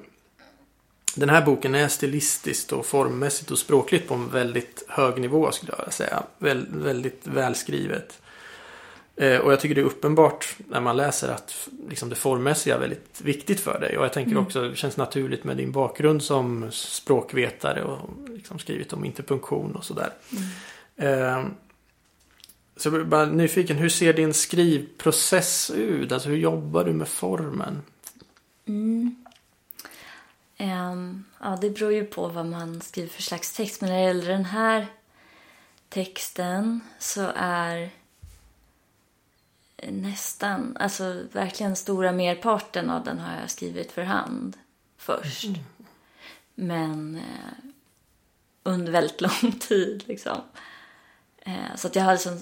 den 1.14 1.28
här 1.28 1.44
boken 1.44 1.74
är 1.74 1.88
stilistiskt 1.88 2.72
och 2.72 2.86
formmässigt 2.86 3.50
och 3.50 3.58
språkligt 3.58 4.08
på 4.08 4.14
en 4.14 4.28
väldigt 4.28 4.84
hög 4.88 5.20
nivå 5.20 5.52
skulle 5.52 5.72
jag 5.78 5.92
säga. 5.92 6.22
Väl, 6.38 6.66
väldigt 6.70 7.20
välskrivet. 7.24 8.20
Eh, 9.16 9.38
och 9.38 9.52
jag 9.52 9.60
tycker 9.60 9.74
det 9.74 9.80
är 9.80 9.84
uppenbart 9.84 10.56
när 10.68 10.80
man 10.80 10.96
läser 10.96 11.28
att 11.28 11.68
liksom, 11.88 12.08
det 12.08 12.14
formmässiga 12.14 12.74
är 12.74 12.78
väldigt 12.78 13.20
viktigt 13.22 13.60
för 13.60 13.80
dig. 13.80 13.98
Och 13.98 14.04
jag 14.04 14.12
tänker 14.12 14.32
mm. 14.32 14.42
också 14.42 14.68
det 14.68 14.76
känns 14.76 14.96
naturligt 14.96 15.44
med 15.44 15.56
din 15.56 15.72
bakgrund 15.72 16.22
som 16.22 16.72
språkvetare 16.72 17.84
och 17.84 18.10
liksom 18.28 18.58
skrivit 18.58 18.92
om 18.92 19.04
interpunktion 19.04 19.76
och 19.76 19.84
sådär. 19.84 20.10
Mm. 20.32 20.44
Eh, 20.96 21.46
så 22.76 22.88
jag 22.88 23.00
är 23.00 23.04
bara 23.04 23.26
nyfiken, 23.26 23.76
hur 23.76 23.88
ser 23.88 24.12
din 24.12 24.34
skrivprocess 24.34 25.70
ut? 25.70 26.12
Alltså 26.12 26.28
hur 26.28 26.36
jobbar 26.36 26.84
du 26.84 26.92
med 26.92 27.08
formen? 27.08 27.82
Mm. 28.66 29.16
Um, 30.58 31.24
ja, 31.40 31.58
det 31.60 31.70
beror 31.70 31.92
ju 31.92 32.04
på 32.04 32.28
vad 32.28 32.46
man 32.46 32.80
skriver 32.80 33.08
för 33.08 33.22
slags 33.22 33.52
text. 33.52 33.80
Men 33.80 33.90
när 33.90 33.96
det 33.96 34.04
gäller 34.04 34.28
den 34.28 34.44
här 34.44 34.86
texten 35.88 36.80
så 36.98 37.32
är 37.36 37.90
nästan, 39.82 40.76
alltså 40.80 41.22
verkligen 41.32 41.76
stora 41.76 42.12
merparten 42.12 42.90
av 42.90 43.04
den 43.04 43.18
har 43.18 43.40
jag 43.40 43.50
skrivit 43.50 43.92
för 43.92 44.02
hand 44.02 44.56
först. 44.96 45.44
Mm. 45.44 45.60
Men 46.54 47.16
eh, 47.16 47.70
under 48.62 48.92
väldigt 48.92 49.20
lång 49.42 49.52
tid 49.52 50.04
liksom. 50.06 50.40
Eh, 51.46 51.76
så 51.76 51.86
att 51.86 51.96
jag 51.96 52.02
har 52.02 52.12
liksom 52.12 52.38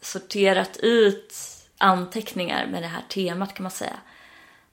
sorterat 0.00 0.76
ut 0.76 1.34
anteckningar 1.78 2.66
med 2.66 2.82
det 2.82 2.86
här 2.86 3.02
temat 3.08 3.54
kan 3.54 3.62
man 3.62 3.70
säga. 3.70 3.96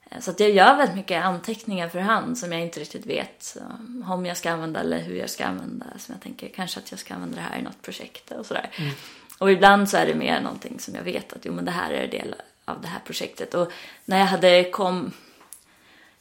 Eh, 0.09 0.19
så 0.19 0.31
att 0.31 0.39
jag 0.39 0.49
gör 0.49 0.75
väldigt 0.75 0.95
mycket 0.95 1.23
anteckningar 1.23 1.89
för 1.89 1.99
hand 1.99 2.37
som 2.37 2.51
jag 2.51 2.61
inte 2.61 2.79
riktigt 2.79 3.05
vet 3.05 3.57
om 4.05 4.25
jag 4.25 4.37
ska 4.37 4.51
använda 4.51 4.79
eller 4.79 4.99
hur 4.99 5.15
jag 5.15 5.29
ska 5.29 5.45
använda. 5.45 5.85
Som 5.97 6.13
jag 6.13 6.21
tänker 6.21 6.49
kanske 6.49 6.79
att 6.79 6.91
jag 6.91 6.99
ska 6.99 7.13
använda 7.13 7.35
det 7.35 7.41
här 7.41 7.59
i 7.59 7.61
något 7.61 7.81
projekt 7.81 8.31
och 8.31 8.45
sådär. 8.45 8.69
Mm. 8.75 8.93
Och 9.37 9.51
ibland 9.51 9.89
så 9.89 9.97
är 9.97 10.05
det 10.05 10.15
mer 10.15 10.41
någonting 10.41 10.79
som 10.79 10.95
jag 10.95 11.03
vet 11.03 11.33
att 11.33 11.45
jo 11.45 11.53
men 11.53 11.65
det 11.65 11.71
här 11.71 11.91
är 11.91 12.07
del 12.07 12.35
av 12.65 12.81
det 12.81 12.87
här 12.87 12.99
projektet. 13.05 13.53
Och 13.53 13.71
när 14.05 14.19
jag 14.19 14.25
hade 14.25 14.63
kom... 14.63 15.11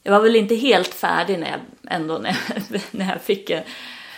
Jag 0.05 0.11
var 0.13 0.21
väl 0.21 0.35
inte 0.35 0.55
helt 0.55 0.93
färdig 0.93 1.39
när 1.39 1.51
jag 1.51 1.59
ändå 1.87 2.17
när 2.17 2.37
jag, 2.69 2.81
när 2.91 3.09
jag 3.09 3.21
fick 3.21 3.51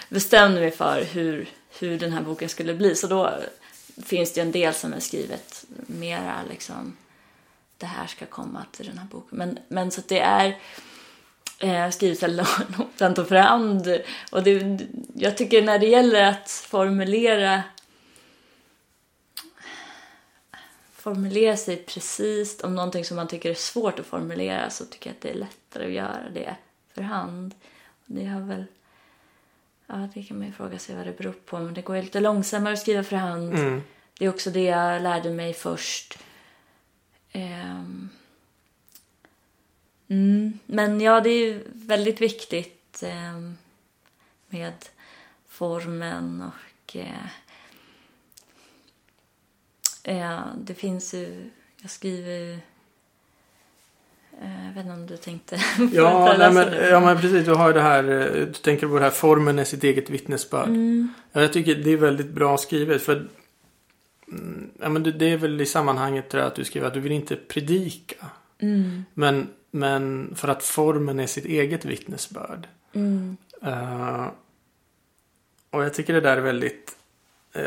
bestämde 0.10 0.60
mig 0.60 0.72
för 0.72 1.04
hur, 1.04 1.50
hur 1.80 2.00
den 2.00 2.14
här 2.14 2.22
boken 2.22 2.50
skulle 2.50 2.74
bli. 2.74 2.96
Så 2.96 3.08
då 3.08 3.34
finns 4.04 4.34
det 4.34 4.42
en 4.42 4.52
del 4.52 4.74
som 4.74 4.94
är 4.94 5.00
skrivet 5.00 5.66
mera 5.88 6.36
liksom 6.50 6.98
det 7.78 7.86
här 7.86 8.08
ska 8.08 8.26
komma 8.26 8.66
till 8.72 8.86
den 8.86 8.98
här 8.98 9.08
boken. 9.12 9.38
Men, 9.38 9.60
men 9.68 9.92
så 9.92 10.02
att 10.02 10.08
det 10.08 10.20
är 10.20 10.60
eh, 11.60 11.90
skrivet 11.90 12.22
nogsamt 12.78 13.18
och 13.18 13.28
för 13.28 13.36
hand. 13.36 14.02
Och 14.32 14.44
det, 14.44 14.80
jag 15.14 15.38
tycker 15.38 15.62
när 15.62 15.80
det 15.80 15.88
gäller 15.88 16.24
att 16.24 16.50
formulera 16.50 17.64
formulera 21.06 21.58
sig 21.58 21.78
precis 21.78 22.64
om 22.64 22.76
någonting 22.76 23.06
som 23.06 23.18
man 23.18 23.28
tycker 23.28 23.50
är 23.50 23.54
svårt 23.54 24.00
att 24.00 24.06
formulera 24.06 24.70
så 24.70 24.86
tycker 24.86 25.10
jag 25.10 25.16
att 25.16 25.22
det 25.22 25.30
är 25.30 25.36
lättare 25.36 25.86
att 25.86 25.92
göra 25.92 26.30
det 26.34 26.56
för 26.94 27.02
hand. 27.02 27.56
Det 28.06 28.26
har 28.26 28.42
väl 28.42 28.66
Ja, 29.88 30.10
det 30.14 30.24
kan 30.24 30.38
man 30.38 30.48
ju 30.48 30.54
fråga 30.54 30.80
sig 30.80 30.96
vad 30.96 31.06
det 31.06 31.18
beror 31.18 31.34
på. 31.34 31.60
Men 31.60 31.74
det 31.74 31.82
går 31.82 31.96
ju 31.96 32.02
lite 32.02 32.20
långsammare 32.20 32.74
att 32.74 32.80
skriva 32.80 33.04
för 33.04 33.16
hand. 33.16 33.54
Mm. 33.54 33.82
Det 34.18 34.26
är 34.26 34.30
också 34.30 34.50
det 34.50 34.64
jag 34.64 35.02
lärde 35.02 35.30
mig 35.30 35.54
först. 35.54 36.20
Um, 37.34 38.10
mm, 40.08 40.60
men 40.66 41.02
ja, 41.02 41.22
det 41.22 41.30
är 41.30 41.46
ju 41.46 41.64
väldigt 41.74 42.22
viktigt 42.22 43.04
um, 43.34 43.58
med 44.48 44.86
formen 45.48 46.42
och 46.42 46.96
uh, 46.96 47.26
uh, 50.08 50.56
det 50.58 50.74
finns 50.74 51.14
ju, 51.14 51.50
jag 51.82 51.92
skriver 51.92 52.54
Eh, 52.54 52.75
jag 54.42 54.74
vet 54.74 54.86
inte 54.86 54.94
om 54.94 55.06
du 55.06 55.18
tänkte 55.18 55.56
ja, 55.94 56.36
nej, 56.38 56.54
men, 56.54 56.74
ja, 56.90 57.00
men 57.00 57.22
precis. 57.22 57.46
Du 57.46 57.54
har 57.54 57.74
det 57.74 57.82
här, 57.82 58.04
eh, 58.04 58.46
du 58.46 58.54
tänker 58.54 58.88
på 58.88 58.94
det 58.96 59.04
här 59.04 59.10
formen 59.10 59.60
är 59.60 59.64
sitt 59.64 59.84
eget 59.84 60.10
vittnesbörd. 60.10 60.68
Mm. 60.68 61.14
Jag 61.32 61.54
tycker 61.54 61.76
det 61.76 61.92
är 61.92 61.98
väldigt 61.98 62.30
bra 62.30 62.58
skrivet. 62.58 63.02
För 63.02 63.28
mm, 64.32 64.70
ja, 64.82 64.90
men 64.90 65.04
det 65.04 65.26
är 65.32 65.38
väl 65.38 65.62
i 65.62 65.66
sammanhanget 65.66 66.30
tror 66.30 66.42
jag, 66.44 66.48
att 66.48 66.56
du 66.56 66.64
skriver 66.64 66.88
att 66.88 66.94
du 66.94 67.00
vill 67.00 67.12
inte 67.12 67.36
predika. 67.36 68.26
Mm. 68.60 69.06
Men, 69.14 69.48
men 69.72 70.34
för 70.36 70.48
att 70.48 70.64
formen 70.64 71.20
är 71.20 71.28
sitt 71.28 71.46
eget 71.46 71.86
vittnesbörd. 71.86 72.68
Mm. 72.94 73.38
Uh, 73.66 74.28
och 75.70 75.84
jag 75.84 75.94
tycker 75.94 76.14
det 76.14 76.22
där 76.22 76.38
är 76.38 76.42
väldigt 76.42 76.96
Eh, 76.96 77.05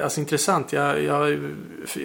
alltså 0.03 0.21
intressant. 0.21 0.73
Jag, 0.73 1.03
jag, 1.03 1.39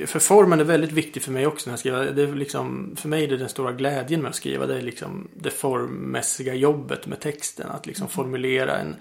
för 0.06 0.20
formen 0.20 0.60
är 0.60 0.64
väldigt 0.64 0.92
viktig 0.92 1.24
för 1.24 1.32
mig 1.32 1.48
också 1.48 1.70
när 1.70 1.74
jag 1.74 1.80
skriver. 1.80 2.12
Det 2.12 2.24
är 2.24 2.36
liksom, 2.36 2.96
för 2.96 3.10
mig 3.10 3.24
är 3.24 3.28
det 3.28 3.38
den 3.38 3.50
stora 3.50 3.72
glädjen 3.72 4.22
med 4.22 4.30
att 4.30 4.36
skriva. 4.36 4.66
Det 4.66 4.78
är 4.78 4.82
liksom 4.82 5.28
det 5.36 5.50
formmässiga 5.50 6.54
jobbet 6.54 7.08
med 7.08 7.20
texten. 7.20 7.70
Att 7.70 7.86
liksom 7.86 8.04
mm. 8.04 8.12
formulera 8.12 8.78
en, 8.78 8.96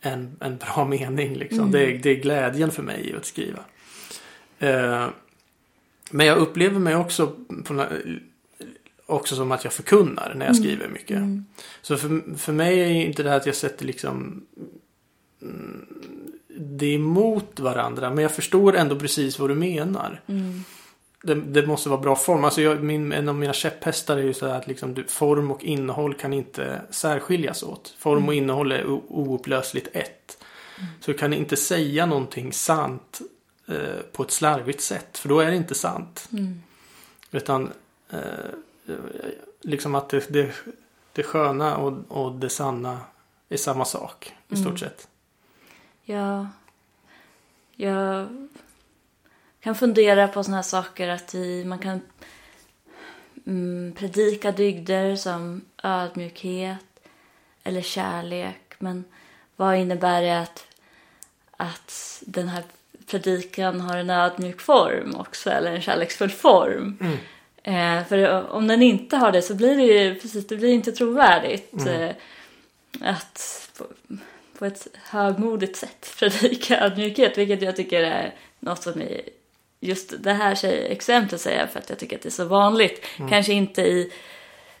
en, 0.00 0.36
en 0.40 0.56
bra 0.56 0.84
mening. 0.88 1.34
Liksom. 1.34 1.58
Mm. 1.58 1.70
Det, 1.70 1.84
är, 1.84 1.98
det 1.98 2.10
är 2.10 2.14
glädjen 2.14 2.70
för 2.70 2.82
mig 2.82 3.14
att 3.18 3.26
skriva. 3.26 3.64
Eh, 4.58 5.06
men 6.10 6.26
jag 6.26 6.38
upplever 6.38 6.78
mig 6.78 6.96
också 6.96 7.36
på, 7.64 7.86
också 9.06 9.36
som 9.36 9.52
att 9.52 9.64
jag 9.64 9.72
förkunnar 9.72 10.34
när 10.34 10.46
jag 10.46 10.56
mm. 10.56 10.62
skriver 10.62 10.88
mycket. 10.88 11.16
Mm. 11.16 11.44
Så 11.82 11.96
för, 11.96 12.36
för 12.36 12.52
mig 12.52 12.80
är 12.80 12.86
inte 12.86 13.22
det 13.22 13.30
här 13.30 13.36
att 13.36 13.46
jag 13.46 13.54
sätter 13.54 13.86
liksom 13.86 14.46
mm, 15.42 15.86
det 16.60 16.86
är 16.86 16.94
emot 16.94 17.60
varandra. 17.60 18.10
Men 18.10 18.22
jag 18.22 18.32
förstår 18.32 18.76
ändå 18.76 18.96
precis 18.96 19.38
vad 19.38 19.50
du 19.50 19.54
menar. 19.54 20.20
Mm. 20.26 20.64
Det, 21.22 21.34
det, 21.34 21.66
måste 21.66 21.88
vara 21.88 22.00
bra 22.00 22.16
form. 22.16 22.44
Alltså 22.44 22.60
jag, 22.60 22.82
min, 22.82 23.12
en 23.12 23.28
av 23.28 23.34
mina 23.34 23.52
käpphästar 23.52 24.16
är 24.16 24.22
ju 24.22 24.34
så 24.34 24.46
att 24.46 24.66
liksom, 24.66 24.94
du, 24.94 25.04
form 25.04 25.50
och 25.50 25.64
innehåll 25.64 26.14
kan 26.14 26.32
inte 26.32 26.82
särskiljas 26.90 27.62
åt. 27.62 27.94
Form 27.98 28.16
mm. 28.16 28.28
och 28.28 28.34
innehåll 28.34 28.72
är 28.72 28.86
oupplösligt 28.86 29.88
ett. 29.92 30.38
Mm. 30.78 30.90
Så 31.00 31.10
du 31.10 31.18
kan 31.18 31.32
inte 31.32 31.56
säga 31.56 32.06
någonting 32.06 32.52
sant 32.52 33.20
eh, 33.68 34.02
på 34.12 34.22
ett 34.22 34.30
slarvigt 34.30 34.80
sätt. 34.80 35.18
För 35.18 35.28
då 35.28 35.40
är 35.40 35.50
det 35.50 35.56
inte 35.56 35.74
sant. 35.74 36.28
Mm. 36.32 36.62
Utan 37.30 37.70
eh, 38.10 38.18
liksom 39.60 39.94
att 39.94 40.08
det, 40.08 40.32
det, 40.32 40.52
det 41.12 41.22
sköna 41.22 41.76
och, 41.76 41.92
och 42.08 42.32
det 42.32 42.48
sanna 42.48 42.98
är 43.48 43.56
samma 43.56 43.84
sak 43.84 44.32
i 44.48 44.56
stort 44.56 44.66
mm. 44.66 44.78
sett. 44.78 45.08
Ja, 46.10 46.46
jag 47.76 48.28
kan 49.60 49.74
fundera 49.74 50.28
på 50.28 50.44
sådana 50.44 50.56
här 50.56 50.62
saker 50.62 51.08
att 51.08 51.34
i, 51.34 51.64
man 51.64 51.78
kan 51.78 52.00
mm, 53.46 53.92
predika 53.98 54.52
dygder 54.52 55.16
som 55.16 55.64
ödmjukhet 55.82 57.00
eller 57.62 57.82
kärlek. 57.82 58.74
Men 58.78 59.04
vad 59.56 59.76
innebär 59.76 60.22
det 60.22 60.40
att, 60.40 60.66
att 61.56 62.22
den 62.26 62.48
här 62.48 62.62
predikan 63.06 63.80
har 63.80 63.96
en 63.96 64.10
ödmjuk 64.10 64.60
form 64.60 65.14
också 65.16 65.50
eller 65.50 65.72
en 65.72 65.82
kärleksfull 65.82 66.30
form? 66.30 66.98
Mm. 67.00 67.18
Eh, 67.62 68.06
för 68.06 68.50
om 68.50 68.66
den 68.66 68.82
inte 68.82 69.16
har 69.16 69.32
det 69.32 69.42
så 69.42 69.54
blir 69.54 69.76
det 69.76 69.82
ju 69.82 70.14
precis, 70.14 70.46
det 70.46 70.56
blir 70.56 70.72
inte 70.72 70.92
trovärdigt. 70.92 71.72
Mm. 71.72 72.02
Eh, 72.02 72.14
att 73.00 73.69
på 74.60 74.66
ett 74.66 74.86
högmodigt 74.94 75.76
sätt 75.76 76.14
predika 76.18 76.80
ödmjukhet, 76.80 77.38
vilket 77.38 77.62
jag 77.62 77.76
tycker 77.76 78.02
är 78.02 78.34
något 78.58 78.82
som 78.82 79.02
är 79.02 79.20
just 79.80 80.22
det 80.22 80.32
här 80.32 80.64
exemplet 80.64 81.40
säger 81.40 81.60
jag 81.60 81.70
för 81.70 81.78
att 81.78 81.90
jag 81.90 81.98
tycker 81.98 82.16
att 82.16 82.22
det 82.22 82.28
är 82.28 82.30
så 82.30 82.44
vanligt. 82.44 83.06
Mm. 83.16 83.30
Kanske 83.30 83.52
inte 83.52 83.82
i, 83.82 84.12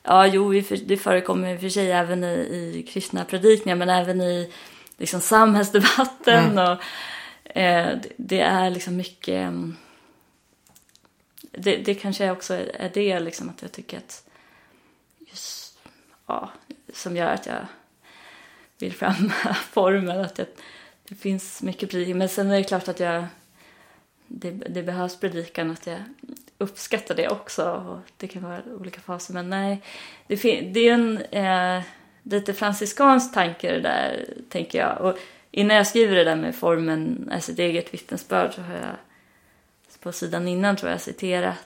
ja 0.02 0.26
jo 0.26 0.52
det 0.86 0.96
förekommer 0.96 1.54
i 1.54 1.56
och 1.56 1.60
för 1.60 1.68
sig 1.68 1.92
även 1.92 2.24
i, 2.24 2.34
i 2.34 2.86
kristna 2.88 3.24
predikningar 3.24 3.76
men 3.76 3.88
även 3.88 4.20
i 4.20 4.52
liksom 4.96 5.20
samhällsdebatten 5.20 6.44
mm. 6.44 6.58
och 6.58 6.82
eh, 7.56 7.98
det, 8.02 8.12
det, 8.16 8.40
är 8.40 8.70
liksom 8.70 8.96
mycket 8.96 9.34
mm, 9.34 9.76
det, 11.40 11.76
det 11.76 11.94
kanske 11.94 12.30
också 12.30 12.54
är 12.54 12.90
det 12.94 13.20
liksom 13.20 13.48
att 13.48 13.62
jag 13.62 13.72
tycker 13.72 13.96
att 13.96 14.24
just, 15.18 15.78
ja, 16.26 16.50
som 16.92 17.16
gör 17.16 17.32
att 17.32 17.46
jag 17.46 17.66
vill 18.82 18.92
fram 18.92 19.32
formen. 19.70 20.20
Att 20.20 20.38
jag, 20.38 20.46
det 21.08 21.14
finns 21.14 21.62
mycket 21.62 21.90
predikan. 21.90 22.18
Men 22.18 22.28
sen 22.28 22.50
är 22.50 22.56
det 22.56 22.64
klart 22.64 22.88
att 22.88 23.00
jag, 23.00 23.24
det, 24.26 24.50
det 24.50 24.82
behövs 24.82 25.20
predikan. 25.20 25.70
Att 25.70 25.86
jag 25.86 25.98
uppskattar 26.58 27.14
det 27.14 27.28
också. 27.28 27.70
Och 27.70 28.10
det 28.16 28.28
kan 28.28 28.42
vara 28.42 28.62
olika 28.78 29.00
faser. 29.00 29.34
Men 29.34 29.50
nej, 29.50 29.82
det, 30.26 30.36
det 30.60 30.88
är 30.88 30.92
en 30.92 31.18
eh, 31.18 31.82
lite 32.22 32.54
franciskansk 32.54 33.34
tanke 33.34 33.72
det 33.72 33.80
där, 33.80 34.34
tänker 34.48 34.78
jag. 34.78 35.00
Och 35.00 35.18
innan 35.50 35.76
jag 35.76 35.86
skriver 35.86 36.16
det 36.16 36.24
där 36.24 36.36
med 36.36 36.54
formen 36.54 37.30
alltså 37.32 37.52
ett 37.52 37.58
eget 37.58 37.94
vittnesbörd 37.94 38.54
så 38.54 38.60
har 38.60 38.74
jag 38.74 38.96
på 40.00 40.12
sidan 40.12 40.48
innan 40.48 40.76
tror 40.76 40.90
jag 40.90 41.00
citerat 41.00 41.56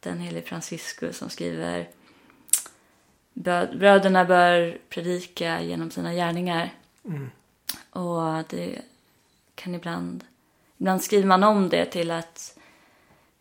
den 0.00 0.18
helige 0.18 0.46
Franciscus 0.46 1.16
som 1.16 1.30
skriver 1.30 1.88
Bröderna 3.34 4.24
bör 4.24 4.78
predika 4.88 5.62
genom 5.62 5.90
sina 5.90 6.14
gärningar. 6.14 6.74
Mm. 7.04 7.30
Och 7.90 8.44
det 8.48 8.82
kan 9.54 9.74
ibland... 9.74 10.24
Ibland 10.80 11.02
skriver 11.02 11.26
man 11.26 11.42
om 11.42 11.68
det 11.68 11.84
till 11.84 12.10
att 12.10 12.58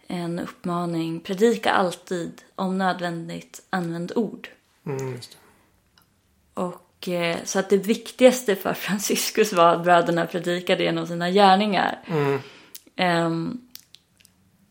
en 0.07 0.39
uppmaning, 0.39 1.19
predika 1.19 1.71
alltid, 1.71 2.41
om 2.55 2.77
nödvändigt, 2.77 3.61
använd 3.69 4.11
ord. 4.15 4.49
Mm. 4.85 5.19
Och 6.53 7.07
eh, 7.07 7.37
så 7.43 7.59
att 7.59 7.69
det 7.69 7.77
viktigaste 7.77 8.55
för 8.55 8.73
Franciscus 8.73 9.53
var 9.53 9.75
att 9.75 9.83
bröderna 9.83 10.25
predikade 10.25 10.83
genom 10.83 11.07
sina 11.07 11.31
gärningar. 11.31 11.99
Mm. 12.05 12.39
Ehm, 12.95 13.61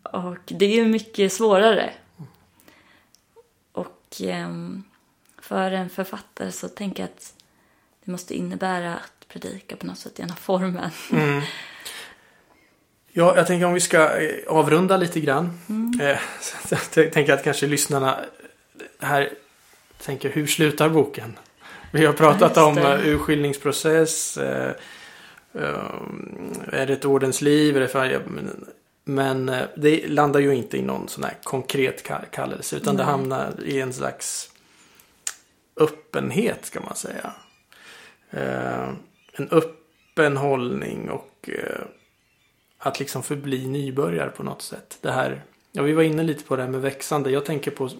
och 0.03 0.39
det 0.47 0.65
är 0.65 0.75
ju 0.75 0.85
mycket 0.85 1.33
svårare. 1.33 1.93
Och 3.73 4.21
ehm, 4.21 4.85
för 5.47 5.71
en 5.71 5.89
författare 5.91 6.53
så 6.53 6.69
tänker 6.69 7.03
jag 7.03 7.11
att 7.11 7.33
det 8.05 8.11
måste 8.13 8.35
innebära 8.35 8.95
att 8.95 9.29
predika 9.29 9.77
på 9.77 9.87
något 9.87 9.99
sätt 9.99 10.19
genom 10.19 10.37
formen. 10.37 10.91
Mm. 11.13 11.43
Ja, 13.13 13.37
jag 13.37 13.47
tänker 13.47 13.67
om 13.67 13.75
vi 13.75 13.81
ska 13.81 14.17
eh, 14.21 14.35
avrunda 14.49 14.97
lite 14.97 15.21
grann. 15.21 15.45
Eh, 16.03 16.19
så 16.41 16.77
jag 17.01 17.13
tänker 17.13 17.33
att 17.33 17.45
kanske 17.45 17.67
lyssnarna 17.67 18.21
här 18.99 19.31
tänker 20.05 20.31
hur 20.31 20.47
slutar 20.47 20.89
boken? 20.89 21.39
Vi 21.93 22.07
har 22.07 22.13
pratat 22.13 22.53
Ja, 22.57 22.67
om 22.67 22.75
det. 22.75 22.97
uh, 22.97 23.07
urskiljningsprocess. 23.09 24.37
eh, 24.37 24.73
eh, 25.55 25.93
är 26.73 26.87
det 26.87 26.93
ett 26.93 27.05
ordens 27.05 27.41
liv? 27.43 27.77
Är 27.77 27.81
det 27.81 27.89
för, 27.89 28.23
men 29.05 29.49
eh, 29.49 29.63
det 29.77 30.09
landar 30.09 30.41
ju 30.41 30.55
inte 30.55 30.77
i 30.79 30.83
någon 30.83 31.09
sån 31.09 31.25
här 31.25 31.35
konkret 31.43 32.07
ka- 32.09 32.25
kallelse. 32.31 32.77
Utan 32.77 32.97
det 32.97 33.03
Nej. 33.03 33.13
hamnar 33.13 33.53
i 33.65 33.81
en 33.81 33.93
slags 33.93 34.51
öppenhet 35.77 36.67
ska 36.67 36.81
man 36.81 36.97
säga. 36.97 37.33
Eh, 38.31 38.89
en 39.33 39.49
öppen 39.51 40.37
hållning 40.37 41.11
och 41.11 41.51
eh, 41.53 41.87
att 42.79 43.01
liksom 43.01 43.23
förbli 43.23 43.67
nybörjare 43.67 44.31
på 44.31 44.43
något 44.43 44.63
sätt. 44.63 44.99
Det 45.01 45.13
här, 45.13 45.43
ja 45.73 45.83
vi 45.83 45.93
var 45.93 46.03
inne 46.03 46.23
lite 46.23 46.45
på 46.45 46.57
det 46.57 46.63
här 46.63 46.71
med 46.71 46.81
växande. 46.81 47.31
Jag 47.31 47.45
tänker 47.45 47.71
på 47.71 47.91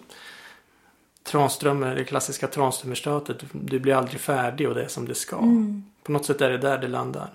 Tranströmer, 1.23 1.95
det 1.95 2.03
klassiska 2.03 2.47
Tranströmerstötet. 2.47 3.37
Du 3.51 3.79
blir 3.79 3.93
aldrig 3.93 4.19
färdig 4.19 4.69
och 4.69 4.75
det 4.75 4.83
är 4.83 4.87
som 4.87 5.07
det 5.07 5.15
ska. 5.15 5.37
På 6.03 6.11
något 6.11 6.25
sätt 6.25 6.41
är 6.41 6.49
det 6.49 6.57
där 6.57 6.77
det 6.77 6.87
landar. 6.87 7.29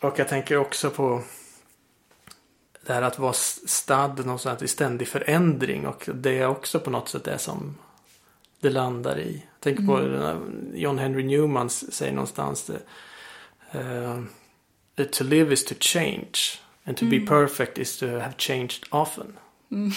Och 0.00 0.18
jag 0.18 0.28
tänker 0.28 0.56
också 0.56 0.90
på 0.90 1.22
det 2.86 2.92
här 2.92 3.02
att 3.02 3.18
vara 3.18 3.32
stadd 3.32 4.18
någonstans 4.18 4.62
i 4.62 4.68
ständig 4.68 5.08
förändring. 5.08 5.86
Och 5.86 6.08
det 6.14 6.38
är 6.38 6.46
också 6.46 6.80
på 6.80 6.90
något 6.90 7.08
sätt 7.08 7.24
det 7.24 7.38
som 7.38 7.76
det 8.60 8.70
landar 8.70 9.18
i. 9.18 9.32
Jag 9.52 9.60
tänker 9.60 9.82
på 9.86 9.98
den 10.00 10.22
här 10.22 10.40
John 10.74 10.98
Henry 10.98 11.22
Newman 11.24 11.70
säger 11.70 12.12
någonstans 12.12 12.64
det, 12.66 12.80
that 14.96 15.12
to 15.12 15.24
live 15.24 15.52
is 15.52 15.64
to 15.64 15.74
change. 15.80 16.32
And 16.84 16.96
to 16.96 17.04
be 17.06 17.20
perfect 17.20 17.78
is 17.78 17.98
to 17.98 18.06
have 18.06 18.34
changed 18.38 18.84
often. 18.90 19.36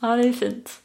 Ja, 0.00 0.16
det 0.16 0.28
är 0.28 0.32
fint. 0.32 0.80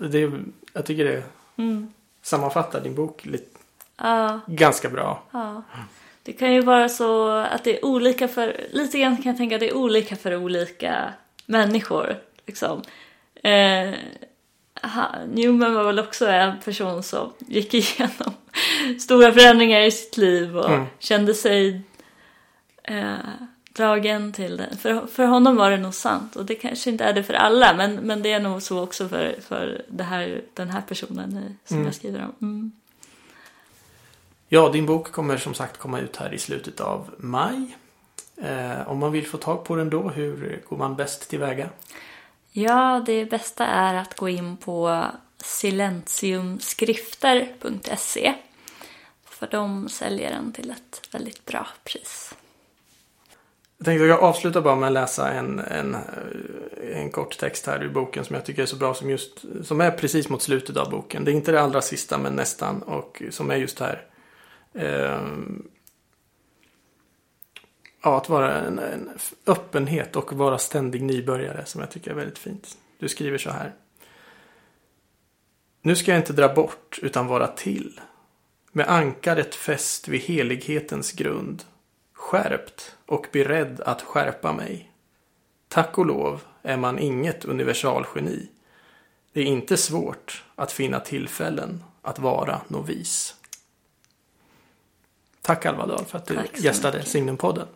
Och 0.00 0.10
Det, 0.10 0.32
jag 0.72 0.86
tycker 0.86 1.04
det 1.04 1.22
Mm. 1.58 1.92
sammanfattar 2.22 2.80
din 2.80 2.94
bok 2.94 3.26
lite, 3.26 3.58
Ja, 3.96 4.40
ganska 4.46 4.88
bra. 4.90 5.22
ja. 5.30 5.62
Det 6.22 6.32
kan 6.32 6.52
ju 6.54 6.60
vara 6.60 6.88
så 6.88 7.28
att 7.30 7.64
det 7.64 7.78
är 7.78 7.84
olika 7.84 8.28
för... 8.28 8.60
Lite 8.72 8.98
grann 8.98 9.16
kan 9.16 9.24
jag 9.26 9.36
tänka 9.36 9.54
att 9.56 9.60
det 9.60 9.68
är 9.68 9.76
olika 9.76 10.16
för 10.16 10.36
olika 10.36 11.12
människor. 11.46 12.16
Liksom. 12.46 12.82
Eh, 13.42 13.94
Newman 15.28 15.74
var 15.74 15.84
väl 15.84 15.98
också 15.98 16.26
en 16.26 16.60
person 16.60 17.02
som 17.02 17.32
gick 17.38 17.74
igenom 17.74 18.34
stora 19.00 19.32
förändringar 19.32 19.80
i 19.80 19.90
sitt 19.90 20.16
liv 20.16 20.56
och 20.58 20.70
Mm. 20.70 20.86
kände 20.98 21.34
sig 21.34 21.80
eh, 22.82 23.14
dragen 23.72 24.32
till 24.32 24.56
det. 24.56 24.76
För, 24.80 25.06
för 25.06 25.24
honom 25.24 25.56
var 25.56 25.70
det 25.70 25.76
nog 25.76 25.94
sant 25.94 26.36
och 26.36 26.44
det 26.44 26.54
kanske 26.54 26.90
inte 26.90 27.04
är 27.04 27.12
det 27.12 27.22
för 27.22 27.34
alla 27.34 27.74
men, 27.74 27.94
men 27.94 28.22
det 28.22 28.32
är 28.32 28.40
nog 28.40 28.62
så 28.62 28.80
också 28.82 29.08
för, 29.08 29.36
för 29.48 29.82
det 29.88 30.04
här, 30.04 30.42
den 30.54 30.70
här 30.70 30.80
personen 30.80 31.56
som 31.64 31.76
Mm. 31.76 31.86
jag 31.86 31.94
skriver 31.94 32.18
om. 32.24 32.34
Mm. 32.48 32.72
Ja, 34.48 34.68
din 34.68 34.86
bok 34.86 35.12
kommer 35.12 35.36
som 35.36 35.54
sagt 35.54 35.76
komma 35.78 36.00
ut 36.00 36.16
här 36.16 36.34
i 36.34 36.38
slutet 36.38 36.80
av 36.80 37.10
maj. 37.18 37.76
Eh, 38.42 38.88
om 38.88 38.98
man 38.98 39.12
vill 39.12 39.26
få 39.26 39.36
tag 39.38 39.64
på 39.64 39.76
den 39.76 39.90
då, 39.90 40.08
hur 40.08 40.62
går 40.68 40.76
man 40.76 40.96
bäst 40.96 41.30
tillväga? 41.30 41.68
Ja, 42.58 43.02
det 43.06 43.24
bästa 43.24 43.66
är 43.66 43.94
att 43.94 44.16
gå 44.16 44.28
in 44.28 44.56
på 44.56 45.06
silentiumskrifter.se 45.38 48.34
för 49.24 49.48
de 49.50 49.88
säljer 49.88 50.30
den 50.30 50.52
till 50.52 50.70
ett 50.70 51.08
väldigt 51.12 51.44
bra 51.44 51.66
pris. 51.84 52.34
Jag 53.78 53.84
tänkte 53.84 54.04
att 54.04 54.08
jag 54.08 54.22
avslutar 54.22 54.60
bara 54.60 54.76
med 54.76 54.86
att 54.86 54.92
läsa 54.92 55.32
en, 55.32 55.58
en, 55.58 55.96
en 56.94 57.10
kort 57.10 57.38
text 57.38 57.66
här 57.66 57.82
ur 57.82 57.88
boken 57.88 58.24
som 58.24 58.36
jag 58.36 58.44
tycker 58.44 58.62
är 58.62 58.66
så 58.66 58.76
bra 58.76 58.94
som 58.94 59.10
just 59.10 59.44
som 59.62 59.80
är 59.80 59.90
precis 59.90 60.28
mot 60.28 60.42
slutet 60.42 60.76
av 60.76 60.90
boken. 60.90 61.24
Det 61.24 61.30
är 61.30 61.34
inte 61.34 61.52
det 61.52 61.60
allra 61.60 61.82
sista 61.82 62.18
men 62.18 62.36
nästan 62.36 62.82
och 62.82 63.22
som 63.30 63.50
är 63.50 63.56
just 63.56 63.80
här. 63.80 64.06
Ehm, 64.74 65.68
ja, 68.06 68.16
att 68.16 68.28
vara 68.28 68.54
en, 68.54 68.78
en 68.78 69.10
öppenhet 69.46 70.16
och 70.16 70.32
vara 70.32 70.58
ständig 70.58 71.02
nybörjare 71.02 71.64
som 71.64 71.80
jag 71.80 71.90
tycker 71.90 72.10
är 72.10 72.14
väldigt 72.14 72.38
fint. 72.38 72.76
Du 72.98 73.08
skriver 73.08 73.38
så 73.38 73.50
här. 73.50 73.74
Nu 75.82 75.96
ska 75.96 76.10
jag 76.10 76.20
inte 76.20 76.32
dra 76.32 76.54
bort 76.54 76.98
utan 77.02 77.26
vara 77.26 77.46
till. 77.46 78.00
Med 78.72 78.88
ankaret 78.88 79.54
fäst 79.54 80.08
vid 80.08 80.20
helighetens 80.20 81.12
grund 81.12 81.64
skärpt 82.12 82.96
och 83.06 83.26
beredd 83.32 83.80
att 83.80 84.02
skärpa 84.02 84.52
mig. 84.52 84.92
Tack 85.68 85.98
och 85.98 86.06
lov 86.06 86.42
är 86.62 86.76
man 86.76 86.98
inget 86.98 87.44
universalgeni. 87.44 88.48
Det 89.32 89.40
är 89.40 89.44
inte 89.44 89.76
svårt 89.76 90.44
att 90.54 90.72
finna 90.72 91.00
tillfällen 91.00 91.84
att 92.02 92.18
vara 92.18 92.60
novis. 92.68 93.34
Tack 95.42 95.66
Alva 95.66 95.86
Dahl 95.86 96.04
för 96.04 96.18
att 96.18 96.26
du 96.26 96.38
gästade. 96.54 97.04
Signumpodden. 97.04 97.66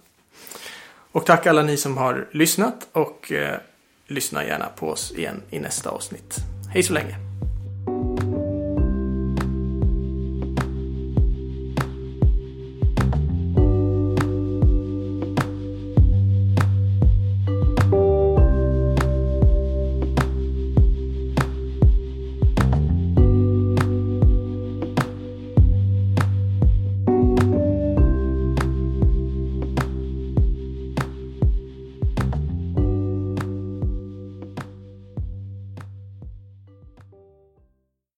Och 1.13 1.27
tack 1.27 1.47
alla 1.47 1.63
ni 1.63 1.77
som 1.77 1.97
har 1.97 2.29
lyssnat 2.33 2.89
och 2.93 3.33
eh, 3.33 3.59
lyssna 4.07 4.45
gärna 4.45 4.67
på 4.67 4.89
oss 4.89 5.13
igen 5.13 5.43
i 5.51 5.59
nästa 5.59 5.91
avsnitt. 5.91 6.37
Hej 6.73 6.83
så 6.83 6.93
länge! 6.93 7.30